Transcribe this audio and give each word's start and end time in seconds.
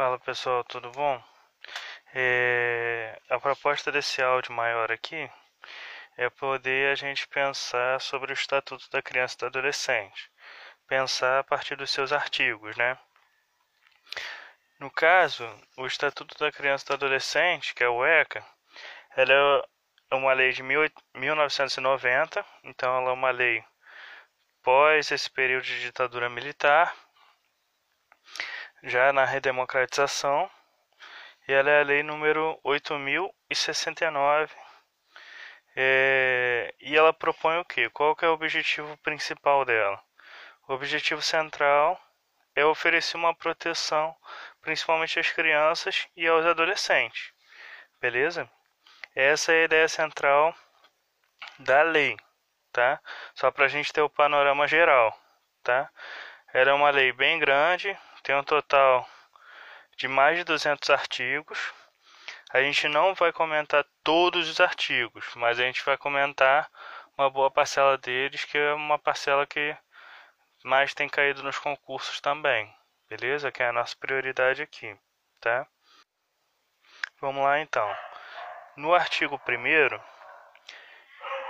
Fala 0.00 0.18
pessoal, 0.18 0.64
tudo 0.64 0.90
bom? 0.92 1.22
É, 2.14 3.20
a 3.28 3.38
proposta 3.38 3.92
desse 3.92 4.22
áudio 4.22 4.50
maior 4.50 4.90
aqui 4.90 5.30
é 6.16 6.30
poder 6.30 6.90
a 6.90 6.94
gente 6.94 7.28
pensar 7.28 8.00
sobre 8.00 8.32
o 8.32 8.34
Estatuto 8.34 8.88
da 8.90 9.02
Criança 9.02 9.34
e 9.34 9.38
do 9.40 9.46
Adolescente, 9.48 10.30
pensar 10.88 11.40
a 11.40 11.44
partir 11.44 11.76
dos 11.76 11.90
seus 11.90 12.14
artigos, 12.14 12.74
né? 12.78 12.96
No 14.78 14.90
caso, 14.90 15.46
o 15.76 15.86
Estatuto 15.86 16.34
da 16.38 16.50
Criança 16.50 16.86
e 16.86 16.88
do 16.88 16.94
Adolescente, 16.94 17.74
que 17.74 17.84
é 17.84 17.88
o 17.90 18.02
ECA, 18.02 18.42
ela 19.14 19.62
é 20.10 20.14
uma 20.14 20.32
lei 20.32 20.50
de 20.50 20.62
1990, 20.62 22.42
então 22.64 22.96
ela 22.96 23.10
é 23.10 23.12
uma 23.12 23.30
lei 23.30 23.62
pós 24.62 25.10
esse 25.10 25.28
período 25.28 25.64
de 25.64 25.78
ditadura 25.82 26.30
militar, 26.30 26.90
já 28.82 29.12
na 29.12 29.24
redemocratização, 29.24 30.50
e 31.46 31.52
ela 31.52 31.70
é 31.70 31.80
a 31.80 31.84
lei 31.84 32.02
número 32.02 32.58
8069. 32.62 34.54
É, 35.76 36.74
e 36.80 36.96
ela 36.96 37.12
propõe 37.12 37.58
o 37.58 37.64
que? 37.64 37.88
Qual 37.90 38.14
que 38.16 38.24
é 38.24 38.28
o 38.28 38.32
objetivo 38.32 38.96
principal 38.98 39.64
dela? 39.64 40.02
O 40.68 40.74
objetivo 40.74 41.22
central 41.22 42.00
é 42.54 42.64
oferecer 42.64 43.16
uma 43.16 43.34
proteção, 43.34 44.14
principalmente 44.60 45.18
às 45.18 45.30
crianças 45.32 46.06
e 46.16 46.26
aos 46.26 46.44
adolescentes. 46.46 47.32
Beleza? 48.00 48.50
Essa 49.14 49.52
é 49.52 49.62
a 49.62 49.64
ideia 49.64 49.88
central 49.88 50.54
da 51.58 51.82
lei, 51.82 52.16
tá? 52.72 53.00
Só 53.34 53.50
para 53.50 53.64
a 53.66 53.68
gente 53.68 53.92
ter 53.92 54.02
o 54.02 54.10
panorama 54.10 54.66
geral, 54.66 55.16
tá? 55.62 55.90
Ela 56.52 56.70
é 56.70 56.74
uma 56.74 56.90
lei 56.90 57.12
bem 57.12 57.38
grande, 57.38 57.96
tem 58.22 58.34
um 58.34 58.42
total 58.42 59.08
de 59.96 60.08
mais 60.08 60.38
de 60.38 60.44
200 60.44 60.90
artigos. 60.90 61.72
A 62.52 62.60
gente 62.62 62.88
não 62.88 63.14
vai 63.14 63.32
comentar 63.32 63.84
todos 64.02 64.48
os 64.48 64.60
artigos, 64.60 65.24
mas 65.36 65.58
a 65.60 65.62
gente 65.62 65.84
vai 65.84 65.96
comentar 65.96 66.70
uma 67.16 67.30
boa 67.30 67.50
parcela 67.50 67.96
deles, 67.98 68.44
que 68.44 68.58
é 68.58 68.72
uma 68.72 68.98
parcela 68.98 69.46
que 69.46 69.76
mais 70.64 70.94
tem 70.94 71.08
caído 71.08 71.42
nos 71.42 71.58
concursos 71.58 72.20
também, 72.20 72.74
beleza? 73.08 73.52
Que 73.52 73.62
é 73.62 73.68
a 73.68 73.72
nossa 73.72 73.96
prioridade 73.96 74.62
aqui, 74.62 74.96
tá? 75.40 75.66
Vamos 77.20 77.44
lá 77.44 77.60
então. 77.60 77.94
No 78.76 78.94
artigo 78.94 79.40
1 79.46 80.00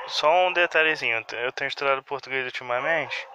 só 0.08 0.48
um 0.48 0.52
detalhezinho, 0.52 1.24
eu 1.32 1.52
tenho 1.52 1.68
estudado 1.68 2.02
português 2.02 2.44
ultimamente. 2.44 3.28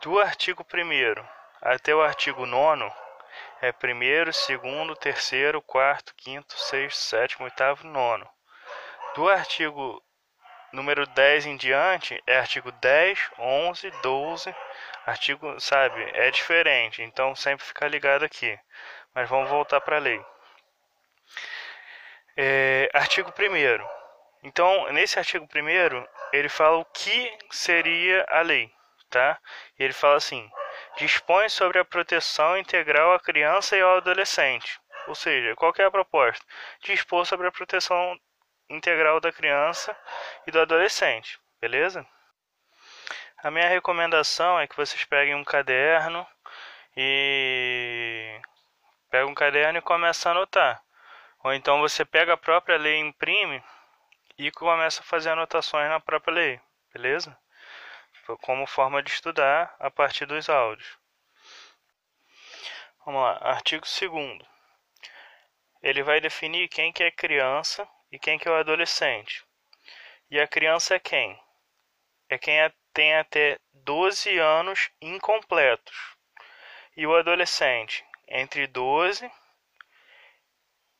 Do 0.00 0.18
artigo 0.18 0.66
1 0.74 1.43
até 1.64 1.94
o 1.94 2.02
artigo 2.02 2.44
9 2.44 2.92
é 3.62 3.72
primeiro, 3.72 4.32
segundo, 4.32 4.94
terceiro, 4.94 5.62
quarto, 5.62 6.14
quinto, 6.14 6.52
sexto, 6.58 6.98
sétimo, 6.98 7.46
oitavo, 7.46 7.86
nono. 7.86 8.28
Do 9.14 9.30
artigo 9.30 10.02
número 10.70 11.06
10 11.06 11.46
em 11.46 11.56
diante 11.56 12.22
é 12.26 12.38
artigo 12.38 12.70
10, 12.70 13.30
11, 13.38 13.90
12, 14.02 14.54
artigo, 15.06 15.58
sabe, 15.58 16.02
é 16.12 16.30
diferente, 16.30 17.02
então 17.02 17.34
sempre 17.34 17.64
fica 17.64 17.88
ligado 17.88 18.24
aqui. 18.24 18.58
Mas 19.14 19.28
vamos 19.28 19.48
voltar 19.48 19.80
para 19.80 19.96
a 19.96 20.00
lei. 20.00 20.22
É, 22.36 22.90
artigo 22.92 23.30
1 23.30 23.88
Então, 24.42 24.92
nesse 24.92 25.18
artigo 25.18 25.46
1 25.46 26.06
ele 26.32 26.48
fala 26.50 26.76
o 26.76 26.84
que 26.84 27.38
seria 27.50 28.26
a 28.28 28.42
lei, 28.42 28.70
tá? 29.08 29.38
Ele 29.78 29.92
fala 29.94 30.16
assim: 30.16 30.50
dispõe 30.96 31.48
sobre 31.48 31.78
a 31.78 31.84
proteção 31.84 32.56
integral 32.56 33.12
à 33.12 33.20
criança 33.20 33.76
e 33.76 33.80
ao 33.80 33.96
adolescente. 33.96 34.80
Ou 35.06 35.14
seja, 35.14 35.54
qual 35.56 35.72
é 35.78 35.84
a 35.84 35.90
proposta? 35.90 36.44
Dispor 36.82 37.26
sobre 37.26 37.46
a 37.46 37.52
proteção 37.52 38.18
integral 38.68 39.20
da 39.20 39.32
criança 39.32 39.96
e 40.46 40.50
do 40.50 40.60
adolescente, 40.60 41.38
beleza? 41.60 42.06
A 43.42 43.50
minha 43.50 43.68
recomendação 43.68 44.58
é 44.58 44.66
que 44.66 44.76
vocês 44.76 45.04
peguem 45.04 45.34
um 45.34 45.44
caderno 45.44 46.26
e 46.96 48.40
pega 49.10 49.26
um 49.26 49.34
caderno 49.34 49.78
e 49.78 49.82
começa 49.82 50.28
a 50.28 50.32
anotar. 50.32 50.82
Ou 51.42 51.52
então 51.52 51.80
você 51.80 52.04
pega 52.04 52.32
a 52.32 52.38
própria 52.38 52.78
lei, 52.78 52.98
imprime 52.98 53.62
e 54.38 54.50
começa 54.50 55.02
a 55.02 55.04
fazer 55.04 55.30
anotações 55.30 55.88
na 55.90 56.00
própria 56.00 56.32
lei, 56.32 56.60
beleza? 56.92 57.36
Como 58.40 58.66
forma 58.66 59.02
de 59.02 59.10
estudar 59.10 59.74
a 59.78 59.90
partir 59.90 60.26
dos 60.26 60.48
áudios. 60.48 60.98
Vamos 63.04 63.22
lá, 63.22 63.38
artigo 63.42 63.84
2 63.84 64.38
Ele 65.82 66.02
vai 66.02 66.20
definir 66.20 66.68
quem 66.68 66.92
que 66.92 67.04
é 67.04 67.10
criança 67.10 67.86
e 68.10 68.18
quem 68.18 68.38
que 68.38 68.48
é 68.48 68.50
o 68.50 68.56
adolescente. 68.56 69.44
E 70.30 70.40
a 70.40 70.48
criança 70.48 70.94
é 70.94 70.98
quem? 70.98 71.38
É 72.30 72.38
quem 72.38 72.56
tem 72.94 73.14
até 73.16 73.58
12 73.72 74.38
anos 74.38 74.90
incompletos. 75.02 76.16
E 76.96 77.06
o 77.06 77.14
adolescente 77.14 78.04
entre 78.26 78.66
12 78.66 79.30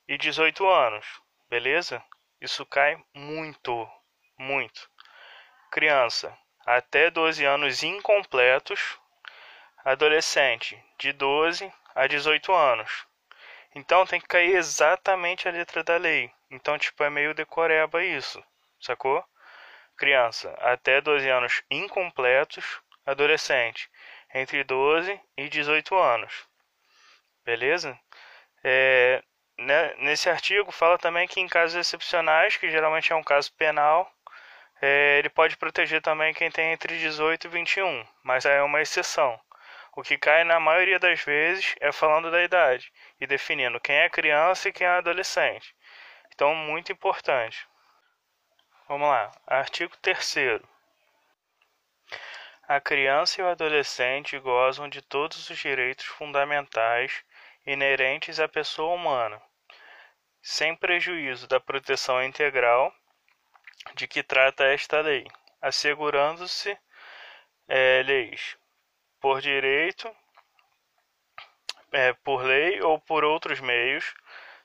e 0.06 0.18
18 0.18 0.68
anos. 0.68 1.06
Beleza? 1.48 2.04
Isso 2.40 2.66
cai 2.66 3.02
muito, 3.14 3.90
muito. 4.36 4.90
Criança 5.70 6.36
até 6.66 7.10
12 7.10 7.44
anos 7.44 7.82
incompletos, 7.82 8.98
adolescente 9.84 10.82
de 10.98 11.12
12 11.12 11.72
a 11.94 12.06
18 12.06 12.52
anos. 12.52 13.06
Então 13.74 14.06
tem 14.06 14.20
que 14.20 14.28
cair 14.28 14.56
exatamente 14.56 15.48
a 15.48 15.50
letra 15.50 15.82
da 15.82 15.96
lei. 15.96 16.30
Então, 16.50 16.78
tipo, 16.78 17.02
é 17.02 17.10
meio 17.10 17.34
decoreba 17.34 18.02
isso, 18.02 18.42
sacou? 18.80 19.24
Criança 19.96 20.54
até 20.60 21.00
12 21.00 21.28
anos 21.28 21.62
incompletos, 21.70 22.80
adolescente 23.04 23.90
entre 24.32 24.64
12 24.64 25.20
e 25.36 25.48
18 25.48 25.96
anos. 25.96 26.46
Beleza? 27.44 27.98
É, 28.62 29.22
né, 29.58 29.94
nesse 29.98 30.28
artigo 30.28 30.72
fala 30.72 30.98
também 30.98 31.28
que 31.28 31.40
em 31.40 31.48
casos 31.48 31.76
excepcionais, 31.76 32.56
que 32.56 32.70
geralmente 32.70 33.12
é 33.12 33.16
um 33.16 33.22
caso 33.22 33.52
penal, 33.54 34.10
é, 34.80 35.18
ele 35.18 35.28
pode 35.28 35.56
proteger 35.56 36.02
também 36.02 36.34
quem 36.34 36.50
tem 36.50 36.72
entre 36.72 36.98
18 36.98 37.46
e 37.46 37.50
21, 37.50 38.06
mas 38.22 38.44
é 38.44 38.62
uma 38.62 38.80
exceção. 38.80 39.40
O 39.96 40.02
que 40.02 40.18
cai 40.18 40.42
na 40.42 40.58
maioria 40.58 40.98
das 40.98 41.20
vezes 41.22 41.74
é 41.80 41.92
falando 41.92 42.30
da 42.30 42.42
idade 42.42 42.92
e 43.20 43.26
definindo 43.26 43.80
quem 43.80 43.96
é 43.96 44.10
criança 44.10 44.68
e 44.68 44.72
quem 44.72 44.86
é 44.86 44.90
adolescente. 44.90 45.74
Então, 46.34 46.54
muito 46.54 46.90
importante. 46.90 47.66
Vamos 48.88 49.08
lá, 49.08 49.30
artigo 49.46 49.96
3. 50.02 50.60
A 52.66 52.80
criança 52.80 53.40
e 53.40 53.44
o 53.44 53.48
adolescente 53.48 54.38
gozam 54.38 54.88
de 54.88 55.00
todos 55.00 55.48
os 55.48 55.58
direitos 55.58 56.06
fundamentais 56.06 57.22
inerentes 57.64 58.40
à 58.40 58.48
pessoa 58.48 58.94
humana, 58.94 59.40
sem 60.42 60.74
prejuízo 60.74 61.46
da 61.46 61.60
proteção 61.60 62.22
integral 62.22 62.92
de 63.94 64.08
que 64.08 64.22
trata 64.22 64.64
esta 64.64 65.00
lei, 65.00 65.26
assegurando-se 65.60 66.76
é, 67.68 68.02
leis 68.04 68.56
por 69.20 69.40
direito, 69.40 70.14
é, 71.92 72.12
por 72.12 72.42
lei 72.42 72.80
ou 72.82 73.00
por 73.00 73.24
outros 73.24 73.60
meios, 73.60 74.14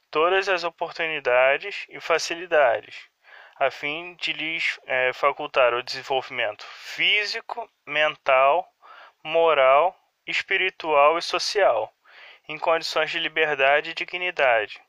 todas 0.09 0.49
as 0.49 0.63
oportunidades 0.63 1.85
e 1.89 1.99
facilidades, 1.99 3.07
a 3.57 3.69
fim 3.69 4.15
de 4.15 4.33
lhes 4.33 4.79
é, 4.85 5.13
facultar 5.13 5.73
o 5.73 5.83
desenvolvimento 5.83 6.65
físico, 6.65 7.69
mental, 7.85 8.67
moral, 9.23 9.95
espiritual 10.25 11.17
e 11.17 11.21
social, 11.21 11.93
em 12.47 12.57
condições 12.57 13.11
de 13.11 13.19
liberdade 13.19 13.91
e 13.91 13.93
dignidade. 13.93 14.81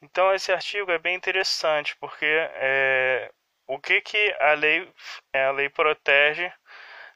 Então 0.00 0.32
esse 0.34 0.52
artigo 0.52 0.90
é 0.90 0.98
bem 0.98 1.16
interessante 1.16 1.96
porque 1.96 2.26
é, 2.26 3.32
o 3.66 3.78
que, 3.78 4.00
que 4.00 4.36
a 4.40 4.52
lei, 4.52 4.92
a 5.32 5.50
lei 5.50 5.68
protege 5.68 6.52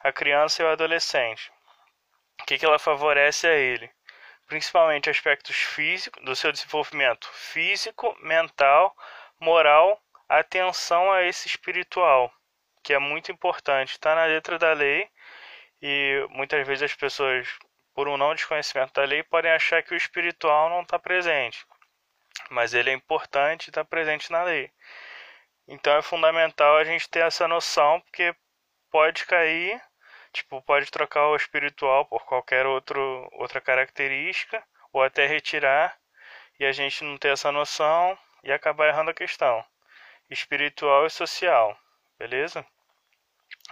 a 0.00 0.12
criança 0.12 0.62
e 0.62 0.65
o 0.65 0.69
adolescente? 0.69 1.53
O 2.41 2.45
que, 2.47 2.59
que 2.59 2.65
ela 2.65 2.79
favorece 2.79 3.47
a 3.47 3.55
ele? 3.55 3.91
Principalmente 4.47 5.11
aspectos 5.11 5.56
físicos, 5.56 6.25
do 6.25 6.35
seu 6.35 6.50
desenvolvimento 6.50 7.29
físico, 7.33 8.17
mental, 8.23 8.97
moral, 9.39 10.03
atenção 10.29 11.12
a 11.12 11.23
esse 11.23 11.49
espiritual, 11.49 12.33
que 12.83 12.95
é 12.95 12.99
muito 12.99 13.31
importante. 13.31 13.93
Está 13.93 14.15
na 14.15 14.25
letra 14.25 14.59
da 14.59 14.73
lei 14.73 15.09
e 15.83 16.27
muitas 16.31 16.67
vezes 16.67 16.85
as 16.85 16.95
pessoas, 16.95 17.47
por 17.95 18.09
um 18.09 18.17
não 18.17 18.35
desconhecimento 18.35 18.95
da 18.95 19.05
lei, 19.05 19.23
podem 19.23 19.50
achar 19.50 19.83
que 19.83 19.93
o 19.93 19.97
espiritual 19.97 20.71
não 20.71 20.81
está 20.81 20.99
presente. 20.99 21.67
Mas 22.49 22.73
ele 22.73 22.89
é 22.89 22.95
importante 22.95 23.67
e 23.67 23.71
está 23.71 23.85
presente 23.85 24.33
na 24.33 24.45
lei. 24.45 24.73
Então 25.69 25.94
é 25.99 26.03
fundamental 26.03 26.79
a 26.79 26.85
gente 26.85 27.09
ter 27.11 27.20
essa 27.20 27.47
noção, 27.47 28.00
porque 28.00 28.35
pode 28.91 29.26
cair, 29.26 29.79
tipo, 30.32 30.62
pode 30.62 30.91
trocar 30.91 31.29
o 31.29 31.37
espiritual 31.37 32.06
por 32.06 32.25
qualquer 32.25 32.65
outro, 32.65 33.29
outra 33.32 33.61
característica, 33.61 34.65
ou 34.91 35.03
até 35.03 35.26
retirar 35.26 35.94
e 36.59 36.65
a 36.65 36.73
gente 36.73 37.05
não 37.05 37.19
ter 37.19 37.32
essa 37.35 37.53
noção 37.53 38.19
e 38.43 38.50
acabar 38.50 38.88
errando 38.88 39.11
a 39.11 39.15
questão 39.15 39.62
espiritual 40.31 41.06
e 41.06 41.11
social, 41.11 41.79
beleza? 42.19 42.67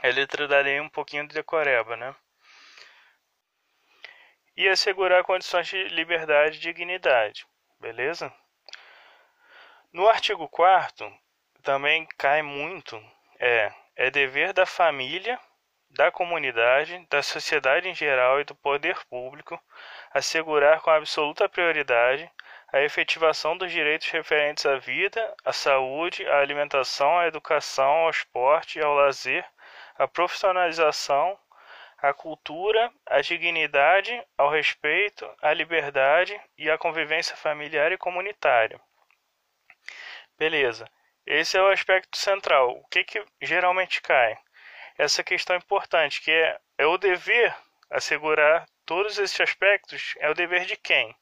É 0.02 0.10
letra 0.10 0.46
da 0.46 0.60
lei 0.60 0.78
um 0.80 0.90
pouquinho 0.90 1.26
de 1.26 1.34
decoreba, 1.34 1.96
né? 1.96 2.14
E 4.54 4.68
assegurar 4.68 5.24
condições 5.24 5.66
de 5.68 5.84
liberdade 5.88 6.58
e 6.58 6.60
dignidade, 6.60 7.46
beleza? 7.80 8.32
No 9.92 10.08
artigo 10.08 10.46
4 10.48 11.25
também 11.66 12.06
cai 12.16 12.42
muito 12.42 12.96
é 13.40 13.72
é 13.96 14.08
dever 14.08 14.52
da 14.52 14.64
família, 14.64 15.36
da 15.90 16.12
comunidade, 16.12 17.04
da 17.10 17.24
sociedade 17.24 17.88
em 17.88 17.94
geral 17.94 18.40
e 18.40 18.44
do 18.44 18.54
poder 18.54 18.96
público 19.06 19.60
assegurar 20.12 20.80
com 20.80 20.90
absoluta 20.90 21.48
prioridade 21.48 22.30
a 22.72 22.80
efetivação 22.82 23.56
dos 23.56 23.72
direitos 23.72 24.08
referentes 24.10 24.64
à 24.64 24.76
vida, 24.76 25.34
à 25.44 25.52
saúde, 25.52 26.24
à 26.28 26.38
alimentação, 26.38 27.18
à 27.18 27.26
educação, 27.26 28.04
ao 28.04 28.10
esporte, 28.10 28.80
ao 28.80 28.94
lazer, 28.94 29.44
à 29.98 30.06
profissionalização, 30.06 31.36
à 31.98 32.12
cultura, 32.12 32.92
à 33.06 33.20
dignidade, 33.20 34.12
ao 34.38 34.50
respeito, 34.50 35.28
à 35.42 35.52
liberdade 35.52 36.40
e 36.56 36.70
à 36.70 36.78
convivência 36.78 37.36
familiar 37.36 37.90
e 37.90 37.98
comunitária. 37.98 38.80
Beleza. 40.38 40.88
Esse 41.26 41.58
é 41.58 41.62
o 41.62 41.68
aspecto 41.68 42.16
central. 42.16 42.70
O 42.70 42.86
que, 42.86 43.02
que 43.02 43.24
geralmente 43.42 44.00
cai? 44.00 44.38
Essa 44.96 45.24
questão 45.24 45.56
importante, 45.56 46.22
que 46.22 46.30
é, 46.30 46.58
é 46.78 46.86
o 46.86 46.96
dever 46.96 47.54
assegurar 47.90 48.64
todos 48.84 49.18
esses 49.18 49.40
aspectos, 49.40 50.14
é 50.18 50.30
o 50.30 50.34
dever 50.34 50.64
de 50.66 50.76
quem? 50.76 51.14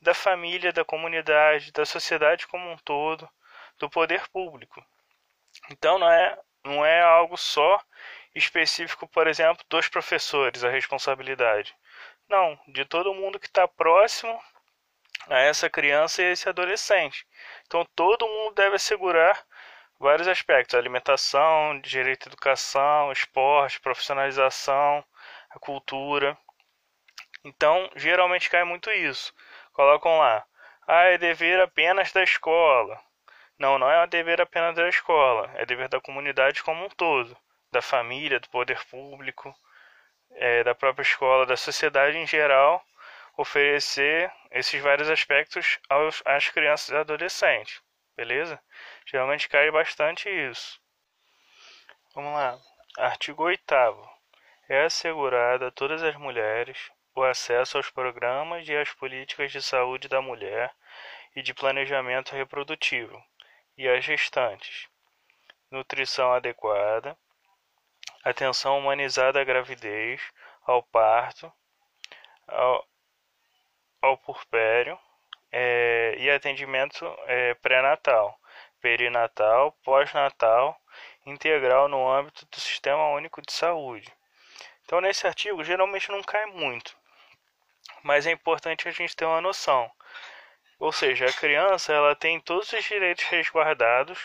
Da 0.00 0.14
família, 0.14 0.72
da 0.72 0.84
comunidade, 0.84 1.72
da 1.72 1.84
sociedade 1.84 2.46
como 2.46 2.70
um 2.70 2.78
todo, 2.78 3.28
do 3.78 3.90
poder 3.90 4.28
público. 4.28 4.84
Então 5.70 5.98
não 5.98 6.10
é, 6.10 6.38
não 6.64 6.86
é 6.86 7.00
algo 7.02 7.36
só 7.36 7.82
específico, 8.34 9.08
por 9.08 9.26
exemplo, 9.26 9.64
dos 9.68 9.88
professores, 9.88 10.62
a 10.62 10.70
responsabilidade. 10.70 11.74
Não, 12.28 12.58
de 12.68 12.84
todo 12.84 13.12
mundo 13.12 13.40
que 13.40 13.46
está 13.46 13.66
próximo 13.66 14.40
a 15.30 15.38
essa 15.38 15.70
criança 15.70 16.22
e 16.22 16.26
esse 16.32 16.48
adolescente. 16.48 17.26
Então 17.66 17.86
todo 17.94 18.26
mundo 18.26 18.54
deve 18.54 18.76
assegurar 18.76 19.42
vários 19.98 20.26
aspectos: 20.28 20.74
alimentação, 20.74 21.80
direito 21.80 22.28
à 22.28 22.28
educação, 22.28 23.12
esporte, 23.12 23.80
profissionalização, 23.80 25.04
a 25.50 25.58
cultura. 25.58 26.36
Então, 27.44 27.88
geralmente 27.96 28.50
cai 28.50 28.64
muito 28.64 28.90
isso. 28.90 29.32
Colocam 29.72 30.18
lá: 30.18 30.44
ah, 30.86 31.04
é 31.04 31.18
dever 31.18 31.60
apenas 31.60 32.12
da 32.12 32.22
escola. 32.22 33.00
Não, 33.58 33.78
não 33.78 33.90
é 33.90 34.06
dever 34.06 34.40
apenas 34.40 34.74
da 34.74 34.88
escola, 34.88 35.50
é 35.54 35.66
dever 35.66 35.88
da 35.88 36.00
comunidade 36.00 36.62
como 36.62 36.84
um 36.84 36.88
todo, 36.88 37.36
da 37.70 37.82
família, 37.82 38.40
do 38.40 38.48
poder 38.48 38.82
público, 38.86 39.54
é, 40.32 40.64
da 40.64 40.74
própria 40.74 41.02
escola, 41.02 41.46
da 41.46 41.56
sociedade 41.56 42.16
em 42.16 42.26
geral 42.26 42.82
oferecer 43.36 44.32
esses 44.50 44.80
vários 44.82 45.08
aspectos 45.10 45.78
aos, 45.88 46.22
às 46.24 46.48
crianças 46.48 46.90
e 46.90 46.96
adolescentes, 46.96 47.82
beleza? 48.16 48.60
Geralmente 49.06 49.48
cai 49.48 49.70
bastante 49.70 50.28
isso. 50.28 50.80
Vamos 52.14 52.34
lá. 52.34 52.58
Artigo 52.98 53.44
8 53.44 53.74
É 54.68 54.84
assegurado 54.84 55.66
a 55.66 55.70
todas 55.70 56.02
as 56.02 56.16
mulheres 56.16 56.90
o 57.14 57.22
acesso 57.22 57.76
aos 57.76 57.90
programas 57.90 58.68
e 58.68 58.76
às 58.76 58.92
políticas 58.92 59.52
de 59.52 59.62
saúde 59.62 60.08
da 60.08 60.20
mulher 60.20 60.74
e 61.34 61.42
de 61.42 61.54
planejamento 61.54 62.34
reprodutivo 62.34 63.22
e 63.76 63.88
às 63.88 64.04
gestantes, 64.04 64.88
nutrição 65.70 66.32
adequada, 66.32 67.16
atenção 68.24 68.78
humanizada 68.78 69.40
à 69.40 69.44
gravidez, 69.44 70.20
ao 70.66 70.82
parto, 70.82 71.50
ao, 72.46 72.86
ao 74.00 74.16
purpério 74.16 74.98
é, 75.52 76.14
e 76.18 76.30
atendimento 76.30 77.04
é, 77.26 77.54
pré-natal, 77.54 78.38
perinatal, 78.80 79.72
pós-natal, 79.84 80.80
integral 81.26 81.88
no 81.88 82.08
âmbito 82.08 82.46
do 82.46 82.60
Sistema 82.60 83.08
Único 83.10 83.42
de 83.42 83.52
Saúde. 83.52 84.10
Então, 84.84 85.00
nesse 85.00 85.26
artigo, 85.26 85.62
geralmente 85.62 86.10
não 86.10 86.22
cai 86.22 86.46
muito, 86.46 86.96
mas 88.02 88.26
é 88.26 88.32
importante 88.32 88.88
a 88.88 88.90
gente 88.90 89.14
ter 89.14 89.24
uma 89.24 89.40
noção. 89.40 89.90
Ou 90.78 90.92
seja, 90.92 91.26
a 91.26 91.32
criança 91.32 91.92
ela 91.92 92.16
tem 92.16 92.40
todos 92.40 92.72
os 92.72 92.84
direitos 92.84 93.24
resguardados 93.26 94.18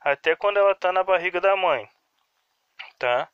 até 0.00 0.36
quando 0.36 0.58
ela 0.58 0.72
está 0.72 0.92
na 0.92 1.02
barriga 1.02 1.40
da 1.40 1.56
mãe, 1.56 1.88
tá? 2.98 3.28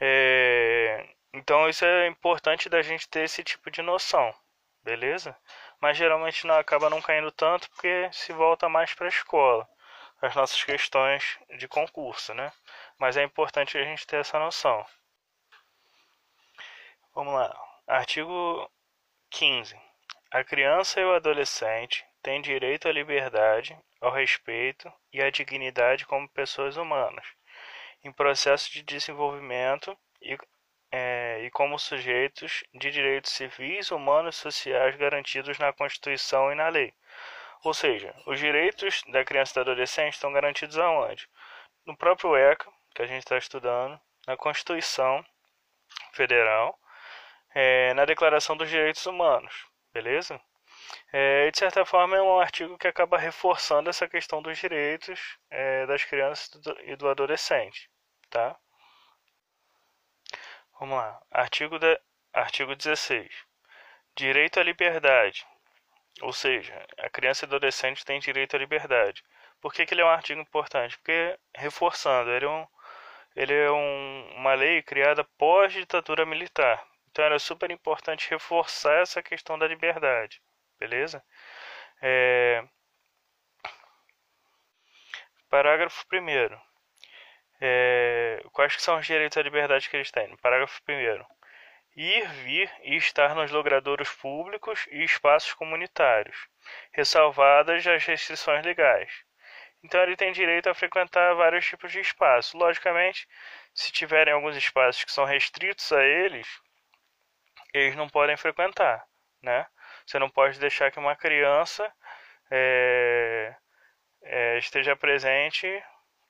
É... 0.00 1.08
Então 1.34 1.68
isso 1.68 1.84
é 1.84 2.06
importante 2.06 2.68
da 2.68 2.82
gente 2.82 3.08
ter 3.08 3.24
esse 3.24 3.42
tipo 3.42 3.70
de 3.70 3.82
noção 3.82 4.32
beleza? 4.82 5.36
Mas 5.80 5.96
geralmente 5.96 6.46
não 6.46 6.56
acaba 6.56 6.90
não 6.90 7.00
caindo 7.00 7.30
tanto 7.32 7.68
porque 7.70 8.08
se 8.12 8.32
volta 8.32 8.68
mais 8.68 8.94
para 8.94 9.06
a 9.06 9.08
escola, 9.08 9.68
as 10.20 10.34
nossas 10.34 10.62
questões 10.62 11.38
de 11.58 11.66
concurso, 11.66 12.32
né? 12.34 12.52
Mas 12.98 13.16
é 13.16 13.22
importante 13.22 13.76
a 13.76 13.84
gente 13.84 14.06
ter 14.06 14.16
essa 14.16 14.38
noção. 14.38 14.84
Vamos 17.14 17.34
lá. 17.34 17.54
Artigo 17.86 18.70
15. 19.30 19.78
A 20.30 20.44
criança 20.44 21.00
e 21.00 21.04
o 21.04 21.14
adolescente 21.14 22.06
têm 22.22 22.40
direito 22.40 22.88
à 22.88 22.92
liberdade, 22.92 23.78
ao 24.00 24.10
respeito 24.10 24.90
e 25.12 25.22
à 25.22 25.30
dignidade 25.30 26.06
como 26.06 26.28
pessoas 26.28 26.76
humanas, 26.76 27.26
em 28.02 28.12
processo 28.12 28.70
de 28.70 28.82
desenvolvimento 28.82 29.96
e 30.20 30.38
é, 30.92 31.40
e 31.42 31.50
como 31.50 31.78
sujeitos 31.78 32.62
de 32.74 32.90
direitos 32.90 33.32
civis, 33.32 33.90
humanos 33.90 34.36
e 34.36 34.40
sociais 34.40 34.94
garantidos 34.96 35.58
na 35.58 35.72
Constituição 35.72 36.52
e 36.52 36.54
na 36.54 36.68
lei. 36.68 36.92
Ou 37.64 37.72
seja, 37.72 38.14
os 38.26 38.38
direitos 38.38 39.02
da 39.08 39.24
criança 39.24 39.52
e 39.52 39.54
do 39.54 39.70
adolescente 39.70 40.14
estão 40.14 40.32
garantidos 40.32 40.78
aonde? 40.78 41.28
No 41.86 41.96
próprio 41.96 42.36
ECA, 42.36 42.70
que 42.94 43.02
a 43.02 43.06
gente 43.06 43.20
está 43.20 43.38
estudando, 43.38 43.98
na 44.26 44.36
Constituição 44.36 45.24
Federal, 46.12 46.78
é, 47.54 47.94
na 47.94 48.04
Declaração 48.04 48.56
dos 48.56 48.68
Direitos 48.68 49.06
Humanos, 49.06 49.66
beleza? 49.92 50.40
É, 51.12 51.50
de 51.50 51.58
certa 51.58 51.84
forma, 51.84 52.16
é 52.16 52.22
um 52.22 52.40
artigo 52.40 52.76
que 52.78 52.88
acaba 52.88 53.18
reforçando 53.18 53.88
essa 53.88 54.08
questão 54.08 54.42
dos 54.42 54.58
direitos 54.58 55.38
é, 55.50 55.86
das 55.86 56.04
crianças 56.04 56.50
e 56.84 56.96
do 56.96 57.08
adolescente, 57.08 57.88
tá? 58.30 58.56
Vamos 60.82 60.98
lá. 60.98 61.22
Artigo, 61.30 61.78
de, 61.78 62.00
artigo 62.32 62.74
16. 62.74 63.30
Direito 64.16 64.58
à 64.58 64.64
liberdade. 64.64 65.46
Ou 66.20 66.32
seja, 66.32 66.74
a 66.98 67.08
criança 67.08 67.44
e 67.44 67.46
adolescente 67.46 68.04
tem 68.04 68.18
direito 68.18 68.56
à 68.56 68.58
liberdade. 68.58 69.22
Por 69.60 69.72
que, 69.72 69.86
que 69.86 69.94
ele 69.94 70.00
é 70.00 70.04
um 70.04 70.08
artigo 70.08 70.40
importante? 70.40 70.98
Porque, 70.98 71.38
reforçando, 71.54 72.32
ele 72.32 72.46
é, 72.46 72.48
um, 72.48 72.66
ele 73.36 73.54
é 73.54 73.70
um, 73.70 74.34
uma 74.38 74.54
lei 74.54 74.82
criada 74.82 75.22
pós-ditadura 75.38 76.26
militar. 76.26 76.84
Então 77.08 77.24
era 77.24 77.38
super 77.38 77.70
importante 77.70 78.28
reforçar 78.28 79.02
essa 79.02 79.22
questão 79.22 79.56
da 79.56 79.68
liberdade. 79.68 80.42
Beleza? 80.80 81.22
É... 82.02 82.64
Parágrafo 85.48 86.04
1 86.12 86.71
é, 87.64 88.42
quais 88.52 88.74
que 88.74 88.82
são 88.82 88.98
os 88.98 89.06
direitos 89.06 89.38
à 89.38 89.42
liberdade 89.42 89.88
que 89.88 89.96
eles 89.96 90.10
têm? 90.10 90.36
parágrafo 90.38 90.80
1 90.88 91.24
ir, 91.94 92.26
vir 92.44 92.70
e 92.82 92.96
estar 92.96 93.34
nos 93.36 93.52
logradouros 93.52 94.10
públicos 94.10 94.86
e 94.90 95.04
espaços 95.04 95.52
comunitários, 95.54 96.48
ressalvadas 96.90 97.86
as 97.86 98.04
restrições 98.04 98.64
legais. 98.64 99.12
Então 99.84 100.02
ele 100.02 100.16
tem 100.16 100.32
direito 100.32 100.68
a 100.68 100.74
frequentar 100.74 101.34
vários 101.34 101.64
tipos 101.64 101.92
de 101.92 102.00
espaços. 102.00 102.52
Logicamente, 102.54 103.28
se 103.74 103.92
tiverem 103.92 104.34
alguns 104.34 104.56
espaços 104.56 105.04
que 105.04 105.12
são 105.12 105.24
restritos 105.24 105.92
a 105.92 106.02
eles, 106.02 106.48
eles 107.72 107.94
não 107.96 108.08
podem 108.08 108.36
frequentar, 108.36 109.04
né? 109.40 109.66
Você 110.06 110.18
não 110.18 110.30
pode 110.30 110.58
deixar 110.58 110.90
que 110.90 110.98
uma 110.98 111.16
criança 111.16 111.92
é, 112.50 113.54
é, 114.22 114.58
esteja 114.58 114.96
presente 114.96 115.66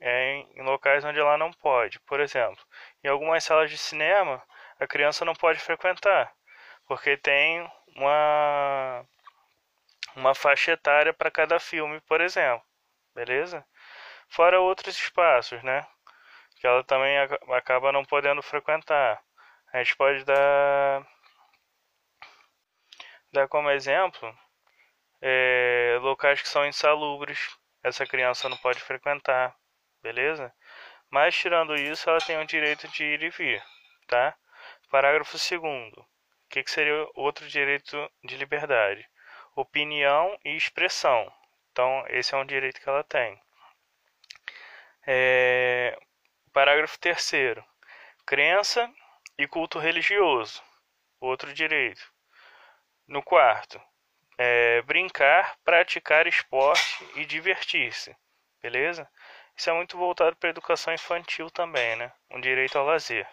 é, 0.02 0.44
em 0.56 0.62
locais 0.62 1.04
onde 1.04 1.20
ela 1.20 1.38
não 1.38 1.52
pode. 1.52 2.00
Por 2.00 2.20
exemplo, 2.20 2.62
em 3.04 3.08
algumas 3.08 3.44
salas 3.44 3.70
de 3.70 3.78
cinema, 3.78 4.42
a 4.80 4.86
criança 4.86 5.24
não 5.24 5.34
pode 5.34 5.60
frequentar, 5.60 6.32
porque 6.86 7.16
tem 7.16 7.70
uma, 7.96 9.06
uma 10.16 10.34
faixa 10.34 10.72
etária 10.72 11.12
para 11.14 11.30
cada 11.30 11.58
filme, 11.60 12.00
por 12.02 12.20
exemplo. 12.20 12.64
Beleza? 13.14 13.64
Fora 14.28 14.60
outros 14.60 14.96
espaços, 14.96 15.62
né? 15.62 15.86
Que 16.56 16.66
ela 16.66 16.82
também 16.84 17.18
acaba 17.56 17.92
não 17.92 18.04
podendo 18.04 18.42
frequentar. 18.42 19.22
A 19.72 19.78
gente 19.78 19.96
pode 19.96 20.24
dar 20.24 21.06
dá 23.32 23.48
como 23.48 23.70
exemplo 23.70 24.36
é, 25.22 25.98
locais 26.02 26.42
que 26.42 26.48
são 26.48 26.66
insalubres, 26.66 27.56
essa 27.82 28.06
criança 28.06 28.48
não 28.48 28.56
pode 28.58 28.80
frequentar, 28.80 29.56
beleza? 30.02 30.52
Mas 31.10 31.36
tirando 31.36 31.74
isso, 31.74 32.08
ela 32.08 32.20
tem 32.20 32.38
o 32.38 32.46
direito 32.46 32.88
de 32.88 33.04
ir 33.04 33.22
e 33.22 33.30
vir, 33.30 33.62
tá? 34.06 34.34
Parágrafo 34.90 35.32
2 35.32 35.52
O 35.96 36.06
que, 36.48 36.62
que 36.62 36.70
seria 36.70 37.06
outro 37.14 37.46
direito 37.48 38.10
de 38.24 38.36
liberdade? 38.36 39.08
Opinião 39.54 40.38
e 40.44 40.56
expressão. 40.56 41.32
Então, 41.70 42.04
esse 42.08 42.34
é 42.34 42.38
um 42.38 42.44
direito 42.44 42.80
que 42.80 42.88
ela 42.88 43.04
tem. 43.04 43.40
É, 45.06 45.98
parágrafo 46.52 46.98
3 46.98 47.32
Crença 48.26 48.90
e 49.38 49.46
culto 49.46 49.78
religioso. 49.78 50.62
Outro 51.20 51.52
direito. 51.52 52.02
No 53.06 53.22
quarto, 53.22 53.80
é, 54.38 54.82
brincar, 54.82 55.56
praticar 55.64 56.26
esporte 56.26 57.04
e 57.16 57.24
divertir-se. 57.24 58.16
Beleza? 58.62 59.08
Isso 59.56 59.68
é 59.68 59.72
muito 59.72 59.98
voltado 59.98 60.36
para 60.36 60.48
a 60.48 60.52
educação 60.52 60.94
infantil 60.94 61.50
também, 61.50 61.96
né? 61.96 62.12
Um 62.30 62.40
direito 62.40 62.78
ao 62.78 62.86
lazer. 62.86 63.28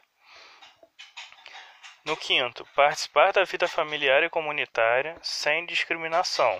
No 2.03 2.17
quinto, 2.17 2.65
participar 2.75 3.31
da 3.31 3.43
vida 3.43 3.67
familiar 3.67 4.23
e 4.23 4.29
comunitária 4.29 5.15
sem 5.21 5.65
discriminação. 5.67 6.59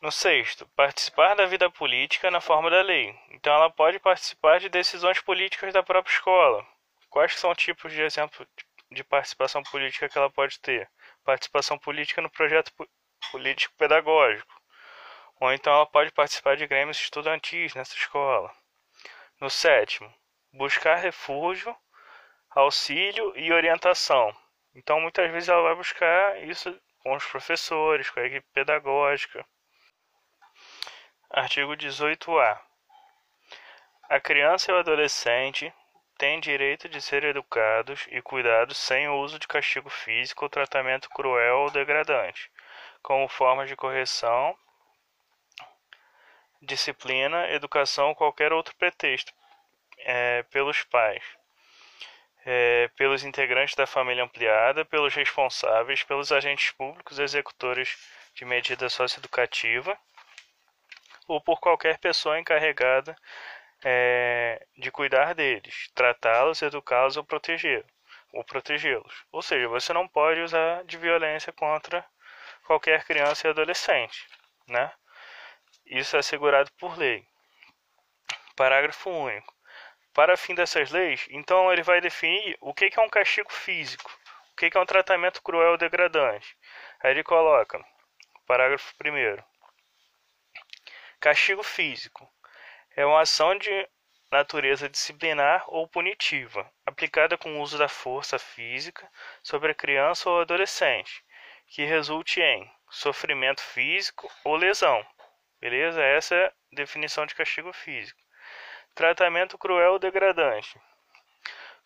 No 0.00 0.10
sexto, 0.10 0.66
participar 0.74 1.36
da 1.36 1.44
vida 1.44 1.70
política 1.70 2.30
na 2.30 2.40
forma 2.40 2.70
da 2.70 2.80
lei. 2.80 3.14
Então, 3.30 3.54
ela 3.54 3.68
pode 3.70 3.98
participar 3.98 4.58
de 4.58 4.70
decisões 4.70 5.20
políticas 5.20 5.74
da 5.74 5.82
própria 5.82 6.12
escola. 6.12 6.66
Quais 7.10 7.38
são 7.38 7.50
os 7.50 7.58
tipos 7.58 7.92
de 7.92 8.00
exemplo 8.00 8.46
de 8.90 9.04
participação 9.04 9.62
política 9.62 10.08
que 10.08 10.16
ela 10.16 10.30
pode 10.30 10.58
ter? 10.60 10.90
Participação 11.22 11.78
política 11.78 12.22
no 12.22 12.30
projeto 12.30 12.72
político 13.30 13.74
pedagógico. 13.76 14.61
Ou 15.42 15.52
então 15.52 15.72
ela 15.72 15.86
pode 15.86 16.12
participar 16.12 16.56
de 16.56 16.68
grêmios 16.68 17.00
estudantis 17.00 17.74
nessa 17.74 17.96
escola. 17.96 18.54
No 19.40 19.50
sétimo, 19.50 20.14
buscar 20.52 20.94
refúgio, 20.94 21.76
auxílio 22.48 23.36
e 23.36 23.52
orientação. 23.52 24.32
Então, 24.72 25.00
muitas 25.00 25.28
vezes 25.32 25.48
ela 25.48 25.62
vai 25.62 25.74
buscar 25.74 26.40
isso 26.44 26.80
com 27.00 27.16
os 27.16 27.26
professores, 27.26 28.08
com 28.08 28.20
a 28.20 28.24
equipe 28.24 28.46
pedagógica. 28.54 29.44
Artigo 31.28 31.72
18-A. 31.72 32.62
A 34.10 34.20
criança 34.20 34.70
e 34.70 34.74
o 34.74 34.78
adolescente 34.78 35.74
têm 36.18 36.38
direito 36.38 36.88
de 36.88 37.02
ser 37.02 37.24
educados 37.24 38.06
e 38.12 38.22
cuidados 38.22 38.78
sem 38.78 39.08
o 39.08 39.16
uso 39.16 39.40
de 39.40 39.48
castigo 39.48 39.90
físico 39.90 40.44
ou 40.44 40.48
tratamento 40.48 41.10
cruel 41.10 41.62
ou 41.62 41.70
degradante, 41.72 42.48
como 43.02 43.26
formas 43.26 43.68
de 43.68 43.74
correção, 43.74 44.56
disciplina, 46.62 47.50
educação 47.50 48.08
ou 48.08 48.14
qualquer 48.14 48.52
outro 48.52 48.74
pretexto, 48.76 49.32
é, 49.98 50.42
pelos 50.44 50.82
pais, 50.84 51.22
é, 52.46 52.88
pelos 52.96 53.24
integrantes 53.24 53.74
da 53.74 53.86
família 53.86 54.24
ampliada, 54.24 54.84
pelos 54.84 55.14
responsáveis, 55.14 56.02
pelos 56.02 56.32
agentes 56.32 56.70
públicos 56.70 57.18
executores 57.18 57.96
de 58.34 58.44
medida 58.44 58.88
socioeducativa 58.88 59.96
ou 61.28 61.40
por 61.40 61.60
qualquer 61.60 61.98
pessoa 61.98 62.38
encarregada 62.38 63.16
é, 63.84 64.64
de 64.76 64.90
cuidar 64.90 65.34
deles, 65.34 65.90
tratá-los, 65.94 66.62
educá-los 66.62 67.16
ou 67.16 67.24
proteger 67.24 67.84
ou 68.32 68.42
protegê-los. 68.42 69.24
Ou 69.30 69.42
seja, 69.42 69.68
você 69.68 69.92
não 69.92 70.08
pode 70.08 70.40
usar 70.40 70.84
de 70.84 70.96
violência 70.96 71.52
contra 71.52 72.04
qualquer 72.64 73.04
criança 73.04 73.46
e 73.46 73.50
adolescente, 73.50 74.26
né? 74.66 74.90
Isso 75.92 76.16
é 76.16 76.20
assegurado 76.20 76.72
por 76.78 76.96
lei. 76.96 77.22
Parágrafo 78.56 79.10
único. 79.10 79.54
Para 80.14 80.38
fim 80.38 80.54
dessas 80.54 80.90
leis, 80.90 81.26
então 81.28 81.70
ele 81.70 81.82
vai 81.82 82.00
definir 82.00 82.56
o 82.62 82.72
que 82.72 82.90
é 82.96 83.00
um 83.02 83.10
castigo 83.10 83.52
físico, 83.52 84.10
o 84.52 84.56
que 84.56 84.74
é 84.74 84.80
um 84.80 84.86
tratamento 84.86 85.42
cruel 85.42 85.72
ou 85.72 85.76
degradante. 85.76 86.56
Aí 87.02 87.10
ele 87.10 87.22
coloca, 87.22 87.78
parágrafo 88.46 88.94
1 89.04 89.42
Castigo 91.20 91.62
físico 91.62 92.26
é 92.96 93.04
uma 93.04 93.20
ação 93.20 93.58
de 93.58 93.86
natureza 94.30 94.88
disciplinar 94.88 95.62
ou 95.68 95.86
punitiva, 95.86 96.72
aplicada 96.86 97.36
com 97.36 97.58
o 97.58 97.60
uso 97.60 97.76
da 97.76 97.88
força 97.88 98.38
física 98.38 99.06
sobre 99.42 99.72
a 99.72 99.74
criança 99.74 100.30
ou 100.30 100.40
adolescente, 100.40 101.22
que 101.66 101.84
resulte 101.84 102.40
em 102.40 102.72
sofrimento 102.88 103.60
físico 103.60 104.30
ou 104.42 104.56
lesão. 104.56 105.06
Beleza? 105.62 106.02
Essa 106.02 106.34
é 106.34 106.46
a 106.46 106.52
definição 106.72 107.24
de 107.24 107.36
castigo 107.36 107.72
físico. 107.72 108.20
Tratamento 108.96 109.56
cruel 109.56 109.92
ou 109.92 109.98
degradante. 110.00 110.76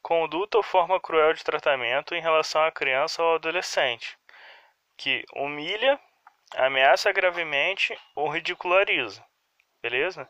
Conduta 0.00 0.56
ou 0.56 0.62
forma 0.62 0.98
cruel 0.98 1.34
de 1.34 1.44
tratamento 1.44 2.14
em 2.14 2.22
relação 2.22 2.64
à 2.64 2.72
criança 2.72 3.22
ou 3.22 3.34
adolescente, 3.34 4.16
que 4.96 5.26
humilha, 5.34 6.00
ameaça 6.54 7.12
gravemente 7.12 7.94
ou 8.14 8.30
ridiculariza. 8.30 9.22
Beleza? 9.82 10.26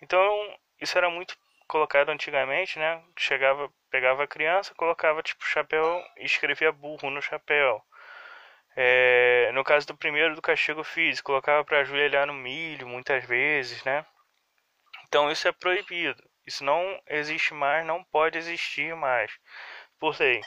Então, 0.00 0.58
isso 0.80 0.96
era 0.96 1.10
muito 1.10 1.36
colocado 1.66 2.08
antigamente, 2.08 2.78
né? 2.78 3.04
Chegava, 3.18 3.70
pegava 3.90 4.24
a 4.24 4.26
criança, 4.26 4.74
colocava 4.74 5.22
tipo 5.22 5.44
chapéu 5.44 6.02
e 6.16 6.24
escrevia 6.24 6.72
burro 6.72 7.10
no 7.10 7.20
chapéu. 7.20 7.84
É, 8.80 9.50
no 9.54 9.64
caso 9.64 9.88
do 9.88 9.96
primeiro, 9.96 10.36
do 10.36 10.40
castigo 10.40 10.84
físico, 10.84 11.26
colocava 11.26 11.64
para 11.64 11.80
ajoelhar 11.80 12.28
no 12.28 12.32
milho 12.32 12.86
muitas 12.86 13.24
vezes, 13.24 13.82
né? 13.82 14.06
Então 15.08 15.32
isso 15.32 15.48
é 15.48 15.52
proibido. 15.52 16.22
Isso 16.46 16.62
não 16.62 17.02
existe 17.08 17.52
mais, 17.52 17.84
não 17.84 18.04
pode 18.04 18.38
existir 18.38 18.94
mais, 18.94 19.32
por 19.98 20.16
lei. 20.20 20.40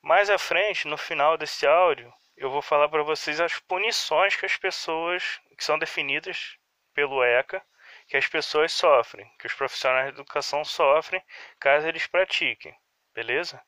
Mais 0.00 0.30
à 0.30 0.38
frente, 0.38 0.86
no 0.86 0.96
final 0.96 1.36
desse 1.36 1.66
áudio, 1.66 2.12
eu 2.36 2.50
vou 2.50 2.62
falar 2.62 2.88
para 2.88 3.02
vocês 3.02 3.40
as 3.40 3.58
punições 3.58 4.36
que 4.36 4.46
as 4.46 4.56
pessoas 4.56 5.40
que 5.58 5.64
são 5.64 5.76
definidas 5.76 6.56
pelo 6.94 7.24
ECA 7.24 7.60
que 8.06 8.16
as 8.16 8.28
pessoas 8.28 8.72
sofrem, 8.72 9.28
que 9.40 9.48
os 9.48 9.54
profissionais 9.54 10.06
de 10.06 10.20
educação 10.20 10.64
sofrem 10.64 11.20
caso 11.58 11.88
eles 11.88 12.06
pratiquem, 12.06 12.72
beleza? 13.12 13.60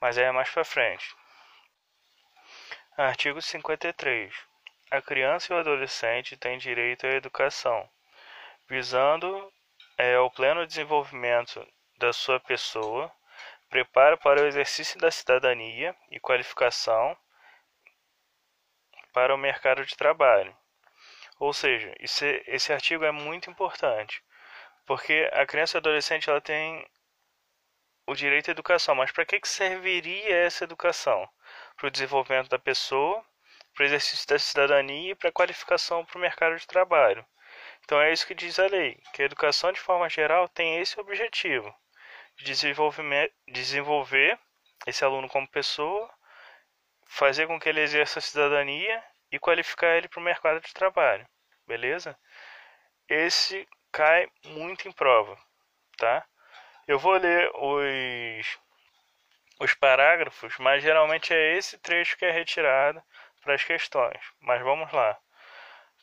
Mas 0.00 0.18
é 0.18 0.30
mais 0.32 0.50
para 0.50 0.64
frente. 0.64 1.06
Artigo 2.98 3.40
53. 3.40 4.34
A 4.90 5.00
criança 5.00 5.52
e 5.52 5.56
o 5.56 5.58
adolescente 5.58 6.36
têm 6.36 6.58
direito 6.58 7.06
à 7.06 7.10
educação, 7.10 7.88
visando 8.68 9.50
é, 9.96 10.18
o 10.18 10.30
pleno 10.30 10.66
desenvolvimento 10.66 11.66
da 11.96 12.12
sua 12.12 12.38
pessoa, 12.40 13.10
preparo 13.70 14.18
para 14.18 14.42
o 14.42 14.46
exercício 14.46 15.00
da 15.00 15.10
cidadania 15.10 15.96
e 16.10 16.20
qualificação 16.20 17.16
para 19.12 19.34
o 19.34 19.38
mercado 19.38 19.86
de 19.86 19.96
trabalho 19.96 20.54
ou 21.38 21.52
seja, 21.52 21.94
esse, 22.00 22.42
esse 22.46 22.72
artigo 22.72 23.04
é 23.04 23.12
muito 23.12 23.48
importante, 23.48 24.22
porque 24.84 25.28
a 25.32 25.46
criança 25.46 25.76
e 25.76 25.78
adolescente 25.78 26.28
ela 26.28 26.40
tem 26.40 26.84
o 28.06 28.14
direito 28.14 28.48
à 28.48 28.52
educação, 28.52 28.94
mas 28.94 29.12
para 29.12 29.24
que, 29.24 29.40
que 29.40 29.48
serviria 29.48 30.34
essa 30.36 30.64
educação? 30.64 31.28
Para 31.78 31.86
o 31.86 31.90
desenvolvimento 31.90 32.50
da 32.50 32.58
pessoa, 32.58 33.24
para 33.74 33.84
o 33.84 33.86
exercício 33.86 34.26
da 34.28 34.38
cidadania 34.38 35.12
e 35.12 35.14
para 35.14 35.30
a 35.30 35.32
qualificação 35.32 36.04
para 36.04 36.18
o 36.18 36.20
mercado 36.20 36.56
de 36.56 36.66
trabalho. 36.66 37.24
Então 37.84 38.00
é 38.00 38.12
isso 38.12 38.26
que 38.26 38.34
diz 38.34 38.58
a 38.58 38.66
lei, 38.66 39.00
que 39.14 39.22
a 39.22 39.24
educação 39.24 39.72
de 39.72 39.80
forma 39.80 40.08
geral 40.10 40.48
tem 40.48 40.78
esse 40.78 41.00
objetivo, 41.00 41.74
de 42.36 42.44
desenvolver 43.46 44.38
esse 44.86 45.04
aluno 45.04 45.28
como 45.28 45.48
pessoa, 45.48 46.12
fazer 47.06 47.46
com 47.46 47.58
que 47.58 47.68
ele 47.68 47.80
exerça 47.80 48.18
a 48.18 48.22
cidadania 48.22 49.02
e 49.30 49.38
qualificar 49.38 49.96
ele 49.96 50.08
para 50.08 50.20
o 50.20 50.22
mercado 50.22 50.60
de 50.60 50.74
trabalho, 50.74 51.26
beleza? 51.66 52.18
Esse 53.08 53.66
cai 53.90 54.28
muito 54.44 54.88
em 54.88 54.92
prova, 54.92 55.38
tá? 55.96 56.26
Eu 56.86 56.98
vou 56.98 57.14
ler 57.14 57.50
os, 57.54 58.58
os 59.58 59.74
parágrafos, 59.74 60.56
mas 60.58 60.82
geralmente 60.82 61.34
é 61.34 61.56
esse 61.56 61.78
trecho 61.78 62.16
que 62.16 62.24
é 62.24 62.30
retirado 62.30 63.02
para 63.42 63.54
as 63.54 63.64
questões. 63.64 64.20
Mas 64.40 64.62
vamos 64.62 64.92
lá. 64.92 65.18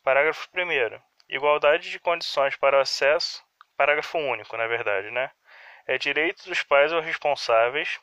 Parágrafo 0.03 0.47
1. 0.53 1.01
Igualdade 1.29 1.89
de 1.89 1.99
condições 1.99 2.55
para 2.55 2.77
o 2.77 2.81
acesso. 2.81 3.43
Parágrafo 3.77 4.17
único, 4.17 4.55
na 4.57 4.67
verdade, 4.67 5.09
né? 5.11 5.31
É 5.87 5.97
direito 5.97 6.47
dos 6.47 6.63
pais 6.63 6.91
ou 6.91 7.01
responsáveis 7.01 7.99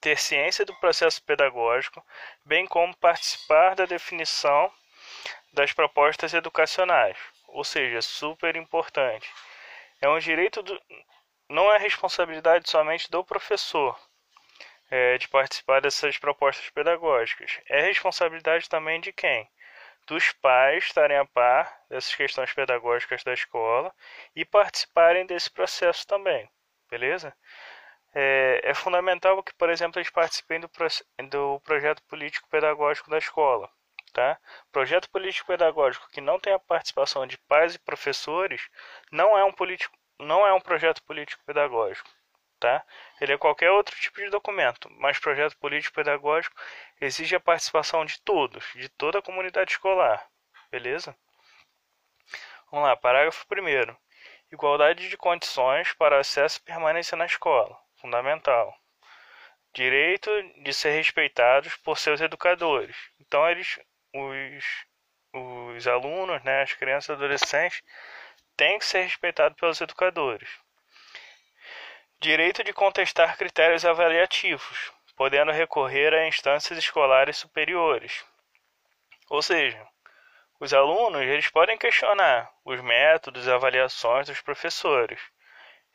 ter 0.00 0.18
ciência 0.18 0.64
do 0.64 0.74
processo 0.76 1.22
pedagógico, 1.24 2.04
bem 2.44 2.66
como 2.66 2.96
participar 2.96 3.74
da 3.74 3.86
definição 3.86 4.72
das 5.52 5.72
propostas 5.72 6.34
educacionais, 6.34 7.16
ou 7.48 7.64
seja, 7.64 8.00
super 8.02 8.54
importante. 8.56 9.28
É 10.00 10.08
um 10.08 10.18
direito 10.18 10.62
do, 10.62 10.80
não 11.48 11.72
é 11.72 11.78
responsabilidade 11.78 12.68
somente 12.68 13.10
do 13.10 13.24
professor. 13.24 13.98
É, 14.90 15.18
de 15.18 15.28
participar 15.28 15.80
dessas 15.80 16.18
propostas 16.18 16.68
pedagógicas. 16.70 17.60
É 17.68 17.82
responsabilidade 17.82 18.68
também 18.68 19.00
de 19.00 19.12
quem? 19.12 19.48
Dos 20.06 20.32
pais 20.32 20.84
estarem 20.84 21.16
a 21.18 21.24
par 21.24 21.80
dessas 21.88 22.14
questões 22.14 22.52
pedagógicas 22.52 23.24
da 23.24 23.32
escola 23.32 23.92
e 24.34 24.44
participarem 24.44 25.26
desse 25.26 25.50
processo 25.50 26.06
também, 26.06 26.48
beleza? 26.88 27.34
É, 28.14 28.60
é 28.64 28.74
fundamental 28.74 29.42
que, 29.42 29.52
por 29.54 29.68
exemplo, 29.68 29.98
eles 29.98 30.10
participem 30.10 30.60
do, 30.60 30.70
do 31.28 31.60
projeto 31.60 32.02
político-pedagógico 32.04 33.10
da 33.10 33.18
escola. 33.18 33.68
Tá? 34.12 34.38
Projeto 34.72 35.10
político-pedagógico 35.10 36.08
que 36.10 36.22
não 36.22 36.40
tem 36.40 36.54
a 36.54 36.58
participação 36.58 37.26
de 37.26 37.36
pais 37.36 37.74
e 37.74 37.78
professores 37.78 38.66
não 39.12 39.36
é 39.36 39.44
um, 39.44 39.52
político, 39.52 39.94
não 40.18 40.46
é 40.46 40.54
um 40.54 40.60
projeto 40.60 41.02
político-pedagógico 41.02 42.08
tá? 42.66 42.84
Ele 43.20 43.32
é 43.32 43.38
qualquer 43.38 43.70
outro 43.70 43.94
tipo 43.96 44.18
de 44.18 44.28
documento, 44.28 44.90
mas 44.98 45.20
projeto 45.20 45.56
político-pedagógico 45.58 46.56
exige 47.00 47.36
a 47.36 47.40
participação 47.40 48.04
de 48.04 48.20
todos, 48.22 48.64
de 48.74 48.88
toda 48.88 49.20
a 49.20 49.22
comunidade 49.22 49.70
escolar, 49.70 50.28
beleza? 50.68 51.16
Vamos 52.68 52.88
lá, 52.88 52.96
parágrafo 52.96 53.46
1 53.48 53.96
Igualdade 54.50 55.08
de 55.08 55.16
condições 55.16 55.92
para 55.92 56.18
acesso 56.18 56.58
e 56.58 56.62
permanência 56.62 57.16
na 57.16 57.26
escola, 57.26 57.78
fundamental. 58.00 58.76
Direito 59.72 60.28
de 60.64 60.72
ser 60.74 60.90
respeitados 60.90 61.76
por 61.76 61.98
seus 61.98 62.20
educadores. 62.20 62.96
Então, 63.20 63.48
eles, 63.48 63.78
os, 64.12 64.64
os 65.32 65.86
alunos, 65.86 66.42
né, 66.42 66.62
as 66.62 66.72
crianças 66.72 67.10
e 67.10 67.12
adolescentes, 67.12 67.80
têm 68.56 68.78
que 68.78 68.84
ser 68.84 69.02
respeitados 69.02 69.56
pelos 69.56 69.80
educadores 69.80 70.65
Direito 72.26 72.64
de 72.64 72.72
contestar 72.72 73.38
critérios 73.38 73.84
avaliativos, 73.84 74.92
podendo 75.14 75.52
recorrer 75.52 76.12
a 76.12 76.26
instâncias 76.26 76.76
escolares 76.76 77.36
superiores. 77.36 78.24
Ou 79.30 79.40
seja, 79.40 79.80
os 80.58 80.74
alunos 80.74 81.22
eles 81.22 81.48
podem 81.48 81.78
questionar 81.78 82.50
os 82.64 82.80
métodos 82.80 83.46
e 83.46 83.50
avaliações 83.52 84.26
dos 84.26 84.40
professores 84.40 85.20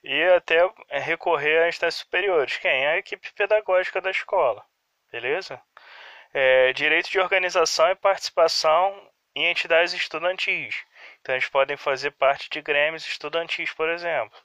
e 0.01 0.23
até 0.29 0.59
recorrer 1.01 1.63
a 1.63 1.67
instâncias 1.67 1.95
superiores. 2.05 2.55
Quem? 2.59 2.87
A 2.87 2.95
equipe 2.95 3.29
pedagógica 3.33 3.99
da 3.99 4.09
escola. 4.09 4.65
Beleza? 5.11 5.61
É, 6.33 6.71
direito 6.71 7.09
de 7.09 7.19
organização 7.19 7.89
e 7.89 7.95
participação 7.95 9.11
em 9.35 9.47
entidades 9.47 9.93
estudantis. 9.93 10.81
Então, 11.19 11.35
eles 11.35 11.49
podem 11.49 11.75
fazer 11.75 12.11
parte 12.11 12.49
de 12.49 12.61
grêmios 12.61 13.05
estudantis, 13.05 13.73
por 13.73 13.89
exemplo. 13.89 14.39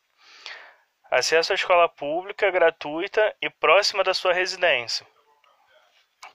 Acesso 1.10 1.52
à 1.52 1.54
escola 1.54 1.88
pública, 1.88 2.50
gratuita 2.50 3.34
e 3.40 3.48
próxima 3.48 4.02
da 4.02 4.12
sua 4.12 4.32
residência. 4.32 5.06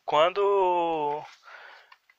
Quando 0.05 1.23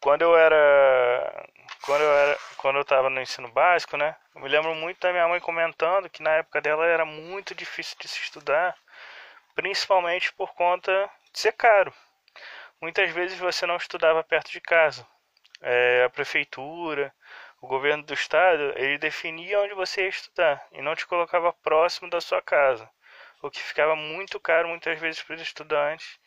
quando 0.01 0.23
eu 0.23 0.37
era 0.37 1.49
quando 1.83 2.03
eu 2.03 2.13
era 2.13 2.39
quando 2.59 2.77
eu 2.77 2.83
estava 2.83 3.09
no 3.09 3.21
ensino 3.21 3.49
básico, 3.49 3.97
né? 3.97 4.15
Eu 4.35 4.43
me 4.43 4.49
lembro 4.49 4.75
muito 4.75 5.01
da 5.01 5.13
minha 5.13 5.29
mãe 5.29 5.41
comentando 5.41 6.11
que 6.11 6.23
na 6.23 6.31
época 6.33 6.61
dela 6.61 6.85
era 6.85 7.05
muito 7.05 7.55
difícil 7.55 7.97
de 8.01 8.09
se 8.09 8.21
estudar, 8.21 8.77
principalmente 9.55 10.33
por 10.35 10.53
conta 10.55 11.11
de 11.33 11.39
ser 11.39 11.53
caro. 11.53 11.93
Muitas 12.81 13.11
vezes 13.13 13.39
você 13.39 13.65
não 13.65 13.77
estudava 13.77 14.23
perto 14.25 14.51
de 14.51 14.61
casa. 14.61 15.07
É, 15.61 16.05
a 16.05 16.11
prefeitura 16.11 17.15
o 17.63 17.69
governo 17.69 18.03
do 18.03 18.13
estado 18.13 18.75
ele 18.77 18.99
definia 18.99 19.61
onde 19.61 19.73
você 19.73 20.03
ia 20.03 20.09
estudar 20.09 20.67
e 20.73 20.83
não 20.83 20.97
te 20.97 21.07
colocava 21.07 21.53
próximo 21.53 22.11
da 22.11 22.21
sua 22.21 22.43
casa, 22.43 22.91
o 23.41 23.49
que 23.49 23.63
ficava 23.63 23.95
muito 23.95 24.41
caro 24.41 24.69
muitas 24.69 24.99
vezes 24.99 25.23
para 25.23 25.37
os 25.37 25.41
estudantes 25.41 26.19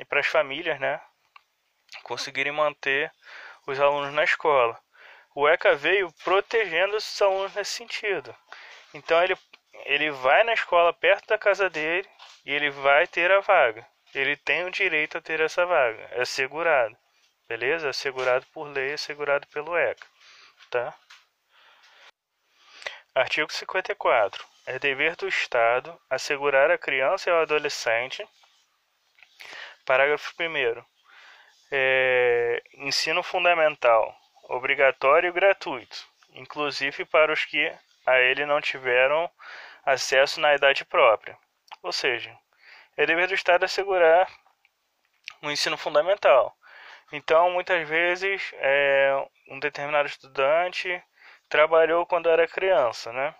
e 0.00 0.04
para 0.04 0.18
as 0.18 0.26
famílias, 0.26 0.80
né, 0.80 1.00
conseguirem 2.02 2.52
manter 2.52 3.12
os 3.68 3.78
alunos 3.78 4.12
na 4.12 4.24
escola. 4.24 4.76
O 5.32 5.48
ECA 5.48 5.76
veio 5.76 6.12
protegendo 6.24 6.96
esses 6.96 7.22
alunos 7.22 7.54
nesse 7.54 7.70
sentido. 7.70 8.34
Então 8.92 9.22
ele 9.22 9.38
ele 9.86 10.10
vai 10.10 10.42
na 10.42 10.52
escola 10.52 10.92
perto 10.92 11.28
da 11.28 11.38
casa 11.38 11.70
dele 11.70 12.06
e 12.44 12.52
ele 12.52 12.68
vai 12.68 13.06
ter 13.06 13.30
a 13.30 13.40
vaga. 13.40 13.86
Ele 14.12 14.36
tem 14.36 14.64
o 14.64 14.70
direito 14.70 15.16
a 15.16 15.20
ter 15.20 15.40
essa 15.40 15.64
vaga, 15.64 16.08
é 16.10 16.22
assegurado. 16.22 16.96
Beleza? 17.48 17.86
É 17.86 17.90
assegurado 17.90 18.44
por 18.52 18.64
lei, 18.64 18.90
é 18.90 18.94
assegurado 18.94 19.46
pelo 19.46 19.76
ECA 19.76 20.06
tá? 20.70 20.94
Artigo 23.14 23.52
54. 23.52 24.46
É 24.66 24.78
dever 24.78 25.16
do 25.16 25.26
Estado 25.26 26.00
assegurar 26.08 26.70
a 26.70 26.78
criança 26.78 27.28
e 27.28 27.32
ao 27.32 27.40
adolescente. 27.40 28.26
Parágrafo 29.84 30.32
1. 30.38 30.84
É, 31.72 32.62
ensino 32.74 33.22
fundamental, 33.22 34.16
obrigatório 34.44 35.28
e 35.28 35.32
gratuito, 35.32 36.06
inclusive 36.32 37.04
para 37.04 37.32
os 37.32 37.44
que 37.44 37.72
a 38.06 38.18
ele 38.18 38.46
não 38.46 38.60
tiveram 38.60 39.30
acesso 39.84 40.40
na 40.40 40.54
idade 40.54 40.84
própria. 40.84 41.36
Ou 41.82 41.92
seja, 41.92 42.36
é 42.96 43.06
dever 43.06 43.26
do 43.28 43.34
Estado 43.34 43.64
assegurar 43.64 44.28
um 45.42 45.50
ensino 45.50 45.76
fundamental, 45.76 46.56
então, 47.12 47.50
muitas 47.50 47.88
vezes, 47.88 48.52
é, 48.58 49.26
um 49.48 49.58
determinado 49.58 50.08
estudante 50.08 51.02
trabalhou 51.48 52.06
quando 52.06 52.28
era 52.28 52.46
criança, 52.46 53.12
né? 53.12 53.34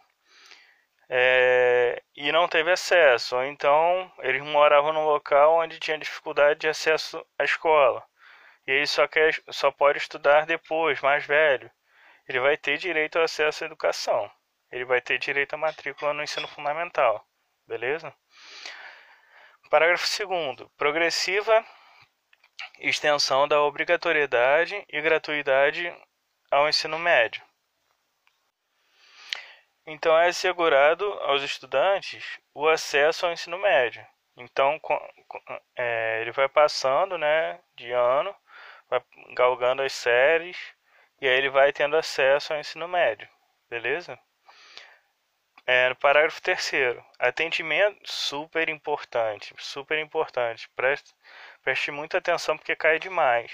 É, 1.08 2.02
e 2.16 2.30
não 2.32 2.48
teve 2.48 2.70
acesso, 2.70 3.36
ou 3.36 3.44
então 3.44 4.12
eles 4.20 4.42
moravam 4.42 4.92
num 4.92 5.04
local 5.04 5.56
onde 5.58 5.80
tinha 5.80 5.98
dificuldade 5.98 6.60
de 6.60 6.68
acesso 6.68 7.24
à 7.38 7.44
escola. 7.44 8.04
E 8.66 8.72
ele 8.72 8.86
só, 8.86 9.06
quer, 9.08 9.34
só 9.50 9.70
pode 9.70 9.98
estudar 9.98 10.46
depois, 10.46 11.00
mais 11.00 11.24
velho. 11.26 11.70
Ele 12.28 12.40
vai 12.40 12.56
ter 12.56 12.78
direito 12.78 13.18
ao 13.18 13.24
acesso 13.24 13.64
à 13.64 13.66
educação. 13.66 14.30
Ele 14.70 14.84
vai 14.84 15.00
ter 15.00 15.18
direito 15.18 15.54
à 15.54 15.56
matrícula 15.56 16.12
no 16.12 16.22
ensino 16.22 16.46
fundamental. 16.48 17.24
Beleza? 17.66 18.14
Parágrafo 19.68 20.06
2. 20.26 20.68
Progressiva 20.76 21.64
extensão 22.78 23.46
da 23.46 23.60
obrigatoriedade 23.62 24.84
e 24.88 25.00
gratuidade 25.00 25.94
ao 26.50 26.68
ensino 26.68 26.98
médio. 26.98 27.42
Então 29.86 30.16
é 30.16 30.28
assegurado 30.28 31.04
aos 31.22 31.42
estudantes 31.42 32.38
o 32.54 32.68
acesso 32.68 33.26
ao 33.26 33.32
ensino 33.32 33.58
médio. 33.58 34.06
Então 34.36 34.80
é, 35.76 36.20
ele 36.20 36.32
vai 36.32 36.48
passando, 36.48 37.18
né, 37.18 37.60
de 37.74 37.90
ano, 37.92 38.34
vai 38.88 39.02
galgando 39.34 39.82
as 39.82 39.92
séries 39.92 40.56
e 41.20 41.28
aí 41.28 41.36
ele 41.36 41.50
vai 41.50 41.72
tendo 41.72 41.96
acesso 41.96 42.52
ao 42.52 42.60
ensino 42.60 42.88
médio, 42.88 43.28
beleza? 43.68 44.18
É, 45.66 45.88
no 45.88 45.96
parágrafo 45.96 46.40
terceiro, 46.42 47.04
atendimento 47.18 48.00
super 48.04 48.68
importante, 48.68 49.54
super 49.58 49.98
importante. 49.98 50.68
Preste, 50.70 51.14
preste 51.62 51.90
muita 51.90 52.18
atenção 52.18 52.56
porque 52.56 52.76
cai 52.76 52.98
demais. 52.98 53.52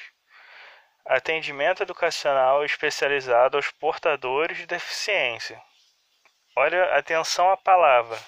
Atendimento 1.04 1.82
educacional 1.82 2.64
especializado 2.64 3.56
aos 3.56 3.70
portadores 3.70 4.58
de 4.58 4.66
deficiência. 4.66 5.60
Olha, 6.56 6.96
atenção 6.96 7.50
à 7.50 7.56
palavra. 7.56 8.18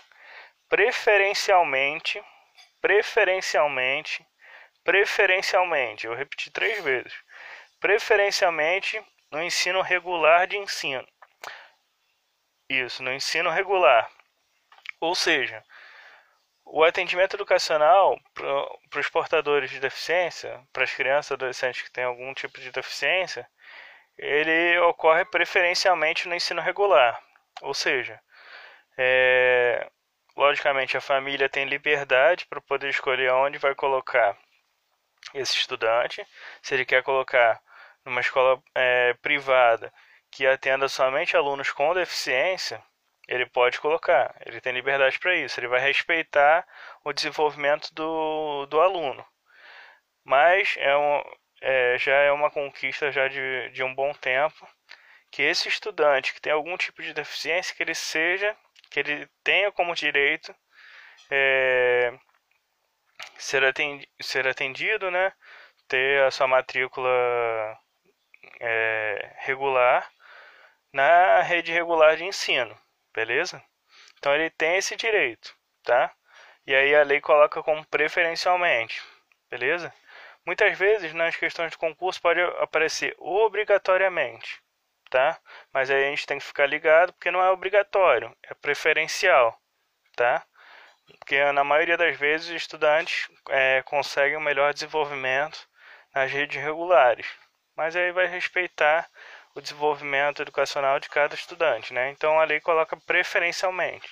Preferencialmente, 0.69 2.23
preferencialmente, 2.81 4.25
preferencialmente. 4.85 6.07
Eu 6.07 6.15
repeti 6.15 6.51
três 6.51 6.83
vezes. 6.85 7.15
Preferencialmente 7.81 9.03
no 9.31 9.43
ensino 9.43 9.81
regular 9.81 10.47
de 10.47 10.57
ensino 10.57 11.07
isso, 12.69 13.03
no 13.03 13.13
ensino 13.13 13.49
regular. 13.51 14.11
Ou 15.01 15.15
seja, 15.15 15.65
o 16.71 16.85
atendimento 16.85 17.35
educacional 17.35 18.21
para 18.35 19.01
os 19.01 19.09
portadores 19.09 19.71
de 19.71 19.81
deficiência, 19.81 20.61
para 20.73 20.85
as 20.85 20.95
crianças 20.95 21.31
e 21.31 21.35
adolescentes 21.35 21.83
que 21.83 21.91
têm 21.91 22.05
algum 22.05 22.35
tipo 22.35 22.61
de 22.61 22.71
deficiência, 22.71 23.49
ele 24.17 24.79
ocorre 24.81 25.25
preferencialmente 25.25 26.29
no 26.29 26.35
ensino 26.35 26.61
regular. 26.61 27.21
Ou 27.63 27.73
seja, 27.73 28.21
é, 28.97 29.89
logicamente 30.37 30.97
a 30.97 31.01
família 31.01 31.49
tem 31.49 31.65
liberdade 31.65 32.47
para 32.47 32.61
poder 32.61 32.89
escolher 32.89 33.33
onde 33.33 33.59
vai 33.59 33.75
colocar 33.75 34.37
esse 35.35 35.57
estudante. 35.57 36.27
Se 36.63 36.75
ele 36.75 36.85
quer 36.85 37.03
colocar 37.03 37.61
numa 38.05 38.21
escola 38.21 38.63
é, 38.75 39.15
privada 39.15 39.93
que 40.31 40.47
atenda 40.47 40.89
somente 40.89 41.37
alunos 41.37 41.71
com 41.71 41.95
deficiência, 41.95 42.83
ele 43.29 43.47
pode 43.47 43.81
colocar, 43.81 44.35
ele 44.47 44.61
tem 44.61 44.73
liberdade 44.73 45.19
para 45.19 45.37
isso, 45.37 45.61
ele 45.61 45.69
vai 45.69 45.81
respeitar 45.81 46.67
o 47.05 47.13
desenvolvimento 47.13 47.93
do, 47.95 48.67
do 48.67 48.81
aluno. 48.81 49.25
Mas 50.25 50.75
é, 50.79 50.97
um, 50.97 51.23
é 51.63 51.99
já 51.99 52.15
é 52.15 52.33
uma 52.33 52.51
conquista 52.51 53.13
já 53.13 53.29
de, 53.29 53.71
de 53.71 53.83
um 53.83 53.95
bom 53.95 54.13
tempo 54.15 54.69
que 55.31 55.43
esse 55.43 55.69
estudante 55.69 56.35
que 56.35 56.41
tem 56.41 56.53
algum 56.53 56.77
tipo 56.77 57.03
de 57.03 57.13
deficiência, 57.15 57.75
que 57.75 57.83
ele 57.83 57.95
seja, 57.95 58.57
que 58.91 59.01
ele 59.01 59.29
tenha 59.45 59.71
como 59.73 59.95
direito 59.95 60.55
é, 61.31 62.13
ser 63.39 63.65
atendido, 63.65 64.09
ser 64.21 64.49
atendido 64.49 65.11
né? 65.11 65.33
Ter 65.89 66.25
a 66.25 66.31
sua 66.31 66.47
matrícula 66.47 67.11
é, 68.61 69.33
regular 69.41 70.11
na 70.93 71.43
rede 71.43 71.73
regular 71.73 72.17
de 72.17 72.25
ensino, 72.25 72.79
beleza? 73.19 73.61
Então 74.17 74.33
ele 74.33 74.49
tem 74.49 74.77
esse 74.77 74.95
direito, 74.95 75.53
tá? 75.83 76.13
E 76.65 76.73
aí 76.73 76.95
a 76.95 77.03
lei 77.03 77.21
coloca 77.21 77.63
como 77.65 77.85
preferencialmente, 77.87 79.03
beleza? 79.51 79.93
Muitas 80.47 80.79
vezes 80.79 81.13
nas 81.13 81.35
questões 81.35 81.73
de 81.73 81.79
concurso 81.79 82.23
pode 82.23 82.41
aparecer 82.61 83.17
obrigatoriamente, 83.19 84.63
tá? 85.11 85.37
Mas 85.73 85.91
aí 85.91 86.07
a 86.07 86.11
gente 86.11 86.27
tem 86.27 86.39
que 86.39 86.45
ficar 86.45 86.67
ligado 86.67 87.13
porque 87.13 87.31
não 87.33 87.43
é 87.43 87.51
obrigatório, 87.51 88.35
é 88.45 88.55
preferencial, 88.55 89.59
tá? 90.15 90.45
Porque 91.19 91.43
na 91.53 91.65
maioria 91.65 91.97
das 91.97 92.17
vezes 92.17 92.49
os 92.49 92.55
estudantes 92.55 93.29
é, 93.49 93.83
conseguem 93.83 94.37
um 94.37 94.41
melhor 94.41 94.73
desenvolvimento 94.73 95.69
nas 96.15 96.31
redes 96.31 96.63
regulares, 96.63 97.27
mas 97.75 97.97
aí 97.97 98.13
vai 98.13 98.27
respeitar 98.27 99.11
o 99.59 99.61
desenvolvimento 99.61 100.41
educacional 100.41 101.01
de 101.01 101.09
cada 101.09 101.35
estudante, 101.35 101.93
né? 101.93 102.11
Então 102.11 102.39
a 102.39 102.45
lei 102.45 102.61
coloca 102.61 102.97
preferencialmente. 102.97 104.09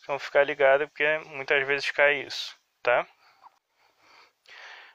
Então 0.00 0.18
ficar 0.18 0.44
ligado 0.44 0.88
porque 0.88 1.18
muitas 1.26 1.66
vezes 1.66 1.90
cai 1.90 2.14
isso, 2.22 2.56
tá? 2.82 3.06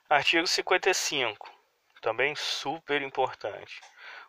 Artigo 0.10 0.48
55, 0.48 1.52
também 2.02 2.34
super 2.36 3.02
importante. 3.02 3.82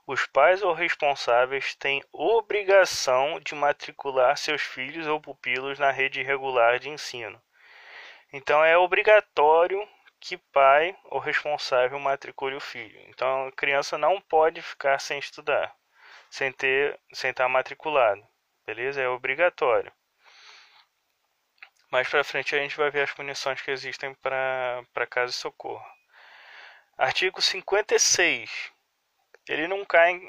Os 0.07 0.27
pais 0.27 0.61
ou 0.61 0.73
responsáveis 0.73 1.75
têm 1.77 2.03
obrigação 2.13 3.39
de 3.39 3.55
matricular 3.55 4.37
seus 4.37 4.63
filhos 4.63 5.07
ou 5.07 5.21
pupilos 5.21 5.79
na 5.79 5.93
rede 5.93 6.21
regular 6.21 6.81
de 6.81 6.89
ensino. 6.89 7.41
Então 8.33 8.65
é 8.65 8.77
obrigatório 8.77 9.81
que 10.21 10.37
pai 10.37 10.97
ou 11.05 11.19
responsável 11.19 11.99
matricule 11.99 12.55
o 12.55 12.61
filho. 12.61 13.01
Então 13.09 13.49
a 13.49 13.53
criança 13.53 13.97
não 13.97 14.21
pode 14.21 14.61
ficar 14.61 15.01
sem 15.01 15.19
estudar, 15.19 15.75
sem 16.29 16.53
ter, 16.53 17.01
sem 17.13 17.31
estar 17.31 17.49
matriculado. 17.49 18.27
Beleza? 18.67 19.01
É 19.01 19.09
obrigatório. 19.09 19.93
Mais 21.91 22.09
para 22.09 22.23
frente 22.23 22.55
a 22.55 22.59
gente 22.59 22.77
vai 22.77 22.91
ver 22.91 23.03
as 23.03 23.13
punições 23.13 23.61
que 23.61 23.71
existem 23.71 24.15
para 24.15 25.07
caso 25.09 25.33
socorro. 25.33 25.85
Artigo 26.97 27.41
56. 27.43 28.71
Ele 29.49 29.67
não 29.67 29.85
cai. 29.85 30.21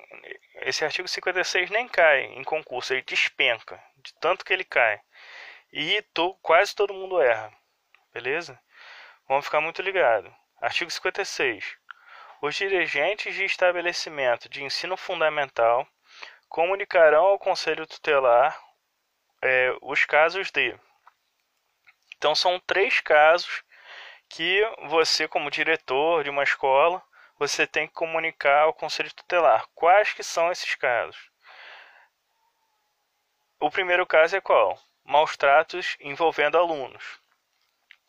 Esse 0.61 0.83
artigo 0.85 1.07
56 1.07 1.69
nem 1.69 1.87
cai 1.87 2.23
em 2.23 2.43
concurso, 2.43 2.93
ele 2.93 3.03
despenca, 3.03 3.83
de 3.97 4.13
tanto 4.15 4.43
que 4.43 4.53
ele 4.53 4.63
cai. 4.63 4.99
E 5.71 6.01
to, 6.13 6.33
quase 6.41 6.73
todo 6.73 6.93
mundo 6.93 7.21
erra. 7.21 7.53
Beleza? 8.13 8.59
Vamos 9.27 9.45
ficar 9.45 9.61
muito 9.61 9.81
ligado. 9.81 10.33
Artigo 10.61 10.91
56. 10.91 11.77
Os 12.41 12.55
dirigentes 12.55 13.35
de 13.35 13.45
estabelecimento 13.45 14.49
de 14.49 14.63
ensino 14.63 14.97
fundamental 14.97 15.87
comunicarão 16.49 17.25
ao 17.25 17.39
Conselho 17.39 17.87
Tutelar 17.87 18.59
é, 19.41 19.75
os 19.81 20.05
casos 20.05 20.51
de 20.51 20.77
então 22.21 22.35
são 22.35 22.59
três 22.59 22.99
casos 22.99 23.63
que 24.29 24.61
você, 24.83 25.27
como 25.27 25.49
diretor 25.49 26.23
de 26.23 26.29
uma 26.29 26.43
escola, 26.43 27.01
você 27.35 27.65
tem 27.65 27.87
que 27.87 27.95
comunicar 27.95 28.61
ao 28.61 28.75
conselho 28.75 29.11
tutelar. 29.11 29.65
Quais 29.73 30.13
que 30.13 30.21
são 30.21 30.51
esses 30.51 30.75
casos? 30.75 31.31
O 33.59 33.71
primeiro 33.71 34.05
caso 34.05 34.37
é 34.37 34.41
qual? 34.41 34.79
Maus 35.03 35.35
tratos 35.35 35.97
envolvendo 35.99 36.59
alunos. 36.59 37.19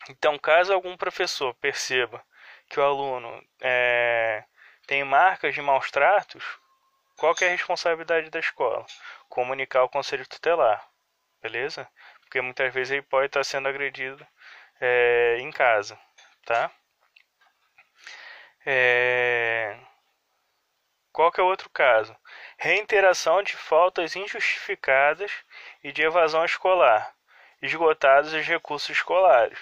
Então, 0.09 0.37
caso 0.37 0.73
algum 0.73 0.97
professor 0.97 1.53
perceba 1.55 2.23
que 2.69 2.79
o 2.79 2.83
aluno 2.83 3.43
é, 3.61 4.43
tem 4.87 5.03
marcas 5.03 5.53
de 5.53 5.61
maus 5.61 5.89
tratos, 5.91 6.43
qual 7.17 7.35
é 7.41 7.45
a 7.45 7.51
responsabilidade 7.51 8.29
da 8.29 8.39
escola? 8.39 8.85
Comunicar 9.29 9.79
ao 9.79 9.89
conselho 9.89 10.27
tutelar, 10.27 10.85
beleza? 11.41 11.87
porque 12.33 12.41
muitas 12.41 12.73
vezes 12.73 12.93
ele 12.93 13.03
pode 13.03 13.27
estar 13.27 13.43
sendo 13.43 13.67
agredido 13.67 14.25
é, 14.81 15.37
em 15.39 15.51
casa, 15.51 15.99
tá? 16.43 16.71
É... 18.65 19.77
Qual 21.11 21.31
que 21.31 21.39
é 21.39 21.43
o 21.43 21.45
outro 21.45 21.69
caso? 21.69 22.17
Reiteração 22.57 23.43
de 23.43 23.55
faltas 23.55 24.15
injustificadas 24.15 25.31
e 25.83 25.91
de 25.91 26.01
evasão 26.01 26.43
escolar, 26.43 27.13
esgotados 27.61 28.33
os 28.33 28.47
recursos 28.47 28.89
escolares. 28.89 29.59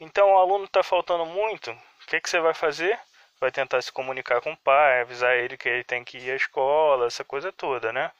Então 0.00 0.32
o 0.32 0.38
aluno 0.38 0.64
está 0.64 0.82
faltando 0.82 1.26
muito, 1.26 1.70
o 1.70 2.06
que, 2.06 2.20
que 2.20 2.30
você 2.30 2.40
vai 2.40 2.54
fazer? 2.54 2.98
Vai 3.40 3.50
tentar 3.50 3.82
se 3.82 3.92
comunicar 3.92 4.40
com 4.40 4.52
o 4.52 4.56
pai, 4.56 5.00
avisar 5.00 5.36
ele 5.36 5.56
que 5.56 5.68
ele 5.68 5.84
tem 5.84 6.04
que 6.04 6.18
ir 6.18 6.30
à 6.32 6.36
escola, 6.36 7.06
essa 7.06 7.24
coisa 7.24 7.52
toda, 7.52 7.92
né? 7.92 8.10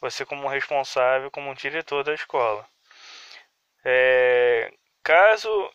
Você 0.00 0.24
como 0.24 0.48
responsável, 0.48 1.30
como 1.30 1.54
diretor 1.54 2.04
da 2.04 2.14
escola. 2.14 2.66
É, 3.84 4.72
caso 5.02 5.70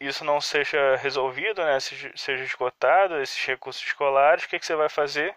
isso 0.00 0.24
não 0.24 0.40
seja 0.40 0.96
resolvido, 0.96 1.64
né, 1.64 1.78
seja 1.80 2.44
esgotado 2.44 3.20
esses 3.20 3.42
recursos 3.46 3.82
escolares, 3.82 4.44
o 4.44 4.48
que, 4.48 4.58
que 4.58 4.66
você 4.66 4.76
vai 4.76 4.88
fazer? 4.88 5.34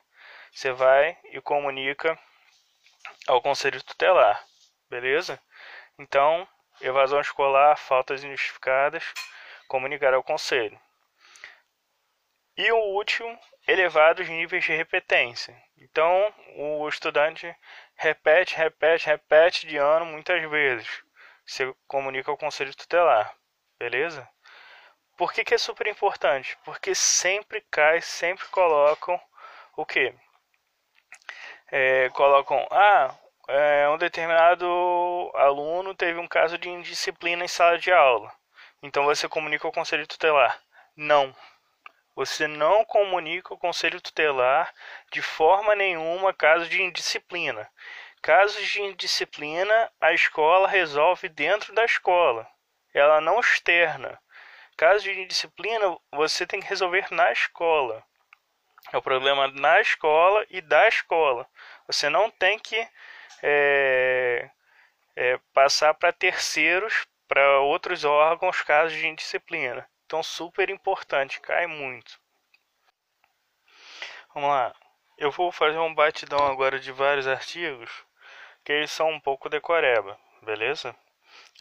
Você 0.52 0.72
vai 0.72 1.18
e 1.32 1.40
comunica 1.42 2.18
ao 3.28 3.42
conselho 3.42 3.82
tutelar, 3.84 4.44
beleza? 4.90 5.40
Então, 5.98 6.48
evasão 6.82 7.22
escolar, 7.22 7.78
faltas 7.78 8.24
injustificadas, 8.24 9.04
comunicar 9.70 10.14
ao 10.14 10.22
conselho. 10.22 10.78
E 12.58 12.70
o 12.74 12.78
último, 12.78 13.40
elevados 13.66 14.28
níveis 14.28 14.66
de 14.66 14.74
repetência. 14.74 15.56
Então, 15.78 16.34
o 16.58 16.90
estudante 16.90 17.56
repete, 17.96 18.58
repete, 18.58 19.06
repete 19.06 19.66
de 19.66 19.78
ano 19.78 20.06
muitas 20.06 20.42
vezes 20.50 21.08
você 21.50 21.74
comunica 21.88 22.30
ao 22.30 22.38
conselho 22.38 22.76
tutelar, 22.76 23.34
beleza? 23.80 24.28
Por 25.18 25.34
que, 25.34 25.44
que 25.44 25.56
é 25.56 25.58
super 25.58 25.88
importante? 25.88 26.56
Porque 26.64 26.94
sempre 26.94 27.62
cai, 27.72 28.02
sempre 28.02 28.48
colocam 28.50 29.20
o 29.76 29.86
que? 29.86 30.14
É, 31.72 32.10
colocam, 32.10 32.66
ah, 32.72 33.16
é, 33.48 33.90
um 33.90 33.98
determinado 33.98 34.66
aluno 35.34 35.96
teve 35.96 36.20
um 36.20 36.28
caso 36.28 36.58
de 36.58 36.70
indisciplina 36.70 37.44
em 37.44 37.48
sala 37.48 37.78
de 37.80 37.92
aula. 37.92 38.32
Então 38.82 39.06
você 39.06 39.28
comunica 39.28 39.68
ao 39.68 39.72
conselho 39.72 40.08
tutelar. 40.08 40.60
Não. 40.96 41.36
Você 42.16 42.48
não 42.48 42.84
comunica 42.84 43.54
ao 43.54 43.58
conselho 43.58 44.02
tutelar 44.02 44.74
de 45.12 45.22
forma 45.22 45.76
nenhuma 45.76 46.34
caso 46.34 46.68
de 46.68 46.82
indisciplina. 46.82 47.70
Casos 48.22 48.68
de 48.68 48.82
indisciplina, 48.82 49.92
a 50.02 50.12
escola 50.12 50.68
resolve 50.68 51.30
dentro 51.30 51.74
da 51.74 51.86
escola. 51.86 52.46
Ela 52.94 53.22
não 53.22 53.40
externa. 53.40 54.20
Casos 54.76 55.04
de 55.04 55.12
indisciplina, 55.12 55.98
você 56.12 56.46
tem 56.46 56.60
que 56.60 56.68
resolver 56.68 57.08
na 57.12 57.32
escola. 57.32 58.04
É 58.92 58.98
o 58.98 59.02
problema 59.02 59.48
na 59.48 59.80
escola 59.80 60.46
e 60.50 60.62
da 60.62 60.88
escola. 60.88 61.48
Você 61.88 62.10
não 62.10 62.30
tem 62.30 62.58
que 62.60 62.88
é, 63.42 64.50
é, 65.16 65.40
passar 65.54 65.94
para 65.94 66.12
terceiros, 66.12 67.06
para 67.30 67.60
outros 67.60 68.04
órgãos, 68.04 68.64
casos 68.64 68.98
de 68.98 69.08
indisciplina. 69.08 69.88
Então, 70.06 70.24
super 70.24 70.68
importante, 70.72 71.40
cai 71.40 71.68
muito. 71.68 72.20
Vamos 74.34 74.50
lá. 74.50 74.76
Eu 75.16 75.30
vou 75.30 75.52
fazer 75.52 75.78
um 75.78 75.94
batidão 75.94 76.48
agora 76.48 76.80
de 76.80 76.92
vários 76.92 77.28
artigos 77.28 77.92
que 78.64 78.74
eles 78.74 78.92
são 78.92 79.12
um 79.12 79.20
pouco 79.20 79.48
decoreba, 79.48 80.20
beleza? 80.42 80.96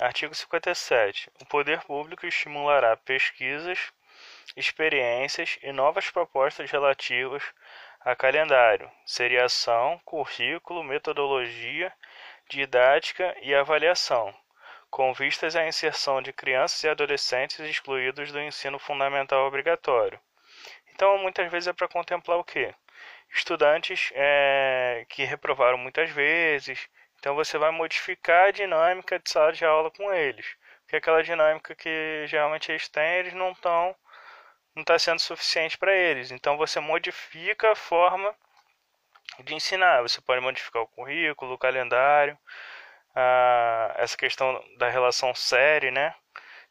Artigo 0.00 0.34
57. 0.34 1.30
O 1.42 1.44
poder 1.44 1.82
público 1.82 2.26
estimulará 2.26 2.96
pesquisas, 2.96 3.92
experiências 4.56 5.58
e 5.62 5.70
novas 5.70 6.08
propostas 6.08 6.70
relativas 6.70 7.42
a 8.00 8.16
calendário, 8.16 8.90
seriação, 9.04 10.00
currículo, 10.02 10.82
metodologia, 10.82 11.92
didática 12.48 13.36
e 13.42 13.54
avaliação, 13.54 14.34
com 14.90 15.12
vistas 15.12 15.54
à 15.56 15.66
inserção 15.66 16.22
de 16.22 16.32
crianças 16.32 16.82
e 16.82 16.88
adolescentes 16.88 17.58
excluídos 17.60 18.32
do 18.32 18.40
ensino 18.40 18.78
fundamental 18.78 19.46
obrigatório. 19.46 20.18
Então, 20.94 21.18
muitas 21.18 21.50
vezes 21.50 21.68
é 21.68 21.72
para 21.72 21.88
contemplar 21.88 22.38
o 22.38 22.44
quê? 22.44 22.74
Estudantes 23.32 24.10
é, 24.14 25.04
que 25.08 25.24
reprovaram 25.24 25.78
muitas 25.78 26.10
vezes, 26.10 26.88
então 27.18 27.34
você 27.34 27.58
vai 27.58 27.70
modificar 27.70 28.48
a 28.48 28.50
dinâmica 28.50 29.18
de 29.18 29.30
sala 29.30 29.52
de 29.52 29.64
aula 29.64 29.90
com 29.90 30.12
eles. 30.12 30.56
Porque 30.82 30.96
aquela 30.96 31.22
dinâmica 31.22 31.74
que 31.74 32.24
geralmente 32.26 32.72
eles 32.72 32.88
têm, 32.88 33.18
eles 33.18 33.34
não 33.34 33.52
estão 33.52 33.94
não 34.74 34.82
está 34.82 34.98
sendo 34.98 35.18
suficiente 35.20 35.76
para 35.76 35.92
eles. 35.94 36.30
Então 36.30 36.56
você 36.56 36.78
modifica 36.80 37.72
a 37.72 37.74
forma 37.74 38.34
de 39.40 39.54
ensinar. 39.54 40.02
Você 40.02 40.20
pode 40.20 40.40
modificar 40.40 40.82
o 40.82 40.86
currículo, 40.86 41.54
o 41.54 41.58
calendário, 41.58 42.38
a, 43.14 43.94
essa 43.96 44.16
questão 44.16 44.62
da 44.78 44.88
relação 44.88 45.34
série, 45.34 45.90
né? 45.90 46.14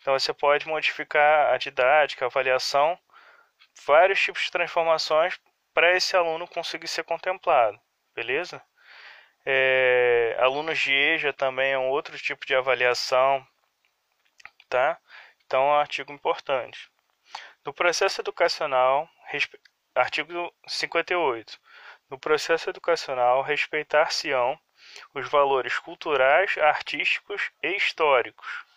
Então 0.02 0.18
você 0.18 0.34
pode 0.34 0.68
modificar 0.68 1.54
a 1.54 1.58
didática, 1.58 2.26
a 2.26 2.28
avaliação, 2.28 2.98
vários 3.86 4.22
tipos 4.22 4.44
de 4.44 4.52
transformações 4.52 5.40
para 5.74 5.96
esse 5.96 6.16
aluno 6.16 6.48
conseguir 6.48 6.88
ser 6.88 7.04
contemplado, 7.04 7.80
beleza? 8.16 8.62
É, 9.46 10.36
alunos 10.40 10.80
de 10.80 10.92
EJA 10.94 11.34
também 11.34 11.72
é 11.72 11.80
um 11.80 11.90
outro 11.90 12.18
tipo 12.18 12.46
de 12.46 12.56
avaliação, 12.56 13.46
tá? 14.70 14.98
Então 15.46 15.64
é 15.64 15.66
um 15.68 15.80
artigo 15.80 16.12
importante. 16.12 16.90
No 17.66 17.74
processo 17.74 18.22
educacional, 18.22 19.10
artigo 19.96 20.54
58. 20.68 21.60
No 22.10 22.18
processo 22.20 22.70
educacional, 22.70 23.42
respeitar-se-ão 23.42 24.60
os 25.14 25.28
valores 25.30 25.78
culturais, 25.80 26.58
artísticos 26.58 27.52
e 27.62 27.76
históricos 27.76 28.68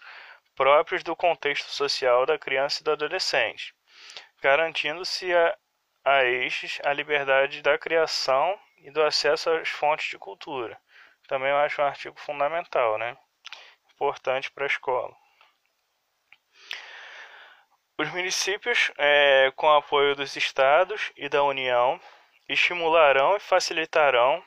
próprios 0.61 1.03
do 1.03 1.17
contexto 1.17 1.71
social 1.71 2.27
da 2.27 2.39
criança 2.39 2.83
e 2.83 2.85
do 2.85 2.91
adolescente, 2.91 3.75
garantindo-se 4.43 5.35
a, 5.35 5.57
a 6.05 6.25
estes 6.25 6.79
a 6.85 6.93
liberdade 6.93 7.63
da 7.63 7.79
criação 7.79 8.61
e 8.77 8.91
do 8.91 9.03
acesso 9.03 9.49
às 9.49 9.71
fontes 9.71 10.11
de 10.11 10.19
cultura. 10.19 10.79
Também 11.27 11.49
eu 11.49 11.57
acho 11.57 11.81
um 11.81 11.87
artigo 11.87 12.21
fundamental, 12.21 12.99
né? 12.99 13.17
Importante 13.95 14.51
para 14.51 14.65
a 14.65 14.67
escola. 14.67 15.17
Os 17.97 18.11
municípios, 18.11 18.93
é, 18.99 19.51
com 19.57 19.71
apoio 19.71 20.15
dos 20.15 20.37
estados 20.37 21.11
e 21.17 21.27
da 21.27 21.43
União, 21.43 21.99
estimularão 22.47 23.35
e 23.35 23.41
facilitarão 23.41 24.45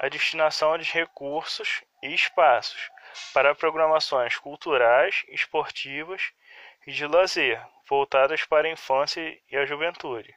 a 0.00 0.08
destinação 0.08 0.78
de 0.78 0.90
recursos 0.90 1.84
e 2.02 2.14
espaços 2.14 2.90
para 3.34 3.54
programações 3.54 4.34
culturais, 4.38 5.22
esportivas 5.28 6.32
e 6.86 6.92
de 6.92 7.06
lazer, 7.06 7.62
voltadas 7.86 8.42
para 8.46 8.66
a 8.66 8.70
infância 8.70 9.20
e 9.50 9.56
a 9.58 9.66
juventude. 9.66 10.34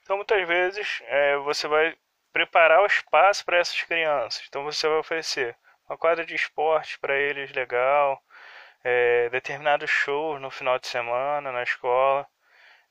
Então, 0.00 0.16
muitas 0.16 0.48
vezes, 0.48 1.02
é, 1.04 1.36
você 1.36 1.68
vai 1.68 1.94
preparar 2.32 2.80
o 2.80 2.86
espaço 2.86 3.44
para 3.44 3.58
essas 3.58 3.78
crianças. 3.82 4.42
Então, 4.48 4.64
você 4.64 4.88
vai 4.88 4.96
oferecer 4.96 5.54
uma 5.86 5.98
quadra 5.98 6.24
de 6.24 6.34
esporte 6.34 6.98
para 6.98 7.14
eles 7.14 7.52
legal, 7.52 8.22
é, 8.82 9.28
determinados 9.28 9.90
shows 9.90 10.40
no 10.40 10.50
final 10.50 10.78
de 10.78 10.86
semana 10.86 11.52
na 11.52 11.62
escola. 11.62 12.26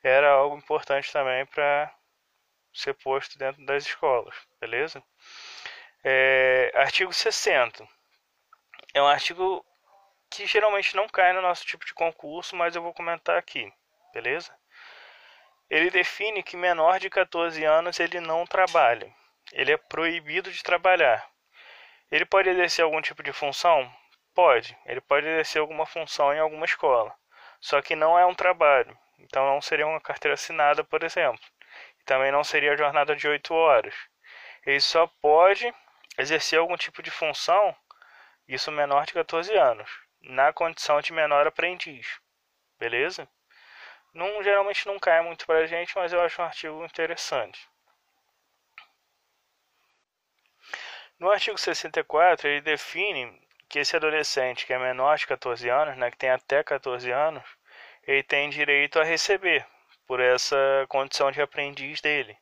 Era 0.03 0.29
algo 0.29 0.57
importante 0.57 1.11
também 1.11 1.43
para 1.47 1.91
ser 2.71 2.93
posto 2.93 3.35
dentro 3.39 3.65
das 3.65 3.87
escolas, 3.87 4.35
beleza? 4.61 5.03
É, 6.05 6.71
artigo 6.75 7.13
60. 7.13 7.87
É 8.93 9.01
um 9.01 9.07
artigo 9.07 9.65
que 10.29 10.45
geralmente 10.45 10.95
não 10.95 11.07
cai 11.07 11.31
no 11.31 11.41
nosso 11.41 11.65
tipo 11.65 11.85
de 11.85 11.93
concurso, 11.93 12.55
mas 12.55 12.75
eu 12.75 12.81
vou 12.81 12.93
comentar 12.93 13.37
aqui, 13.37 13.71
beleza? 14.13 14.53
Ele 15.69 15.89
define 15.89 16.43
que 16.43 16.57
menor 16.57 16.99
de 16.99 17.09
14 17.09 17.63
anos 17.63 17.99
ele 18.01 18.19
não 18.19 18.45
trabalha. 18.45 19.09
Ele 19.53 19.71
é 19.71 19.77
proibido 19.77 20.51
de 20.51 20.61
trabalhar. 20.61 21.25
Ele 22.11 22.25
pode 22.25 22.49
exercer 22.49 22.83
algum 22.83 23.01
tipo 23.01 23.23
de 23.23 23.31
função? 23.31 23.89
Pode. 24.35 24.77
Ele 24.85 24.99
pode 24.99 25.25
exercer 25.25 25.61
alguma 25.61 25.85
função 25.85 26.33
em 26.33 26.39
alguma 26.39 26.65
escola. 26.65 27.15
Só 27.61 27.81
que 27.81 27.95
não 27.95 28.19
é 28.19 28.25
um 28.25 28.35
trabalho. 28.35 28.97
Então 29.19 29.45
não 29.45 29.61
seria 29.61 29.87
uma 29.87 30.01
carteira 30.01 30.33
assinada, 30.33 30.83
por 30.83 31.01
exemplo. 31.01 31.43
Também 32.05 32.31
não 32.31 32.43
seria 32.43 32.75
jornada 32.75 33.15
de 33.15 33.25
8 33.25 33.53
horas. 33.53 33.95
Ele 34.65 34.81
só 34.81 35.07
pode 35.21 35.73
exercer 36.17 36.59
algum 36.59 36.77
tipo 36.77 37.01
de 37.01 37.11
função, 37.11 37.75
isso 38.47 38.71
menor 38.71 39.05
de 39.05 39.13
14 39.13 39.53
anos, 39.53 39.89
na 40.21 40.53
condição 40.53 41.01
de 41.01 41.13
menor 41.13 41.47
aprendiz. 41.47 42.19
Beleza? 42.79 43.27
Não, 44.13 44.43
geralmente 44.43 44.85
não 44.85 44.99
cai 44.99 45.21
muito 45.21 45.45
para 45.45 45.59
a 45.59 45.65
gente, 45.65 45.95
mas 45.95 46.13
eu 46.13 46.21
acho 46.21 46.41
um 46.41 46.45
artigo 46.45 46.85
interessante. 46.85 47.67
No 51.19 51.31
artigo 51.31 51.57
64, 51.57 52.47
ele 52.47 52.61
define 52.61 53.41
que 53.69 53.79
esse 53.79 53.95
adolescente 53.95 54.65
que 54.65 54.73
é 54.73 54.77
menor 54.77 55.17
de 55.17 55.25
14 55.25 55.67
anos, 55.69 55.97
né, 55.97 56.11
que 56.11 56.17
tem 56.17 56.29
até 56.29 56.63
14 56.63 57.09
anos, 57.11 57.43
ele 58.03 58.21
tem 58.21 58.49
direito 58.49 58.99
a 58.99 59.03
receber 59.03 59.65
por 60.05 60.19
essa 60.19 60.55
condição 60.89 61.31
de 61.31 61.41
aprendiz 61.41 62.01
dele. 62.01 62.37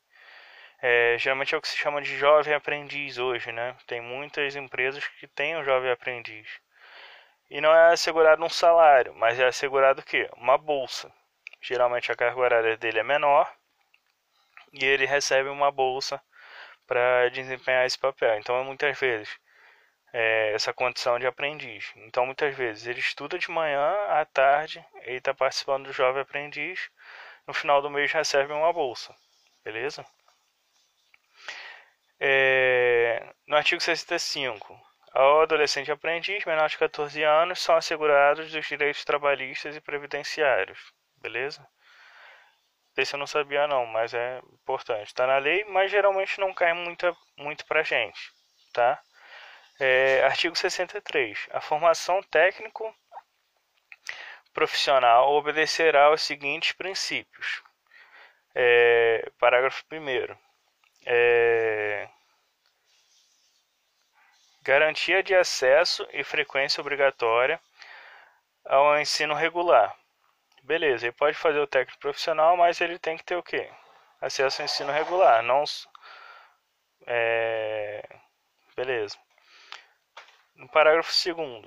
É, 0.82 1.16
geralmente 1.20 1.54
é 1.54 1.58
o 1.58 1.62
que 1.62 1.68
se 1.68 1.78
chama 1.78 2.02
de 2.02 2.18
jovem 2.18 2.54
aprendiz 2.54 3.20
hoje, 3.20 3.52
né? 3.52 3.76
Tem 3.86 4.02
muitas 4.02 4.56
empresas 4.56 5.08
que 5.08 5.28
têm 5.28 5.56
um 5.56 5.64
jovem 5.64 5.92
aprendiz. 5.92 6.60
E 7.50 7.62
não 7.62 7.72
é 7.74 7.94
assegurado 7.94 8.44
um 8.44 8.50
salário, 8.50 9.14
mas 9.16 9.40
é 9.40 9.46
assegurado 9.46 10.02
o 10.02 10.04
quê? 10.04 10.30
Uma 10.38 10.58
bolsa. 10.58 11.14
Geralmente 11.62 12.12
a 12.12 12.16
carga 12.16 12.40
horária 12.40 12.78
dele 12.78 13.00
é 13.00 13.04
menor 13.04 13.52
e 14.74 14.84
ele 14.86 15.06
recebe 15.06 15.50
uma 15.50 15.72
bolsa 15.72 16.22
para 16.88 17.30
desempenhar 17.30 17.86
esse 17.86 18.00
papel. 18.00 18.38
Então, 18.40 18.64
muitas 18.64 18.98
vezes, 19.00 19.38
é 20.14 20.54
essa 20.54 20.74
condição 20.74 21.20
de 21.20 21.28
aprendiz. 21.28 21.92
Então, 21.96 22.26
muitas 22.26 22.56
vezes, 22.56 22.88
ele 22.88 23.00
estuda 23.00 23.38
de 23.38 23.52
manhã, 23.52 23.94
à 24.10 24.26
tarde, 24.26 24.84
ele 25.04 25.18
está 25.18 25.34
participando 25.34 25.86
do 25.86 25.94
jovem 25.94 26.22
aprendiz, 26.22 26.90
no 27.46 27.54
final 27.54 27.82
do 27.82 27.90
mês 27.90 28.12
recebe 28.12 28.52
uma 28.52 28.74
bolsa. 28.74 29.16
Beleza? 29.64 30.06
É, 32.24 33.34
no 33.48 33.58
artigo 33.58 33.82
65, 33.82 34.80
ao 35.12 35.42
adolescente 35.42 35.92
aprendiz 35.92 36.46
menor 36.46 36.70
de 36.70 36.78
14 36.78 37.24
anos 37.24 37.60
são 37.60 37.76
assegurados 37.76 38.52
dos 38.52 38.68
direitos 38.68 39.04
trabalhistas 39.04 39.76
e 39.76 39.82
previdenciários. 39.82 40.94
Beleza? 41.18 41.68
Esse 42.96 43.16
eu 43.16 43.18
não 43.20 43.26
sabia 43.26 43.68
não, 43.68 43.88
mas 43.88 44.14
é 44.14 44.40
importante. 44.54 45.08
Está 45.08 45.26
na 45.26 45.40
lei, 45.40 45.64
mas 45.66 45.90
geralmente 45.90 46.40
não 46.40 46.54
cai 46.54 46.74
muito, 46.74 47.18
muito 47.38 47.66
para 47.66 47.82
gente. 47.82 48.32
Tá? 48.72 49.02
É, 49.80 50.24
artigo 50.24 50.56
63. 50.56 51.50
A 51.54 51.60
formação 51.60 52.22
técnico 52.22 52.96
profissional 54.54 55.34
obedecerá 55.34 56.06
aos 56.06 56.22
seguintes 56.22 56.74
princípios. 56.74 57.64
É, 58.54 59.28
parágrafo 59.40 59.84
1 59.92 60.51
é, 61.06 62.08
garantia 64.62 65.24
de 65.24 65.36
acesso 65.36 66.08
e 66.14 66.24
frequência 66.24 66.82
obrigatória 66.82 67.60
ao 68.66 69.00
ensino 69.00 69.34
regular. 69.34 69.96
Beleza, 70.64 71.08
ele 71.08 71.14
pode 71.14 71.36
fazer 71.38 71.60
o 71.60 71.68
técnico 71.68 72.00
profissional, 72.00 72.56
mas 72.56 72.80
ele 72.80 73.00
tem 73.00 73.18
que 73.18 73.24
ter 73.24 73.36
o 73.36 73.44
quê? 73.44 73.70
Acesso 74.22 74.62
ao 74.62 74.66
ensino 74.66 74.92
regular, 74.92 75.42
não 75.42 75.64
é... 77.08 78.04
beleza. 78.76 79.18
No 80.56 80.70
parágrafo 80.70 81.12
2 81.12 81.66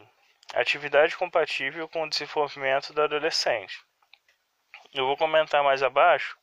atividade 0.54 1.16
compatível 1.16 1.88
com 1.88 2.04
o 2.04 2.08
desenvolvimento 2.08 2.92
do 2.92 3.02
adolescente. 3.02 3.82
Eu 4.92 5.06
vou 5.06 5.16
comentar 5.16 5.64
mais 5.64 5.82
abaixo, 5.82 6.38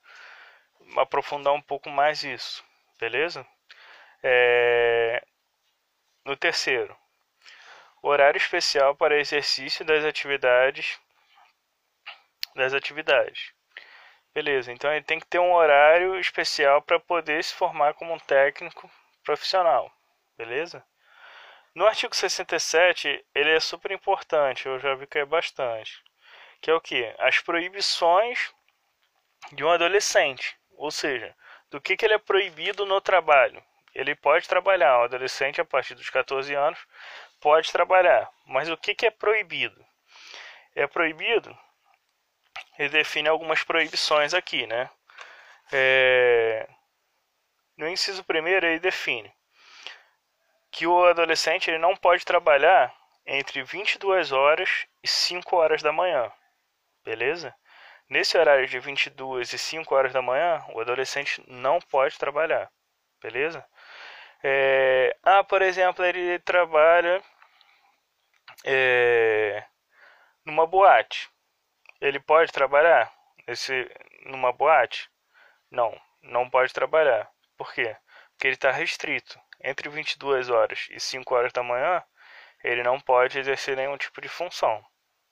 aprofundar 0.98 1.54
um 1.54 1.62
pouco 1.62 1.90
mais 1.90 2.24
isso 2.26 2.62
beleza? 3.02 3.46
É... 4.22 5.26
No 6.24 6.38
terceiro, 6.38 6.96
horário 8.04 8.38
especial 8.38 8.96
para 8.96 9.20
exercício 9.20 9.84
das 9.84 10.06
atividades 10.06 11.00
das 12.56 12.74
atividades. 12.74 13.54
Beleza, 14.34 14.72
então 14.72 14.94
ele 14.94 15.04
tem 15.04 15.20
que 15.20 15.26
ter 15.26 15.40
um 15.40 15.54
horário 15.54 16.20
especial 16.20 16.82
para 16.82 17.00
poder 17.00 17.44
se 17.44 17.54
formar 17.56 17.96
como 17.96 18.14
um 18.14 18.20
técnico 18.20 18.90
profissional, 19.24 19.92
beleza? 20.38 20.86
No 21.74 21.88
artigo 21.88 22.16
67, 22.16 23.26
ele 23.34 23.52
é 23.56 23.60
super 23.60 23.92
importante, 23.92 24.68
eu 24.68 24.78
já 24.80 24.94
vi 24.94 25.08
que 25.08 25.20
é 25.20 25.26
bastante. 25.26 26.04
Que 26.62 26.70
é 26.70 26.74
o 26.74 26.82
que? 26.82 27.16
As 27.18 27.40
proibições 27.40 28.54
de 29.54 29.64
um 29.64 29.70
adolescente. 29.70 30.58
Ou 30.72 30.92
seja, 30.92 31.36
do 31.72 31.82
que, 31.82 31.98
que 31.98 32.06
ele 32.06 32.14
é 32.14 32.20
proibido 32.20 32.86
no 32.86 33.02
trabalho. 33.02 33.64
Ele 33.96 34.14
pode 34.14 34.48
trabalhar, 34.48 35.00
um 35.00 35.04
adolescente 35.04 35.60
a 35.60 35.66
partir 35.66 35.96
dos 35.96 36.10
14 36.10 36.54
anos 36.54 36.80
pode 37.40 37.72
trabalhar, 37.72 38.30
mas 38.46 38.70
o 38.70 38.78
que, 38.78 38.94
que 38.94 39.08
é 39.08 39.12
proibido? 39.12 39.84
É 40.76 40.86
proibido, 40.86 41.58
ele 42.78 42.90
define 42.90 43.28
algumas 43.28 43.64
proibições 43.64 44.34
aqui, 44.34 44.68
né? 44.68 44.90
É... 45.72 46.68
No 47.76 47.88
inciso 47.88 48.24
primeiro 48.24 48.66
ele 48.66 48.80
define 48.80 49.34
que 50.70 50.86
o 50.86 51.06
adolescente 51.06 51.70
ele 51.70 51.78
não 51.78 51.96
pode 51.96 52.24
trabalhar 52.24 52.96
entre 53.26 53.64
22 53.64 54.32
horas 54.32 54.86
e 55.04 55.08
5 55.08 55.56
horas 55.56 55.82
da 55.82 55.92
manhã, 55.92 56.32
beleza? 57.04 57.54
Nesse 58.12 58.38
horário 58.38 58.68
de 58.68 58.78
22 58.78 59.54
e 59.54 59.58
5 59.58 59.96
horas 59.96 60.12
da 60.12 60.22
manhã, 60.22 60.62
o 60.74 60.82
adolescente 60.82 61.42
não 61.48 61.80
pode 61.80 62.18
trabalhar, 62.18 62.70
beleza? 63.22 63.66
É, 64.44 65.16
ah, 65.24 65.46
por 65.46 65.62
exemplo, 65.62 66.04
ele 66.04 66.38
trabalha 66.40 67.24
é, 68.66 69.64
numa 70.46 70.68
boate, 70.68 71.30
Ele 72.02 72.20
pode 72.20 72.52
trabalhar 72.52 73.10
nesse, 73.48 73.90
numa 74.26 74.52
boate? 74.52 75.10
Não, 75.72 75.98
não 76.22 76.50
pode 76.50 76.74
trabalhar. 76.74 77.32
Por 77.58 77.74
quê? 77.74 77.96
Porque 78.32 78.48
ele 78.48 78.56
está 78.56 78.72
restrito. 78.72 79.40
Entre 79.64 79.88
22 79.88 80.50
horas 80.50 80.90
e 80.92 81.00
5 81.00 81.34
horas 81.34 81.54
da 81.54 81.64
manhã, 81.64 82.04
ele 82.62 82.84
não 82.84 83.00
pode 83.00 83.40
exercer 83.40 83.78
nenhum 83.78 83.98
tipo 83.98 84.20
de 84.20 84.28
função. 84.28 84.86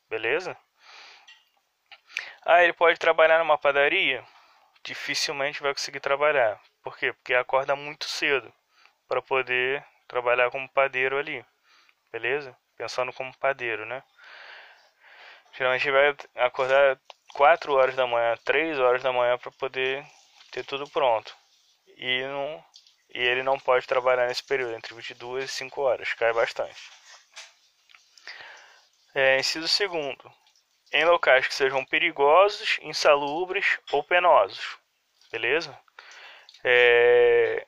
Beleza? 0.10 0.58
Ah, 2.52 2.64
ele 2.64 2.74
pode 2.74 2.98
trabalhar 2.98 3.38
numa 3.38 3.60
padaria? 3.60 4.26
Dificilmente 4.84 5.62
vai 5.62 5.72
conseguir 5.72 6.00
trabalhar. 6.00 6.60
Por 6.82 6.98
quê? 6.98 7.14
Porque 7.14 7.36
acorda 7.36 7.76
muito 7.76 8.06
cedo 8.06 8.52
para 9.08 9.22
poder 9.22 9.86
trabalhar 10.08 10.50
como 10.50 10.68
padeiro 10.70 11.20
ali. 11.20 11.46
Beleza? 12.12 12.58
Pensando 12.76 13.14
como 13.14 13.38
padeiro, 13.38 13.86
né? 13.86 14.02
Geralmente 15.56 15.92
vai 15.92 16.16
acordar 16.38 17.00
4 17.36 17.74
horas 17.76 17.96
da 17.96 18.08
manhã, 18.08 18.36
3 18.44 18.80
horas 18.80 19.04
da 19.04 19.14
manhã 19.14 19.38
para 19.38 19.52
poder 19.52 20.04
ter 20.50 20.66
tudo 20.66 20.90
pronto. 20.90 21.32
E, 21.98 22.24
não, 22.24 22.66
e 23.14 23.22
ele 23.22 23.44
não 23.44 23.60
pode 23.60 23.86
trabalhar 23.86 24.28
nesse 24.28 24.44
período, 24.44 24.74
entre 24.76 24.96
22 24.96 25.46
e 25.46 25.48
5 25.50 25.82
horas, 25.82 26.14
cai 26.16 26.34
bastante. 26.34 26.82
É, 29.14 29.38
inciso 29.38 29.68
segundo, 29.68 30.34
em 30.92 31.06
locais 31.06 31.48
que 31.48 31.54
sejam 31.54 31.86
perigosos, 31.86 32.80
insalubres 32.82 33.80
ou 33.92 34.04
penosos. 34.04 34.78
Beleza? 35.32 35.78
É, 36.64 37.66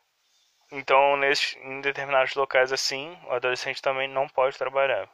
então, 0.72 1.18
nesse, 1.18 1.58
em 1.60 1.82
determinados 1.82 2.34
locais 2.36 2.72
assim, 2.72 3.18
o 3.26 3.34
adolescente 3.34 3.82
também 3.82 4.08
não 4.08 4.28
pode 4.28 4.58
trabalhar. 4.58 5.10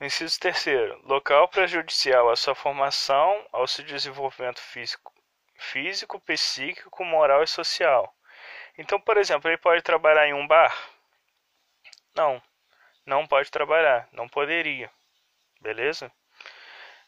Inciso 0.00 0.40
terceiro, 0.40 1.00
local 1.04 1.48
prejudicial 1.48 2.28
à 2.28 2.34
sua 2.34 2.54
formação, 2.54 3.46
ao 3.52 3.68
seu 3.68 3.84
desenvolvimento 3.84 4.60
físico, 4.60 5.12
físico, 5.56 6.18
psíquico, 6.20 7.04
moral 7.04 7.42
e 7.44 7.46
social. 7.46 8.12
Então, 8.76 9.00
por 9.00 9.16
exemplo, 9.16 9.48
ele 9.48 9.58
pode 9.58 9.82
trabalhar 9.82 10.26
em 10.26 10.34
um 10.34 10.46
bar? 10.46 10.76
Não, 12.16 12.42
não 13.06 13.26
pode 13.26 13.50
trabalhar, 13.50 14.08
não 14.12 14.28
poderia, 14.28 14.90
beleza? 15.60 16.10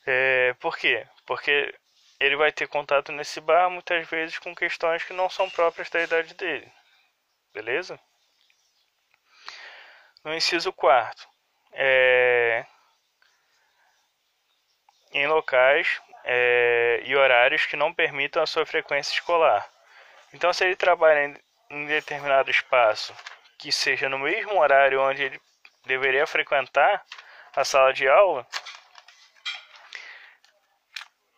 É, 0.06 0.54
por 0.54 0.76
quê? 0.76 1.06
Porque 1.26 1.74
ele 2.20 2.36
vai 2.36 2.52
ter 2.52 2.68
contato 2.68 3.12
nesse 3.12 3.40
bar 3.40 3.70
muitas 3.70 4.06
vezes 4.08 4.38
com 4.38 4.54
questões 4.54 5.02
que 5.02 5.12
não 5.12 5.28
são 5.28 5.48
próprias 5.50 5.90
da 5.90 6.02
idade 6.02 6.34
dele, 6.34 6.70
beleza? 7.52 7.98
No 10.24 10.34
inciso 10.34 10.72
quarto, 10.72 11.28
é, 11.72 12.64
em 15.12 15.26
locais 15.26 16.00
é, 16.24 17.02
e 17.04 17.14
horários 17.14 17.66
que 17.66 17.76
não 17.76 17.92
permitam 17.92 18.42
a 18.42 18.46
sua 18.46 18.64
frequência 18.64 19.12
escolar. 19.12 19.68
Então, 20.32 20.52
se 20.52 20.64
ele 20.64 20.76
trabalha 20.76 21.26
em, 21.26 21.36
em 21.70 21.86
determinado 21.86 22.50
espaço 22.50 23.14
que 23.58 23.70
seja 23.70 24.08
no 24.08 24.18
mesmo 24.18 24.60
horário 24.60 25.00
onde 25.00 25.22
ele 25.22 25.40
deveria 25.86 26.26
frequentar 26.26 27.04
a 27.54 27.64
sala 27.64 27.92
de 27.92 28.08
aula, 28.08 28.46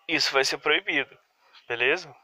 isso 0.08 0.32
vai 0.32 0.44
ser 0.44 0.58
proibido, 0.58 1.18
beleza? 1.68 2.14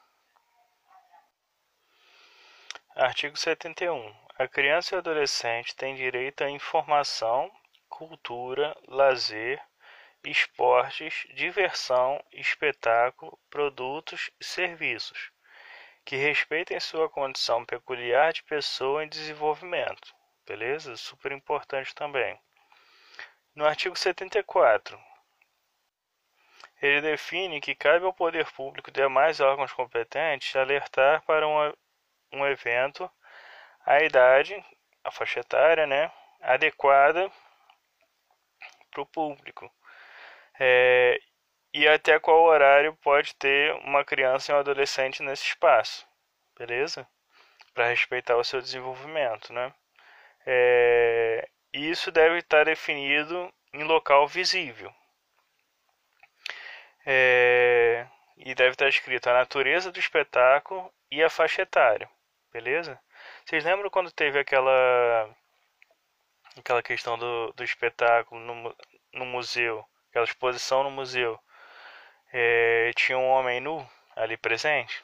Artigo 2.94 3.36
71. 3.36 4.14
A 4.38 4.46
criança 4.46 4.94
e 4.94 4.96
o 4.96 4.98
adolescente 4.98 5.74
têm 5.74 5.94
direito 5.94 6.44
à 6.44 6.50
informação, 6.50 7.50
cultura, 7.88 8.76
lazer, 8.86 9.60
esportes, 10.24 11.26
diversão, 11.34 12.22
espetáculo, 12.32 13.38
produtos 13.50 14.30
e 14.40 14.44
serviços, 14.44 15.32
que 16.04 16.16
respeitem 16.16 16.78
sua 16.78 17.08
condição 17.08 17.64
peculiar 17.64 18.32
de 18.32 18.42
pessoa 18.44 19.04
em 19.04 19.08
desenvolvimento. 19.08 20.14
Beleza? 20.46 20.96
Super 20.96 21.32
importante 21.32 21.94
também. 21.94 22.38
No 23.54 23.66
artigo 23.66 23.96
74, 23.96 24.98
ele 26.82 27.00
define 27.00 27.60
que 27.60 27.74
cabe 27.74 28.04
ao 28.04 28.12
poder 28.12 28.44
público 28.52 28.90
e 28.90 28.92
demais 28.92 29.40
órgãos 29.40 29.72
competentes 29.72 30.54
alertar 30.56 31.22
para 31.22 31.46
um, 31.46 31.72
um 32.32 32.46
evento 32.46 33.08
a 33.86 34.02
idade, 34.02 34.64
a 35.04 35.10
faixa 35.10 35.40
etária, 35.40 35.86
né, 35.86 36.10
adequada 36.40 37.30
para 38.90 39.02
o 39.02 39.06
público, 39.06 39.70
é, 40.58 41.20
e 41.72 41.88
até 41.88 42.18
qual 42.18 42.42
horário 42.42 42.96
pode 42.96 43.34
ter 43.36 43.74
uma 43.84 44.04
criança 44.04 44.52
e 44.52 44.54
um 44.54 44.58
adolescente 44.58 45.22
nesse 45.22 45.44
espaço, 45.44 46.06
beleza? 46.58 47.06
Para 47.74 47.88
respeitar 47.88 48.36
o 48.36 48.44
seu 48.44 48.60
desenvolvimento, 48.60 49.52
né? 49.52 49.72
É, 50.46 51.48
isso 51.72 52.12
deve 52.12 52.38
estar 52.38 52.64
definido 52.64 53.52
em 53.72 53.84
local 53.84 54.28
visível. 54.28 54.92
É, 57.06 58.06
e 58.36 58.54
deve 58.54 58.70
estar 58.72 58.88
escrito 58.88 59.28
a 59.28 59.34
natureza 59.34 59.90
do 59.92 59.98
espetáculo 59.98 60.92
e 61.10 61.22
a 61.22 61.30
faixa 61.30 61.62
etária, 61.62 62.08
beleza? 62.52 62.98
Vocês 63.44 63.64
lembram 63.64 63.90
quando 63.90 64.10
teve 64.10 64.38
aquela 64.38 65.28
aquela 66.58 66.82
questão 66.82 67.18
do, 67.18 67.52
do 67.52 67.64
espetáculo 67.64 68.40
no, 68.40 68.76
no 69.14 69.26
museu 69.26 69.84
aquela 70.12 70.26
exposição 70.26 70.84
no 70.84 70.90
museu, 70.90 71.40
é, 72.32 72.90
tinha 72.94 73.18
um 73.18 73.28
homem 73.28 73.60
nu 73.60 73.88
ali 74.14 74.36
presente. 74.36 75.02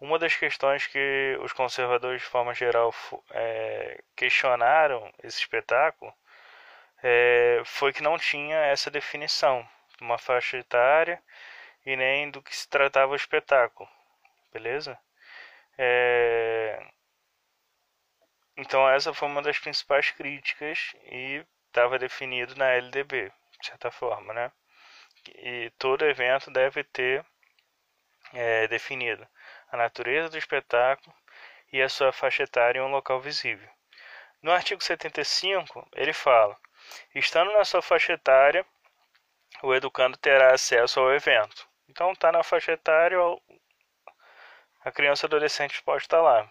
Uma 0.00 0.18
das 0.18 0.34
questões 0.34 0.86
que 0.88 1.38
os 1.42 1.52
conservadores, 1.52 2.22
de 2.22 2.26
forma 2.26 2.52
geral, 2.52 2.92
é, 3.30 4.02
questionaram 4.16 5.12
esse 5.22 5.38
espetáculo 5.38 6.12
é, 7.02 7.62
foi 7.64 7.92
que 7.92 8.02
não 8.02 8.18
tinha 8.18 8.56
essa 8.56 8.90
definição 8.90 9.62
de 9.62 9.81
uma 10.00 10.18
faixa 10.18 10.58
etária 10.58 11.22
e 11.84 11.96
nem 11.96 12.30
do 12.30 12.42
que 12.42 12.54
se 12.54 12.68
tratava 12.68 13.12
o 13.12 13.16
espetáculo, 13.16 13.88
beleza? 14.52 14.98
É... 15.78 16.84
Então 18.56 18.88
essa 18.88 19.14
foi 19.14 19.28
uma 19.28 19.42
das 19.42 19.58
principais 19.58 20.10
críticas 20.10 20.94
e 21.04 21.44
estava 21.68 21.98
definido 21.98 22.54
na 22.56 22.70
LDB 22.70 23.32
de 23.62 23.66
certa 23.68 23.90
forma, 23.90 24.34
né? 24.34 24.52
E 25.28 25.70
todo 25.78 26.04
evento 26.04 26.50
deve 26.50 26.82
ter 26.84 27.24
é, 28.34 28.66
definido 28.66 29.26
a 29.70 29.76
natureza 29.76 30.28
do 30.28 30.36
espetáculo 30.36 31.14
e 31.72 31.80
a 31.80 31.88
sua 31.88 32.12
faixa 32.12 32.42
etária 32.42 32.80
em 32.80 32.82
um 32.82 32.90
local 32.90 33.20
visível. 33.20 33.68
No 34.42 34.50
artigo 34.50 34.82
75, 34.82 35.88
ele 35.94 36.12
fala: 36.12 36.58
estando 37.14 37.52
na 37.52 37.64
sua 37.64 37.80
faixa 37.80 38.12
etária, 38.14 38.66
o 39.62 39.74
educando 39.74 40.16
terá 40.16 40.54
acesso 40.54 41.00
ao 41.00 41.12
evento. 41.12 41.66
Então, 41.88 42.12
está 42.12 42.32
na 42.32 42.42
faixa 42.42 42.72
etária, 42.72 43.18
a 44.84 44.90
criança 44.90 45.26
adolescente 45.26 45.82
pode 45.82 46.02
estar 46.02 46.20
lá. 46.20 46.48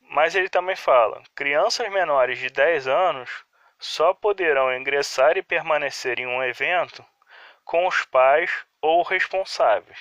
Mas 0.00 0.34
ele 0.34 0.48
também 0.48 0.76
fala: 0.76 1.22
crianças 1.34 1.88
menores 1.90 2.38
de 2.38 2.48
10 2.48 2.88
anos 2.88 3.44
só 3.78 4.14
poderão 4.14 4.74
ingressar 4.74 5.36
e 5.36 5.42
permanecer 5.42 6.18
em 6.18 6.26
um 6.26 6.42
evento 6.42 7.04
com 7.64 7.86
os 7.86 8.04
pais 8.04 8.50
ou 8.80 9.02
responsáveis. 9.02 9.98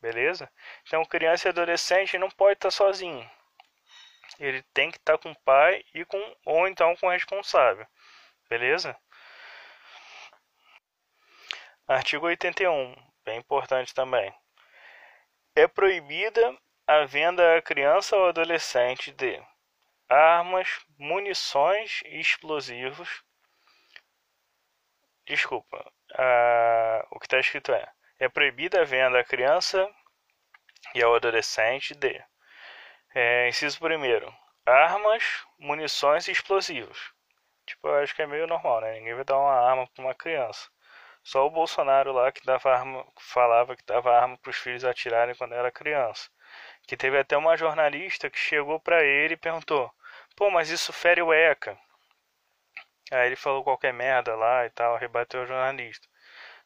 Beleza? 0.00 0.50
Então, 0.86 1.04
criança 1.04 1.48
e 1.48 1.50
adolescente 1.50 2.18
não 2.18 2.30
pode 2.30 2.54
estar 2.54 2.70
sozinho. 2.70 3.28
Ele 4.38 4.62
tem 4.74 4.90
que 4.90 4.98
estar 4.98 5.18
com 5.18 5.30
o 5.30 5.40
pai 5.40 5.84
e 5.94 6.04
com 6.04 6.36
ou 6.44 6.68
então 6.68 6.94
com 6.96 7.06
o 7.06 7.10
responsável. 7.10 7.86
Beleza? 8.48 8.96
Artigo 11.90 12.26
81, 12.26 12.94
bem 13.24 13.38
importante 13.38 13.94
também. 13.94 14.30
É 15.56 15.66
proibida 15.66 16.54
a 16.86 17.06
venda 17.06 17.56
a 17.56 17.62
criança 17.62 18.14
ou 18.14 18.28
adolescente 18.28 19.10
de 19.10 19.42
armas, 20.06 20.68
munições 20.98 22.02
e 22.04 22.20
explosivos. 22.20 23.24
Desculpa, 25.26 25.90
o 27.10 27.18
que 27.18 27.24
está 27.24 27.38
escrito 27.38 27.72
é: 27.72 27.90
é 28.18 28.28
proibida 28.28 28.82
a 28.82 28.84
venda 28.84 29.18
à 29.18 29.24
criança 29.24 29.90
e 30.94 31.02
ao 31.02 31.14
adolescente 31.14 31.94
de. 31.94 32.22
É, 33.14 33.48
inciso 33.48 33.78
primeiro: 33.80 34.30
armas, 34.66 35.24
munições 35.58 36.28
e 36.28 36.32
explosivos. 36.32 37.14
Tipo, 37.64 37.88
eu 37.88 37.94
acho 38.02 38.14
que 38.14 38.20
é 38.20 38.26
meio 38.26 38.46
normal, 38.46 38.82
né? 38.82 38.92
Ninguém 38.98 39.14
vai 39.14 39.24
dar 39.24 39.38
uma 39.38 39.54
arma 39.54 39.86
para 39.86 40.04
uma 40.04 40.14
criança. 40.14 40.68
Só 41.28 41.46
o 41.46 41.50
Bolsonaro 41.50 42.10
lá 42.10 42.32
que 42.32 42.42
dava 42.46 42.72
arma, 42.72 43.06
falava 43.18 43.76
que 43.76 43.84
dava 43.84 44.18
arma 44.18 44.38
para 44.38 44.48
os 44.48 44.56
filhos 44.56 44.82
atirarem 44.82 45.34
quando 45.34 45.54
era 45.54 45.70
criança. 45.70 46.30
Que 46.86 46.96
teve 46.96 47.18
até 47.18 47.36
uma 47.36 47.54
jornalista 47.54 48.30
que 48.30 48.38
chegou 48.38 48.80
para 48.80 49.04
ele 49.04 49.34
e 49.34 49.36
perguntou: 49.36 49.92
Pô, 50.34 50.50
mas 50.50 50.70
isso 50.70 50.90
fere 50.90 51.20
o 51.20 51.30
ECA. 51.30 51.78
Aí 53.12 53.26
ele 53.26 53.36
falou 53.36 53.62
qualquer 53.62 53.92
merda 53.92 54.34
lá 54.34 54.64
e 54.64 54.70
tal, 54.70 54.96
rebateu 54.96 55.42
o 55.42 55.46
jornalista. 55.46 56.08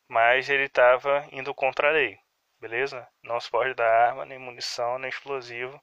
mas 0.08 0.48
ele 0.50 0.64
estava 0.66 1.26
indo 1.32 1.54
contra 1.54 1.88
a 1.88 1.92
lei, 1.92 2.18
beleza? 2.60 3.08
Não 3.24 3.40
se 3.40 3.50
pode 3.50 3.74
dar 3.74 3.90
arma, 4.10 4.24
nem 4.26 4.38
munição, 4.38 4.98
nem 4.98 5.10
explosivo 5.10 5.82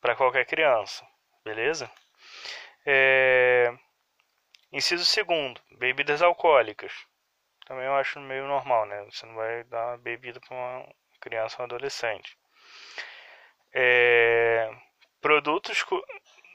para 0.00 0.16
qualquer 0.16 0.46
criança, 0.46 1.06
beleza? 1.44 1.90
É... 2.86 3.72
Inciso 4.72 5.04
segundo, 5.04 5.60
bebidas 5.78 6.22
alcoólicas. 6.22 7.09
Também 7.70 7.86
eu 7.86 7.94
acho 7.94 8.18
meio 8.18 8.48
normal, 8.48 8.84
né? 8.84 9.04
Você 9.04 9.24
não 9.24 9.36
vai 9.36 9.62
dar 9.62 9.96
bebida 9.98 10.40
para 10.40 10.56
uma 10.56 10.88
criança 11.20 11.54
ou 11.58 11.62
um 11.62 11.64
adolescente. 11.66 12.36
É... 13.72 14.68
Produtos 15.20 15.84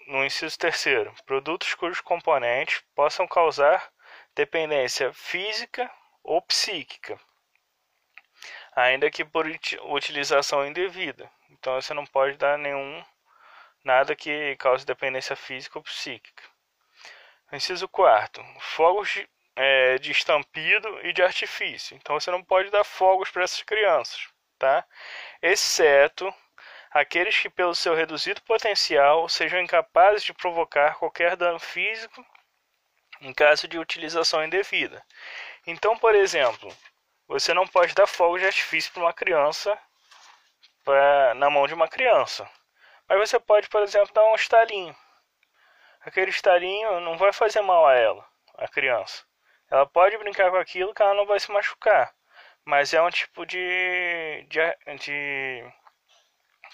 no 0.08 0.26
inciso 0.26 0.60
terceiro, 0.60 1.16
produtos 1.26 1.74
cujos 1.74 2.02
componentes 2.02 2.84
possam 2.94 3.26
causar 3.26 3.90
dependência 4.36 5.14
física 5.14 5.90
ou 6.22 6.42
psíquica, 6.42 7.18
ainda 8.76 9.10
que 9.10 9.24
por 9.24 9.46
utilização 9.84 10.68
indevida. 10.68 11.32
Então 11.50 11.80
você 11.80 11.94
não 11.94 12.06
pode 12.06 12.36
dar 12.36 12.58
nenhum 12.58 13.02
nada 13.86 14.18
que 14.18 14.58
cause 14.58 14.86
dependência 14.86 15.38
física 15.38 15.80
ou 15.80 15.84
psíquica. 15.84 16.44
Inciso 17.54 17.88
quarto, 17.88 18.44
fogos 18.60 19.10
de, 19.12 19.30
é, 19.56 19.98
de 19.98 20.12
estampido 20.12 21.00
e 21.06 21.14
de 21.14 21.22
artifício. 21.24 21.96
Então 21.96 22.20
você 22.20 22.30
não 22.32 22.44
pode 22.44 22.70
dar 22.70 22.84
fogos 22.84 23.30
para 23.30 23.44
essas 23.44 23.62
crianças, 23.64 24.28
tá? 24.60 24.86
Exceto 25.42 26.34
aqueles 26.92 27.38
que, 27.38 27.50
pelo 27.50 27.76
seu 27.76 27.94
reduzido 27.96 28.42
potencial, 28.44 29.28
sejam 29.30 29.62
incapazes 29.62 30.24
de 30.24 30.34
provocar 30.34 30.96
qualquer 30.96 31.36
dano 31.36 31.60
físico 31.60 32.26
em 33.22 33.34
caso 33.34 33.68
de 33.68 33.78
utilização 33.78 34.44
indevida. 34.44 35.04
Então, 35.68 35.98
por 35.98 36.16
exemplo, 36.16 36.76
você 37.28 37.54
não 37.54 37.68
pode 37.68 37.94
dar 37.94 38.08
fogo 38.08 38.38
de 38.38 38.46
artifício 38.46 38.92
para 38.92 39.04
uma 39.04 39.14
criança 39.14 39.78
pra, 40.84 41.34
na 41.36 41.50
mão 41.50 41.68
de 41.68 41.74
uma 41.74 41.88
criança. 41.88 42.50
Mas 43.08 43.20
você 43.20 43.40
pode, 43.40 43.68
por 43.70 43.82
exemplo, 43.84 44.14
dar 44.14 44.26
um 44.26 44.36
estalinho. 44.36 44.96
Aquele 46.02 46.30
estalinho 46.30 47.00
não 47.02 47.18
vai 47.18 47.34
fazer 47.34 47.62
mal 47.62 47.86
a 47.88 47.94
ela, 47.94 48.26
a 48.58 48.68
criança. 48.68 49.24
Ela 49.70 49.86
pode 49.86 50.18
brincar 50.18 50.52
com 50.52 50.58
aquilo 50.58 50.94
que 50.94 51.02
ela 51.02 51.14
não 51.14 51.26
vai 51.26 51.40
se 51.40 51.52
machucar. 51.52 52.14
Mas 52.66 52.94
é 52.94 53.02
um 53.02 53.10
tipo 53.10 53.46
de, 53.46 54.46
de, 54.50 54.96
de 54.98 55.64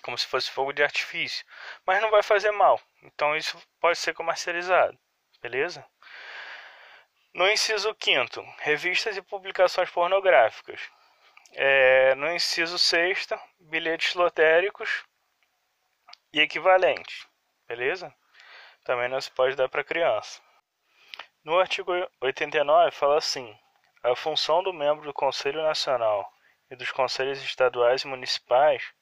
como 0.01 0.17
se 0.17 0.27
fosse 0.27 0.49
fogo 0.49 0.73
de 0.73 0.83
artifício, 0.83 1.45
mas 1.85 2.01
não 2.01 2.09
vai 2.09 2.23
fazer 2.23 2.51
mal. 2.51 2.79
Então 3.03 3.35
isso 3.35 3.57
pode 3.79 3.97
ser 3.97 4.13
comercializado, 4.13 4.97
beleza? 5.41 5.85
No 7.33 7.49
inciso 7.49 7.95
5 8.01 8.41
revistas 8.59 9.15
e 9.15 9.21
publicações 9.21 9.89
pornográficas. 9.89 10.81
É, 11.53 12.15
no 12.15 12.31
inciso 12.31 12.79
6 12.79 13.27
bilhetes 13.59 14.15
lotéricos 14.15 15.03
e 16.33 16.39
equivalentes, 16.39 17.27
beleza? 17.67 18.13
Também 18.83 19.09
não 19.09 19.19
se 19.19 19.29
pode 19.31 19.55
dar 19.55 19.69
para 19.69 19.83
criança. 19.83 20.41
No 21.43 21.57
artigo 21.57 21.91
89 22.21 22.91
fala 22.91 23.17
assim: 23.17 23.57
a 24.03 24.15
função 24.15 24.61
do 24.61 24.71
membro 24.71 25.05
do 25.05 25.11
Conselho 25.11 25.63
Nacional 25.63 26.31
e 26.69 26.75
dos 26.75 26.91
conselhos 26.91 27.41
estaduais 27.41 28.03
e 28.03 28.07
municipais 28.07 28.93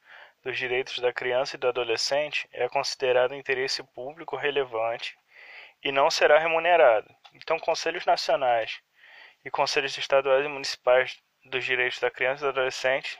dos 0.42 0.58
direitos 0.58 1.00
da 1.00 1.12
criança 1.12 1.58
e 1.58 1.60
do 1.60 1.68
adolescente 1.68 2.48
é 2.54 2.70
considerado 2.70 3.36
interesse 3.36 3.84
público 3.94 4.38
relevante 4.38 5.18
e 5.84 5.92
não 5.92 6.10
será 6.10 6.40
remunerado. 6.40 7.14
Então, 7.34 7.60
conselhos 7.60 8.06
nacionais 8.06 8.80
e 9.44 9.52
conselhos 9.52 9.98
estaduais 9.98 10.46
e 10.46 10.48
municipais 10.48 11.22
dos 11.44 11.66
direitos 11.66 12.00
da 12.00 12.10
criança 12.10 12.44
e 12.44 12.46
do 12.46 12.50
adolescente, 12.52 13.20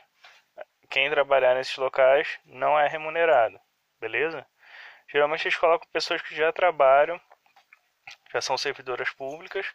quem 0.88 1.10
trabalhar 1.10 1.54
nesses 1.54 1.76
locais 1.76 2.38
não 2.46 2.78
é 2.80 2.88
remunerado, 2.88 3.60
beleza? 4.00 4.46
Geralmente 5.12 5.44
eles 5.46 5.58
colocam 5.58 5.86
pessoas 5.92 6.22
que 6.22 6.34
já 6.34 6.50
trabalham, 6.52 7.20
já 8.32 8.40
são 8.40 8.56
servidoras 8.58 9.10
públicas, 9.10 9.66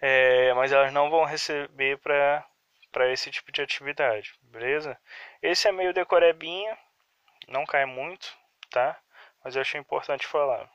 é, 0.00 0.52
mas 0.54 0.72
elas 0.72 0.92
não 0.92 1.10
vão 1.10 1.24
receber 1.24 1.98
para 1.98 3.12
esse 3.12 3.30
tipo 3.30 3.52
de 3.52 3.62
atividade, 3.62 4.34
beleza? 4.42 4.98
Esse 5.42 5.68
é 5.68 5.72
meio 5.72 5.92
decorebinha, 5.92 6.76
não 7.48 7.64
cai 7.64 7.84
muito, 7.84 8.36
tá? 8.70 8.98
Mas 9.42 9.56
eu 9.56 9.62
achei 9.62 9.80
importante 9.80 10.26
falar. 10.26 10.70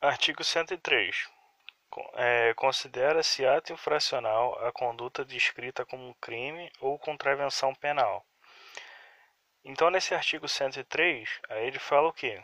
Artigo 0.00 0.44
103. 0.44 1.28
É, 2.14 2.52
Considera-se 2.54 3.46
ato 3.46 3.72
infracional 3.72 4.58
a 4.66 4.72
conduta 4.72 5.24
descrita 5.24 5.86
como 5.86 6.14
crime 6.16 6.70
ou 6.80 6.98
contravenção 6.98 7.74
penal. 7.74 8.26
Então, 9.64 9.88
nesse 9.88 10.14
artigo 10.14 10.46
103, 10.46 11.40
aí 11.48 11.66
ele 11.66 11.78
fala 11.78 12.08
o 12.08 12.12
quê? 12.12 12.42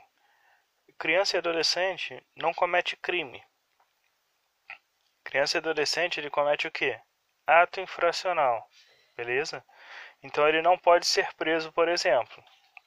Criança 1.01 1.36
e 1.36 1.38
adolescente 1.38 2.22
não 2.36 2.55
comete 2.55 2.96
crime. 2.96 3.42
Criança 5.24 5.57
e 5.57 5.59
adolescente 5.59 6.20
ele 6.20 6.30
comete 6.30 6.68
o 6.68 6.70
quê? 6.70 7.01
ato 7.51 7.80
infracional, 7.80 8.64
beleza? 9.16 9.64
Então 10.22 10.48
ele 10.48 10.62
não 10.62 10.78
pode 10.78 11.07
ser 11.07 11.32
preso, 11.34 11.72
por 11.72 11.88
exemplo, 11.88 12.42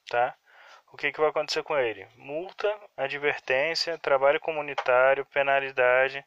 tá? 0.09 0.35
O 0.91 0.97
que, 0.97 1.11
que 1.11 1.19
vai 1.19 1.29
acontecer 1.29 1.63
com 1.63 1.77
ele? 1.77 2.07
Multa, 2.15 2.71
advertência, 2.95 3.97
trabalho 3.97 4.39
comunitário, 4.39 5.25
penalidade 5.25 6.23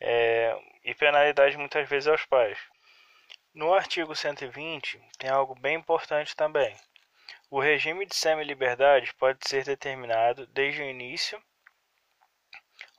é, 0.00 0.58
e 0.82 0.94
penalidade 0.94 1.56
muitas 1.56 1.88
vezes 1.88 2.08
aos 2.08 2.24
pais. 2.24 2.58
No 3.54 3.72
artigo 3.74 4.16
120 4.16 5.00
tem 5.18 5.30
algo 5.30 5.54
bem 5.54 5.76
importante 5.76 6.34
também. 6.34 6.74
O 7.54 7.60
regime 7.60 8.04
de 8.04 8.16
semi-liberdade 8.16 9.14
pode 9.14 9.48
ser 9.48 9.62
determinado 9.62 10.44
desde 10.48 10.82
o 10.82 10.90
início 10.90 11.40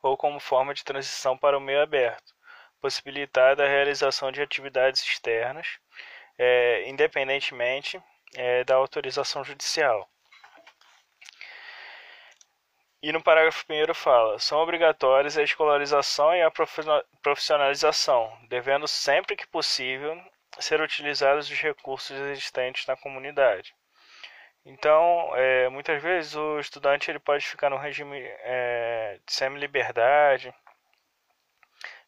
ou 0.01 0.15
como 0.15 0.39
forma 0.39 0.73
de 0.73 0.81
transição 0.81 1.37
para 1.37 1.57
o 1.57 1.59
meio 1.59 1.81
aberto 1.81 2.33
possibilitada 2.79 3.65
a 3.65 3.67
realização 3.67 4.31
de 4.31 4.41
atividades 4.41 5.01
externas, 5.01 5.77
é, 6.37 6.87
independentemente 6.87 8.01
é, 8.33 8.63
da 8.63 8.75
autorização 8.75 9.43
judicial. 9.43 10.09
E 13.03 13.11
no 13.11 13.21
parágrafo 13.21 13.65
1 13.69 13.93
fala: 13.93 14.39
são 14.39 14.59
obrigatórias 14.59 15.37
a 15.37 15.43
escolarização 15.43 16.33
e 16.33 16.41
a 16.41 16.49
profissionalização, 17.21 18.31
devendo 18.47 18.87
sempre 18.87 19.35
que 19.35 19.45
possível 19.47 20.17
ser 20.59 20.79
utilizados 20.79 21.49
os 21.51 21.59
recursos 21.59 22.17
existentes 22.17 22.87
na 22.87 22.95
comunidade. 22.95 23.75
Então, 24.65 25.31
é, 25.35 25.69
muitas 25.69 26.01
vezes 26.01 26.35
o 26.35 26.59
estudante 26.59 27.11
ele 27.11 27.19
pode 27.19 27.45
ficar 27.45 27.69
no 27.69 27.77
regime 27.77 28.19
é, 28.19 29.19
de 29.25 29.31
semi-liberdade, 29.33 30.53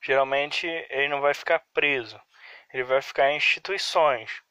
geralmente 0.01 0.67
ele 0.89 1.07
não 1.07 1.21
vai 1.21 1.33
ficar 1.35 1.61
preso, 1.73 2.19
ele 2.73 2.83
vai 2.83 3.01
ficar 3.01 3.29
em 3.31 3.37
instituições. 3.37 4.41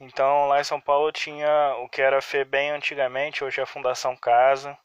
Então 0.00 0.48
lá 0.48 0.60
em 0.60 0.64
São 0.64 0.80
Paulo 0.80 1.12
tinha 1.12 1.76
o 1.78 1.88
que 1.88 2.02
era 2.02 2.22
FEBEM 2.22 2.70
antigamente, 2.72 3.44
hoje 3.44 3.60
é 3.60 3.62
a 3.62 3.66
Fundação 3.66 4.16
Casa. 4.16 4.76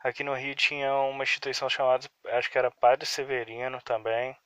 Aqui 0.00 0.22
no 0.24 0.34
Rio 0.34 0.54
tinha 0.54 0.92
uma 0.94 1.24
instituição 1.24 1.68
chamada, 1.70 2.06
acho 2.28 2.50
que 2.50 2.58
era 2.58 2.70
Padre 2.70 3.06
Severino 3.06 3.80
também, 3.82 4.36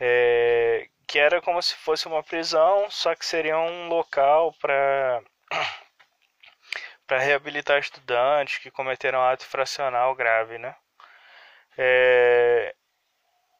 é, 0.00 0.88
que 1.08 1.18
era 1.18 1.40
como 1.42 1.60
se 1.62 1.74
fosse 1.76 2.06
uma 2.06 2.22
prisão, 2.22 2.88
só 2.90 3.14
que 3.14 3.26
seria 3.26 3.58
um 3.58 3.88
local 3.88 4.52
para 4.60 5.22
para 7.06 7.18
reabilitar 7.20 7.78
estudantes 7.78 8.58
que 8.58 8.70
cometeram 8.70 9.22
ato 9.22 9.44
fracional 9.46 10.14
grave, 10.14 10.58
né? 10.58 10.74
É, 11.78 12.74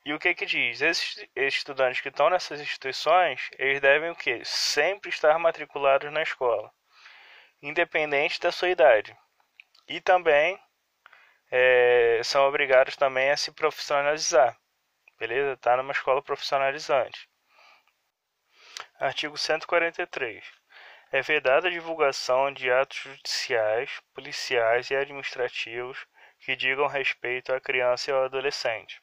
e 0.05 0.13
o 0.15 0.19
que 0.19 0.35
que 0.35 0.47
diz? 0.47 0.81
Esses 0.83 1.27
estudantes 1.35 2.01
que 2.01 2.09
estão 2.09 2.31
nessas 2.31 2.61
instituições, 2.61 3.51
eles 3.59 3.81
devem 3.81 4.11
o 4.11 4.17
quê? 4.17 4.41
Sempre 4.45 5.11
estar 5.11 5.39
matriculados 5.39 6.13
na 6.13 6.23
escola, 6.23 6.73
independente 7.63 8.41
da 8.41 8.53
sua 8.53 8.69
idade. 8.71 9.17
E 9.89 10.01
também 10.01 10.59
é, 11.51 12.21
são 12.25 12.47
obrigados 12.47 12.97
também 12.97 13.31
a 13.31 13.37
se 13.37 13.53
profissionalizar, 13.53 14.57
beleza? 15.19 15.57
Tá 15.57 15.77
numa 15.77 15.93
escola 15.93 16.23
profissionalizante. 16.23 17.29
Artigo 18.99 19.37
143. 19.37 20.45
É 21.17 21.23
vedada 21.23 21.69
a 21.69 21.71
divulgação 21.71 22.53
de 22.53 22.71
atos 22.71 22.99
judiciais, 22.99 23.91
policiais 24.13 24.91
e 24.91 24.95
administrativos 24.95 26.07
que 26.41 26.55
digam 26.55 26.87
respeito 26.87 27.55
à 27.55 27.59
criança 27.59 28.11
e 28.11 28.13
ao 28.13 28.25
adolescente 28.25 29.01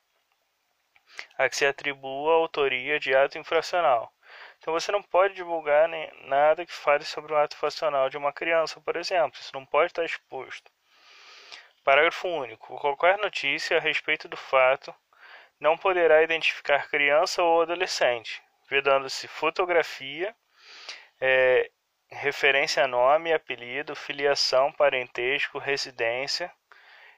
a 1.36 1.49
que 1.49 1.55
se 1.55 1.66
atribua 1.66 2.34
a 2.34 2.36
autoria 2.36 2.99
de 2.99 3.16
ato 3.16 3.39
infracional. 3.39 4.14
Então 4.59 4.72
você 4.72 4.91
não 4.91 5.01
pode 5.01 5.34
divulgar 5.34 5.89
nem 5.89 6.07
nada 6.28 6.64
que 6.64 6.72
fale 6.72 7.03
sobre 7.03 7.34
o 7.34 7.36
ato 7.36 7.55
infracional 7.55 8.11
de 8.11 8.18
uma 8.18 8.32
criança, 8.32 8.80
por 8.80 8.95
exemplo. 8.95 9.39
Isso 9.41 9.49
não 9.51 9.66
pode 9.66 9.88
estar 9.88 10.05
exposto. 10.05 10.72
Parágrafo 11.84 12.28
único. 12.28 12.80
Qualquer 12.80 13.18
notícia 13.18 13.78
a 13.78 13.82
respeito 13.82 14.28
do 14.28 14.38
fato 14.38 14.93
não 15.59 15.76
poderá 15.76 16.22
identificar 16.22 16.88
criança 16.89 17.41
ou 17.41 17.64
adolescente, 17.64 18.39
vedando-se 18.70 19.28
fotografia, 19.28 20.36
é, 21.20 21.72
referência 22.14 22.84
a 22.84 22.88
nome, 22.88 23.34
apelido, 23.34 23.95
filiação, 23.95 24.72
parentesco, 24.72 25.57
residência 25.57 26.51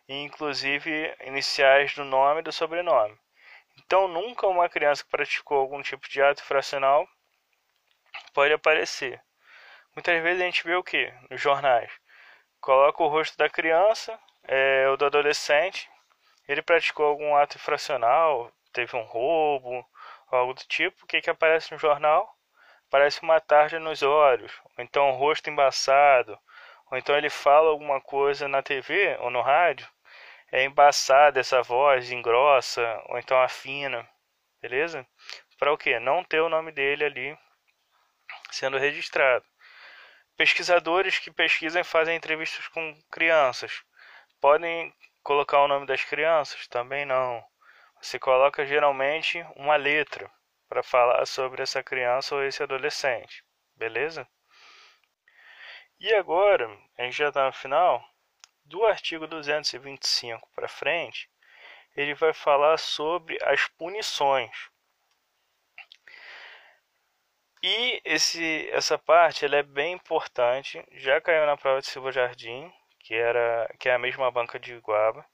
e 0.08 0.24
inclusive 0.24 1.16
iniciais 1.22 1.94
do 1.96 2.04
nome 2.04 2.42
e 2.42 2.44
do 2.44 2.52
sobrenome. 2.52 3.18
Então, 3.78 4.08
nunca 4.08 4.48
uma 4.48 4.70
criança 4.70 5.04
que 5.04 5.10
praticou 5.10 5.60
algum 5.60 5.82
tipo 5.82 6.08
de 6.10 6.22
ato 6.22 6.42
infracional 6.42 7.08
pode 8.34 8.54
aparecer. 8.54 9.22
Muitas 9.96 10.22
vezes 10.22 10.42
a 10.42 10.46
gente 10.46 10.64
vê 10.64 10.76
o 10.76 10.84
que 10.84 11.14
nos 11.30 11.42
jornais? 11.42 11.92
Coloca 12.62 13.04
o 13.04 13.08
rosto 13.08 13.38
da 13.38 13.50
criança 13.50 14.20
é, 14.44 14.88
ou 14.90 14.98
do 14.98 15.06
adolescente, 15.06 15.90
ele 16.48 16.62
praticou 16.62 17.06
algum 17.06 17.36
ato 17.36 17.58
infracional, 17.58 18.52
teve 18.74 18.96
um 18.96 19.04
roubo, 19.04 19.86
algo 20.28 20.54
do 20.54 20.64
tipo, 20.66 21.04
o 21.04 21.08
que, 21.08 21.22
que 21.22 21.30
aparece 21.30 21.72
no 21.72 21.78
jornal? 21.78 22.36
Aparece 22.88 23.22
uma 23.22 23.40
tarja 23.40 23.80
nos 23.80 24.02
olhos, 24.04 24.52
ou 24.78 24.84
então 24.84 25.12
rosto 25.12 25.50
embaçado, 25.50 26.38
ou 26.92 26.98
então 26.98 27.18
ele 27.18 27.30
fala 27.30 27.70
alguma 27.70 28.00
coisa 28.00 28.48
na 28.48 28.62
TV 28.62 29.18
ou 29.20 29.30
no 29.30 29.42
rádio, 29.42 29.88
é 30.52 30.64
embaçada 30.64 31.40
essa 31.40 31.62
voz, 31.62 32.12
engrossa, 32.12 33.02
ou 33.08 33.18
então 33.18 33.42
afina, 33.42 34.08
beleza? 34.62 35.06
Para 35.58 35.74
o 35.74 35.78
quê? 35.78 36.00
Não 36.00 36.24
ter 36.24 36.40
o 36.42 36.50
nome 36.50 36.72
dele 36.72 37.06
ali 37.06 37.38
sendo 38.52 38.78
registrado. 38.78 39.46
Pesquisadores 40.38 41.20
que 41.20 41.32
pesquisam 41.32 41.82
e 41.82 41.86
fazem 41.86 42.16
entrevistas 42.16 42.68
com 42.68 42.98
crianças 43.12 43.84
podem 44.42 44.94
colocar 45.24 45.60
o 45.62 45.68
nome 45.68 45.86
das 45.86 46.04
crianças? 46.04 46.68
Também 46.68 47.06
não. 47.06 47.44
Você 48.02 48.20
coloca 48.20 48.66
geralmente 48.66 49.46
uma 49.56 49.76
letra 49.76 50.30
para 50.68 50.84
falar 50.84 51.26
sobre 51.26 51.62
essa 51.64 51.84
criança 51.84 52.36
ou 52.36 52.44
esse 52.44 52.62
adolescente, 52.62 53.44
beleza? 53.76 54.28
E 56.00 56.14
agora, 56.14 56.68
a 56.98 57.04
gente 57.04 57.18
já 57.18 57.30
está 57.30 57.46
no 57.46 57.54
final, 57.54 58.04
do 58.66 58.84
artigo 58.86 59.28
225 59.28 60.50
para 60.54 60.68
frente, 60.68 61.30
ele 61.96 62.14
vai 62.14 62.34
falar 62.34 62.78
sobre 62.78 63.38
as 63.44 63.68
punições. 63.68 64.70
E 67.64 68.02
esse, 68.06 68.70
essa 68.72 68.98
parte 68.98 69.46
ela 69.46 69.56
é 69.56 69.64
bem 69.64 69.94
importante, 69.94 70.86
já 70.92 71.20
caiu 71.22 71.46
na 71.46 71.58
prova 71.58 71.82
de 71.82 71.88
Silva 71.88 72.12
Jardim, 72.12 72.72
que, 73.00 73.16
era, 73.16 73.74
que 73.80 73.90
é 73.90 73.94
a 73.94 74.00
mesma 74.00 74.30
banca 74.30 74.60
de 74.60 74.74
Iguaba, 74.74 75.26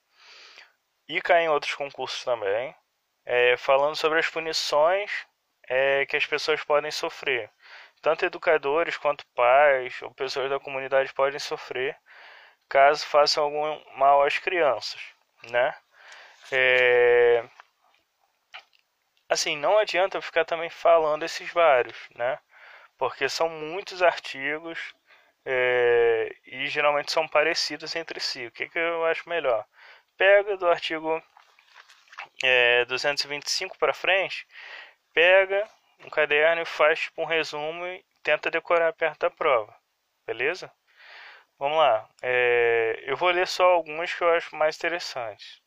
e 1.08 1.22
caiu 1.22 1.46
em 1.46 1.50
outros 1.50 1.74
concursos 1.74 2.24
também, 2.24 2.74
é, 3.26 3.58
falando 3.58 3.96
sobre 3.96 4.20
as 4.20 4.28
punições 4.30 5.12
é, 5.68 6.06
que 6.06 6.18
as 6.18 6.26
pessoas 6.26 6.64
podem 6.64 6.92
sofrer. 6.92 7.50
Tanto 8.02 8.26
educadores 8.26 8.98
quanto 8.98 9.26
pais 9.36 10.02
ou 10.02 10.12
pessoas 10.14 10.50
da 10.50 10.60
comunidade 10.60 11.14
podem 11.14 11.40
sofrer 11.40 11.98
caso 12.72 13.06
façam 13.06 13.44
algum 13.44 13.82
mal 13.98 14.24
às 14.24 14.38
crianças, 14.38 15.02
né? 15.52 15.76
É... 16.52 17.44
Assim, 19.30 19.58
não 19.58 19.78
adianta 19.78 20.22
ficar 20.22 20.46
também 20.46 20.70
falando 20.70 21.24
esses 21.24 21.52
vários, 21.52 21.98
né? 22.16 22.40
Porque 22.98 23.28
são 23.30 23.50
muitos 23.50 24.02
artigos 24.02 24.80
é... 25.46 26.34
e 26.46 26.68
geralmente 26.68 27.12
são 27.12 27.28
parecidos 27.28 27.96
entre 27.96 28.20
si. 28.22 28.48
O 28.48 28.52
que, 28.52 28.70
que 28.70 28.80
eu 28.80 29.06
acho 29.06 29.28
melhor? 29.28 29.66
Pega 30.18 30.58
do 30.58 30.68
artigo 30.70 31.22
é, 32.44 32.86
225 32.86 33.78
para 33.78 33.94
frente, 33.94 34.48
pega 35.14 35.68
um 36.06 36.10
caderno 36.10 36.62
e 36.62 36.66
faz 36.66 37.02
tipo, 37.02 37.22
um 37.22 37.26
resumo 37.26 37.86
e 37.86 38.04
tenta 38.24 38.52
decorar 38.52 38.94
perto 38.94 39.20
da 39.20 39.30
prova, 39.30 39.76
beleza? 40.26 40.72
Vamos 41.58 41.78
lá. 41.78 42.10
É, 42.24 43.04
eu 43.06 43.16
vou 43.16 43.30
ler 43.30 43.48
só 43.48 43.64
alguns 43.66 44.14
que 44.14 44.24
eu 44.24 44.34
acho 44.34 44.56
mais 44.56 44.76
interessantes. 44.76 45.62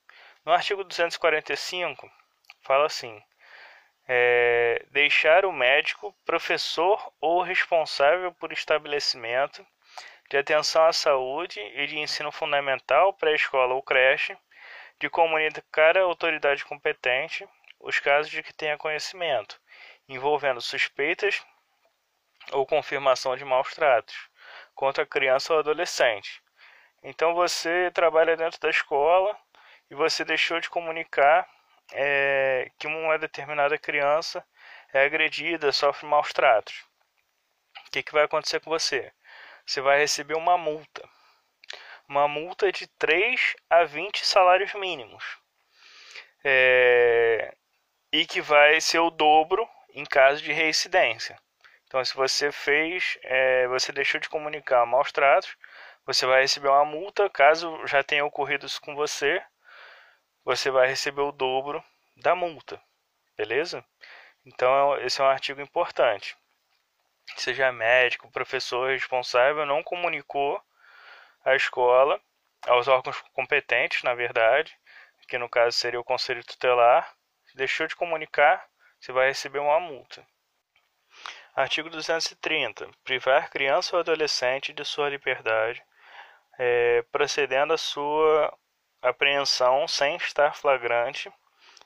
No 0.45 0.53
artigo 0.53 0.83
245, 0.83 2.11
fala 2.63 2.87
assim: 2.87 3.23
é, 4.09 4.85
deixar 4.91 5.45
o 5.45 5.53
médico, 5.53 6.15
professor 6.25 7.13
ou 7.21 7.43
responsável 7.43 8.33
por 8.33 8.53
estabelecimento 8.53 9.67
de 10.29 10.37
atenção 10.37 10.85
à 10.87 10.93
saúde 10.93 11.61
e 11.61 11.87
de 11.87 11.99
ensino 11.99 12.33
fundamental, 12.33 13.13
pré-escola 13.13 13.75
ou 13.75 13.83
creche, 13.83 14.37
de 15.05 15.11
comunicar 15.11 15.99
à 15.99 16.01
autoridade 16.01 16.65
competente 16.65 17.47
os 17.79 18.01
casos 18.01 18.33
de 18.33 18.43
que 18.43 18.55
tenha 18.55 18.79
conhecimento, 18.79 19.61
envolvendo 20.09 20.63
suspeitas 20.63 21.45
ou 22.53 22.65
confirmação 22.65 23.37
de 23.37 23.45
maus 23.45 23.75
tratos 23.75 24.17
contra 24.75 25.05
criança 25.05 25.53
ou 25.53 25.59
adolescente. 25.59 26.43
Então 27.03 27.35
você 27.35 27.91
trabalha 27.91 28.35
dentro 28.35 28.59
da 28.59 28.71
escola 28.71 29.39
e 29.91 29.95
você 29.95 30.25
deixou 30.25 30.59
de 30.59 30.71
comunicar 30.71 31.47
é, 31.93 32.71
que 32.79 32.87
uma 32.87 33.19
determinada 33.19 33.77
criança 33.77 34.43
é 34.91 35.05
agredida, 35.05 35.71
sofre 35.71 36.07
maus 36.07 36.33
tratos. 36.33 36.83
O 37.87 37.91
que, 37.91 38.03
que 38.03 38.13
vai 38.13 38.25
acontecer 38.25 38.59
com 38.61 38.71
você? 38.71 39.13
Você 39.67 39.83
vai 39.83 39.99
receber 39.99 40.35
uma 40.35 40.57
multa. 40.57 41.07
Uma 42.09 42.29
multa 42.29 42.71
de 42.71 42.87
3 42.87 43.57
a 43.69 43.85
20 43.85 44.25
salários 44.25 44.75
mínimos. 44.75 45.25
É, 46.45 47.55
e 48.13 48.27
que 48.27 48.41
vai 48.41 48.81
ser 48.81 48.99
o 48.99 49.11
dobro 49.11 49.69
em 49.95 50.05
caso 50.05 50.43
de 50.43 50.53
reincidência. 50.53 51.39
Então, 51.87 52.05
se 52.05 52.15
você 52.15 52.51
fez, 52.53 53.19
é, 53.23 53.67
você 53.69 53.93
deixou 53.93 54.21
de 54.21 54.29
comunicar 54.29 54.85
maus 54.85 55.13
tratos, 55.13 55.57
você 56.05 56.27
vai 56.27 56.43
receber 56.43 56.69
uma 56.69 56.85
multa. 56.85 57.31
Caso 57.31 57.87
já 57.87 58.03
tenha 58.03 58.25
ocorrido 58.25 58.67
isso 58.67 58.81
com 58.81 58.95
você, 58.95 59.43
você 60.45 60.71
vai 60.71 60.87
receber 60.87 61.23
o 61.23 61.33
dobro 61.33 61.83
da 62.17 62.35
multa, 62.35 62.81
beleza? 63.37 63.85
Então, 64.45 64.99
esse 65.01 65.21
é 65.21 65.25
um 65.25 65.29
artigo 65.29 65.61
importante. 65.61 66.37
Seja 67.37 67.73
médico, 67.73 68.31
professor 68.31 68.91
responsável, 68.91 69.65
não 69.65 69.83
comunicou 69.83 70.63
à 71.45 71.55
escola, 71.55 72.20
aos 72.66 72.88
órgãos 72.88 73.20
competentes, 73.32 74.03
na 74.03 74.14
verdade, 74.14 74.76
que 75.28 75.38
no 75.38 75.49
caso 75.49 75.76
seria 75.76 76.01
o 76.01 76.05
conselho 76.05 76.45
tutelar, 76.45 77.14
deixou 77.55 77.86
de 77.86 77.97
comunicar, 77.97 78.66
você 79.01 79.12
vai 79.12 79.28
receber 79.28 79.59
uma 79.59 79.78
multa. 79.80 80.26
Artigo 81.55 81.88
230. 81.88 82.88
Privar 83.05 83.51
criança 83.51 83.95
ou 83.95 84.01
adolescente 84.01 84.72
de 84.72 84.84
sua 84.84 85.09
liberdade, 85.09 85.84
é, 86.59 87.03
procedendo 87.12 87.72
à 87.72 87.78
sua 87.78 88.53
apreensão 89.03 89.86
sem 89.86 90.16
estar 90.16 90.55
flagrante 90.57 91.32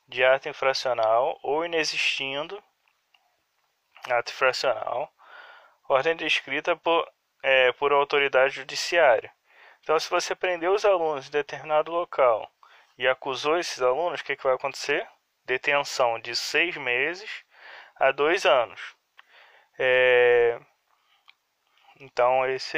de 0.06 0.24
ato 0.24 0.48
infracional 0.48 1.38
ou 1.42 1.64
inexistindo 1.64 2.62
ato 4.08 4.32
infracional, 4.32 5.12
ordem 5.88 6.16
descrita 6.16 6.76
por, 6.76 7.06
é, 7.42 7.72
por 7.72 7.92
autoridade 7.92 8.54
judiciária. 8.54 9.32
Então, 9.88 9.98
se 9.98 10.10
você 10.10 10.34
prendeu 10.34 10.74
os 10.74 10.84
alunos 10.84 11.28
em 11.28 11.30
determinado 11.30 11.90
local 11.90 12.52
e 12.98 13.08
acusou 13.08 13.58
esses 13.58 13.80
alunos, 13.80 14.20
o 14.20 14.24
que, 14.24 14.36
que 14.36 14.42
vai 14.42 14.52
acontecer? 14.52 15.08
Detenção 15.46 16.20
de 16.20 16.36
seis 16.36 16.76
meses 16.76 17.42
a 17.96 18.10
dois 18.12 18.44
anos. 18.44 18.78
É... 19.78 20.60
Então, 21.98 22.44
esse 22.50 22.76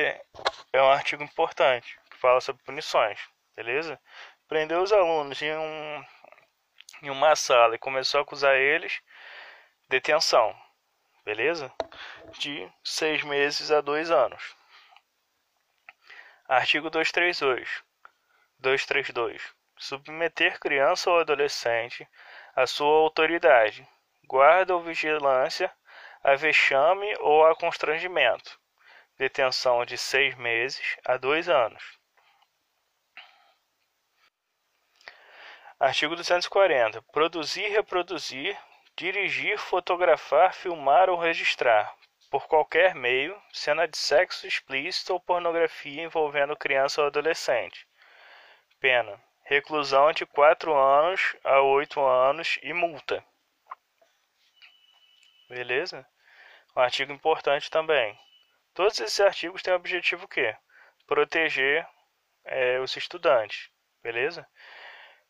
é 0.72 0.80
um 0.80 0.88
artigo 0.88 1.24
importante 1.24 1.98
que 2.08 2.16
fala 2.16 2.40
sobre 2.40 2.62
punições, 2.62 3.18
beleza? 3.56 4.00
Prendeu 4.46 4.80
os 4.80 4.92
alunos 4.92 5.42
em, 5.42 5.52
um, 5.52 6.04
em 7.02 7.11
uma 7.11 7.34
sala 7.34 7.74
e 7.74 7.78
começou 7.78 8.20
a 8.20 8.22
acusar 8.22 8.54
eles, 8.54 9.00
detenção, 9.88 10.54
beleza? 11.24 11.72
De 12.38 12.70
seis 12.84 13.24
meses 13.24 13.72
a 13.72 13.80
dois 13.80 14.12
anos. 14.12 14.59
Artigo 16.51 16.90
232. 16.90 17.80
232. 18.59 19.55
Submeter 19.78 20.59
criança 20.59 21.09
ou 21.09 21.20
adolescente 21.20 22.05
à 22.57 22.66
sua 22.66 23.03
autoridade, 23.03 23.86
guarda 24.26 24.74
ou 24.74 24.82
vigilância 24.82 25.72
a 26.24 26.34
vexame 26.34 27.14
ou 27.20 27.46
a 27.46 27.55
constrangimento. 27.55 28.59
Detenção 29.16 29.84
de 29.84 29.96
seis 29.96 30.34
meses 30.34 30.96
a 31.07 31.16
dois 31.16 31.48
anos. 31.48 31.96
Artigo 35.78 36.16
240. 36.16 37.01
Produzir, 37.12 37.68
reproduzir, 37.68 38.59
dirigir, 38.96 39.57
fotografar, 39.57 40.53
filmar 40.53 41.09
ou 41.09 41.16
registrar, 41.16 41.94
por 42.30 42.46
qualquer 42.46 42.94
meio, 42.94 43.36
cena 43.52 43.88
de 43.88 43.98
sexo 43.98 44.46
explícito 44.46 45.12
ou 45.12 45.20
pornografia 45.20 46.02
envolvendo 46.02 46.56
criança 46.56 47.00
ou 47.00 47.08
adolescente. 47.08 47.86
Pena: 48.78 49.20
reclusão 49.42 50.12
de 50.12 50.24
4 50.24 50.72
anos 50.72 51.36
a 51.42 51.60
8 51.60 52.00
anos 52.00 52.58
e 52.62 52.72
multa. 52.72 53.22
beleza? 55.48 56.06
Um 56.76 56.80
artigo 56.80 57.12
importante 57.12 57.68
também. 57.68 58.16
Todos 58.72 59.00
esses 59.00 59.18
artigos 59.18 59.62
têm 59.62 59.72
o 59.72 59.76
objetivo 59.76 60.24
o 60.24 60.28
quê? 60.28 60.56
Proteger 61.08 61.84
é, 62.44 62.78
os 62.78 62.96
estudantes, 62.96 63.68
beleza? 64.00 64.46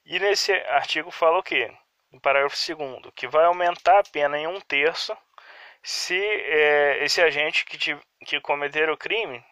E 0.05 0.19
nesse 0.19 0.53
artigo 0.53 1.11
fala 1.11 1.39
o 1.39 1.43
quê? 1.43 1.75
No 2.13 2.21
parágrafo 2.21 2.57
2 2.75 3.13
que 3.15 3.27
vai 3.27 3.47
aumentar 3.47 4.01
a 4.01 4.03
pena 4.03 4.39
em 4.39 4.47
um 4.47 4.61
terço 4.61 5.17
se 5.83 6.19
é, 6.19 7.05
esse 7.05 7.21
agente 7.21 7.65
que, 7.65 7.79
te, 7.79 7.99
que 8.27 8.41
cometer 8.41 8.91
o 8.91 8.97
crime 8.97 9.45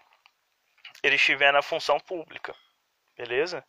ele 1.03 1.17
estiver 1.17 1.53
na 1.53 1.63
função 1.63 1.99
pública, 2.01 2.55
beleza? 3.17 3.65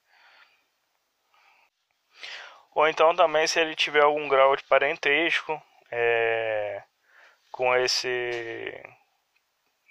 Ou 2.74 2.88
então 2.88 3.16
também 3.16 3.48
se 3.48 3.60
ele 3.60 3.76
tiver 3.76 4.04
algum 4.04 4.28
grau 4.28 4.56
de 4.56 4.64
parentesco 4.64 5.62
é, 5.92 6.84
com 7.52 7.76
esse 7.76 8.84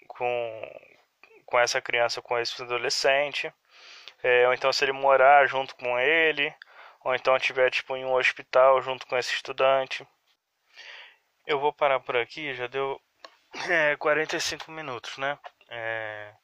com, 0.06 0.80
com 1.46 1.58
essa 1.58 1.80
criança, 1.80 2.22
com 2.22 2.38
esse 2.38 2.60
adolescente, 2.62 3.52
é, 4.22 4.46
ou 4.46 4.54
então 4.54 4.72
se 4.72 4.84
ele 4.84 4.92
morar 4.92 5.46
junto 5.46 5.74
com 5.76 5.98
ele, 5.98 6.52
ou 7.04 7.14
então 7.14 7.36
estiver 7.36 7.70
tipo 7.70 7.96
em 7.96 8.04
um 8.04 8.14
hospital 8.14 8.82
junto 8.82 9.06
com 9.06 9.16
esse 9.16 9.34
estudante. 9.34 10.06
Eu 11.48 11.58
vou 11.58 11.72
parar 11.72 11.98
por 12.00 12.14
aqui, 12.14 12.52
já 12.52 12.66
deu 12.66 13.00
é, 13.70 13.96
45 13.96 14.70
minutos, 14.70 15.16
né? 15.16 15.38
É, 15.70 16.34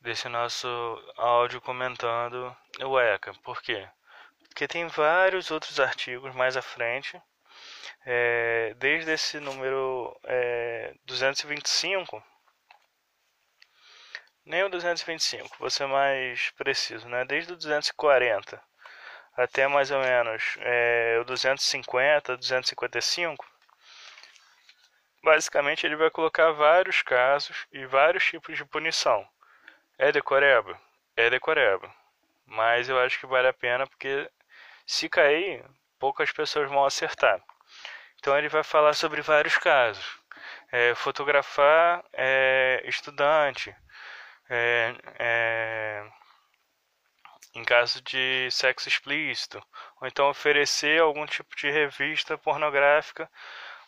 desse 0.00 0.28
nosso 0.28 0.66
áudio 1.16 1.60
comentando 1.60 2.56
o 2.82 2.98
ECA. 2.98 3.32
Por 3.44 3.62
quê? 3.62 3.88
Porque 4.48 4.66
tem 4.66 4.88
vários 4.88 5.52
outros 5.52 5.78
artigos 5.78 6.34
mais 6.34 6.56
à 6.56 6.62
frente, 6.62 7.22
é, 8.04 8.74
desde 8.78 9.12
esse 9.12 9.38
número 9.38 10.12
é, 10.24 10.92
225, 11.04 12.20
nem 14.44 14.64
o 14.64 14.68
225, 14.68 15.56
vou 15.60 15.70
ser 15.70 15.86
mais 15.86 16.50
preciso, 16.50 17.08
né? 17.08 17.24
desde 17.24 17.52
o 17.52 17.56
240 17.56 18.60
até 19.36 19.68
mais 19.68 19.92
ou 19.92 20.00
menos 20.00 20.56
é, 20.62 21.18
o 21.20 21.24
250, 21.24 22.36
255, 22.36 23.46
basicamente 25.22 25.86
ele 25.86 25.96
vai 25.96 26.10
colocar 26.10 26.52
vários 26.52 27.02
casos 27.02 27.66
e 27.72 27.84
vários 27.86 28.24
tipos 28.24 28.56
de 28.56 28.64
punição. 28.64 29.26
É 29.98 30.12
decoreba? 30.12 30.80
É 31.16 31.28
decoreba. 31.28 31.92
Mas 32.46 32.88
eu 32.88 32.98
acho 32.98 33.18
que 33.18 33.26
vale 33.26 33.48
a 33.48 33.52
pena 33.52 33.86
porque 33.86 34.30
se 34.86 35.08
cair, 35.08 35.64
poucas 35.98 36.32
pessoas 36.32 36.68
vão 36.68 36.84
acertar. 36.84 37.42
Então 38.18 38.36
ele 38.36 38.48
vai 38.48 38.62
falar 38.62 38.94
sobre 38.94 39.20
vários 39.22 39.58
casos. 39.58 40.18
É, 40.70 40.94
fotografar 40.94 42.04
é, 42.12 42.82
estudante, 42.84 43.74
é, 44.48 44.94
é 45.18 46.06
em 47.54 47.64
caso 47.64 48.00
de 48.02 48.48
sexo 48.50 48.88
explícito, 48.88 49.60
ou 50.00 50.06
então 50.06 50.28
oferecer 50.28 51.00
algum 51.00 51.26
tipo 51.26 51.56
de 51.56 51.70
revista 51.70 52.38
pornográfica, 52.38 53.28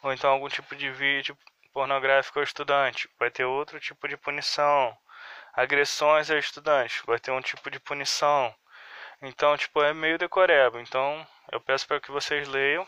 ou 0.03 0.12
então 0.12 0.30
algum 0.30 0.48
tipo 0.48 0.74
de 0.76 0.90
vídeo 0.90 1.36
pornográfico 1.72 2.38
ao 2.38 2.44
estudante, 2.44 3.09
vai 3.18 3.30
ter 3.30 3.44
outro 3.44 3.78
tipo 3.80 4.09
de 4.09 4.16
punição. 4.16 4.96
Agressões 5.53 6.30
ao 6.30 6.38
estudante, 6.38 7.03
vai 7.07 7.18
ter 7.18 7.30
um 7.30 7.40
tipo 7.40 7.70
de 7.70 7.80
punição. 7.80 8.55
Então, 9.22 9.57
tipo, 9.57 9.82
é 9.82 9.92
meio 9.92 10.18
decoreba. 10.18 10.80
Então, 10.80 11.26
eu 11.53 11.61
peço 11.61 11.86
para 11.86 12.01
que 12.01 12.11
vocês 12.11 12.48
leiam 12.48 12.86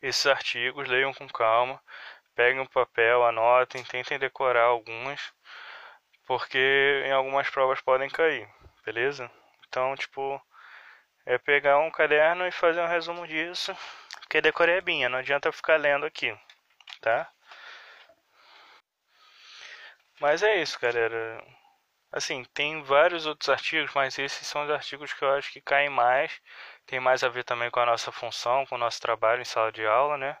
esses 0.00 0.26
artigos, 0.26 0.88
leiam 0.88 1.14
com 1.14 1.28
calma, 1.28 1.80
peguem 2.34 2.60
um 2.60 2.66
papel, 2.66 3.24
anotem, 3.24 3.84
tentem 3.84 4.18
decorar 4.18 4.64
alguns, 4.64 5.32
porque 6.26 7.02
em 7.06 7.12
algumas 7.12 7.48
provas 7.50 7.80
podem 7.80 8.08
cair 8.10 8.48
beleza? 8.84 9.30
Então, 9.68 9.94
tipo, 9.96 10.40
é 11.26 11.38
pegar 11.38 11.78
um 11.78 11.90
caderno 11.90 12.46
e 12.46 12.52
fazer 12.52 12.80
um 12.80 12.88
resumo 12.88 13.26
disso, 13.26 13.76
porque 14.32 14.40
decorebinha, 14.40 15.10
não 15.10 15.18
adianta 15.18 15.52
ficar 15.52 15.76
lendo 15.76 16.06
aqui, 16.06 16.34
tá? 17.02 17.30
Mas 20.18 20.42
é 20.42 20.62
isso, 20.62 20.80
galera. 20.80 21.44
Assim, 22.10 22.42
tem 22.54 22.82
vários 22.82 23.26
outros 23.26 23.50
artigos, 23.50 23.92
mas 23.94 24.18
esses 24.18 24.46
são 24.46 24.64
os 24.64 24.70
artigos 24.70 25.12
que 25.12 25.22
eu 25.22 25.34
acho 25.34 25.52
que 25.52 25.60
caem 25.60 25.90
mais. 25.90 26.32
Tem 26.86 26.98
mais 26.98 27.22
a 27.22 27.28
ver 27.28 27.44
também 27.44 27.70
com 27.70 27.80
a 27.80 27.84
nossa 27.84 28.10
função, 28.10 28.64
com 28.64 28.76
o 28.76 28.78
nosso 28.78 29.02
trabalho 29.02 29.42
em 29.42 29.44
sala 29.44 29.70
de 29.70 29.84
aula, 29.84 30.16
né? 30.16 30.38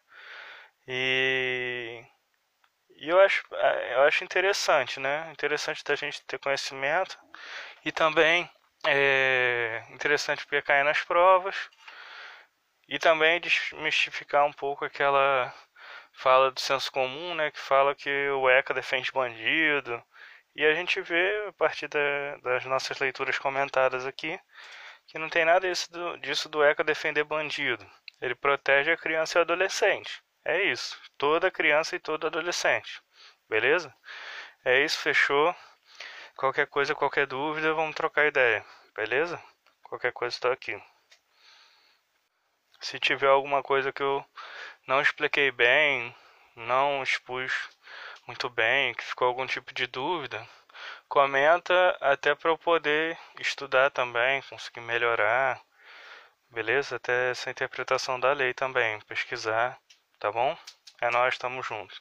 E, 0.88 2.02
e 2.96 3.10
eu, 3.10 3.20
acho, 3.20 3.44
eu 3.90 4.02
acho 4.04 4.24
interessante, 4.24 4.98
né? 5.00 5.30
Interessante 5.32 5.84
da 5.84 5.94
gente 5.96 6.24
ter 6.24 6.38
conhecimento 6.38 7.18
e 7.84 7.92
também 7.92 8.50
é 8.86 9.84
interessante 9.90 10.46
porque 10.46 10.62
cai 10.62 10.82
nas 10.82 11.02
provas. 11.02 11.56
E 12.92 12.98
também 12.98 13.40
desmistificar 13.40 14.44
um 14.44 14.52
pouco 14.52 14.84
aquela 14.84 15.50
fala 16.12 16.50
do 16.50 16.60
senso 16.60 16.92
comum, 16.92 17.34
né, 17.34 17.50
que 17.50 17.58
fala 17.58 17.94
que 17.94 18.28
o 18.28 18.50
ECA 18.50 18.74
defende 18.74 19.10
bandido. 19.10 20.04
E 20.54 20.62
a 20.66 20.74
gente 20.74 21.00
vê, 21.00 21.46
a 21.48 21.52
partir 21.54 21.88
da, 21.88 22.36
das 22.42 22.66
nossas 22.66 22.98
leituras 22.98 23.38
comentadas 23.38 24.04
aqui, 24.06 24.38
que 25.06 25.18
não 25.18 25.30
tem 25.30 25.42
nada 25.46 25.66
disso 25.66 25.90
do, 25.90 26.18
disso 26.18 26.50
do 26.50 26.62
ECA 26.62 26.84
defender 26.84 27.24
bandido. 27.24 27.82
Ele 28.20 28.34
protege 28.34 28.92
a 28.92 28.96
criança 28.98 29.38
e 29.38 29.40
o 29.40 29.42
adolescente. 29.42 30.22
É 30.44 30.62
isso. 30.62 31.00
Toda 31.16 31.50
criança 31.50 31.96
e 31.96 31.98
todo 31.98 32.26
adolescente. 32.26 33.00
Beleza? 33.48 33.90
É 34.66 34.84
isso, 34.84 34.98
fechou. 34.98 35.56
Qualquer 36.36 36.66
coisa, 36.66 36.94
qualquer 36.94 37.26
dúvida, 37.26 37.72
vamos 37.72 37.96
trocar 37.96 38.26
ideia, 38.26 38.62
beleza? 38.94 39.42
Qualquer 39.82 40.12
coisa 40.12 40.36
estou 40.36 40.52
aqui. 40.52 40.78
Se 42.82 42.98
tiver 42.98 43.28
alguma 43.28 43.62
coisa 43.62 43.92
que 43.92 44.02
eu 44.02 44.22
não 44.88 45.00
expliquei 45.00 45.52
bem, 45.52 46.14
não 46.56 47.02
expus 47.02 47.52
muito 48.26 48.50
bem, 48.50 48.92
que 48.94 49.04
ficou 49.04 49.28
algum 49.28 49.46
tipo 49.46 49.72
de 49.72 49.86
dúvida, 49.86 50.46
comenta 51.08 51.96
até 52.00 52.34
para 52.34 52.50
eu 52.50 52.58
poder 52.58 53.16
estudar 53.38 53.90
também, 53.90 54.42
conseguir 54.42 54.80
melhorar, 54.80 55.62
beleza? 56.50 56.96
Até 56.96 57.30
essa 57.30 57.50
interpretação 57.50 58.18
da 58.18 58.32
lei 58.32 58.52
também, 58.52 59.00
pesquisar, 59.02 59.78
tá 60.18 60.32
bom? 60.32 60.56
É 61.00 61.08
nós, 61.08 61.34
estamos 61.34 61.64
juntos. 61.64 62.00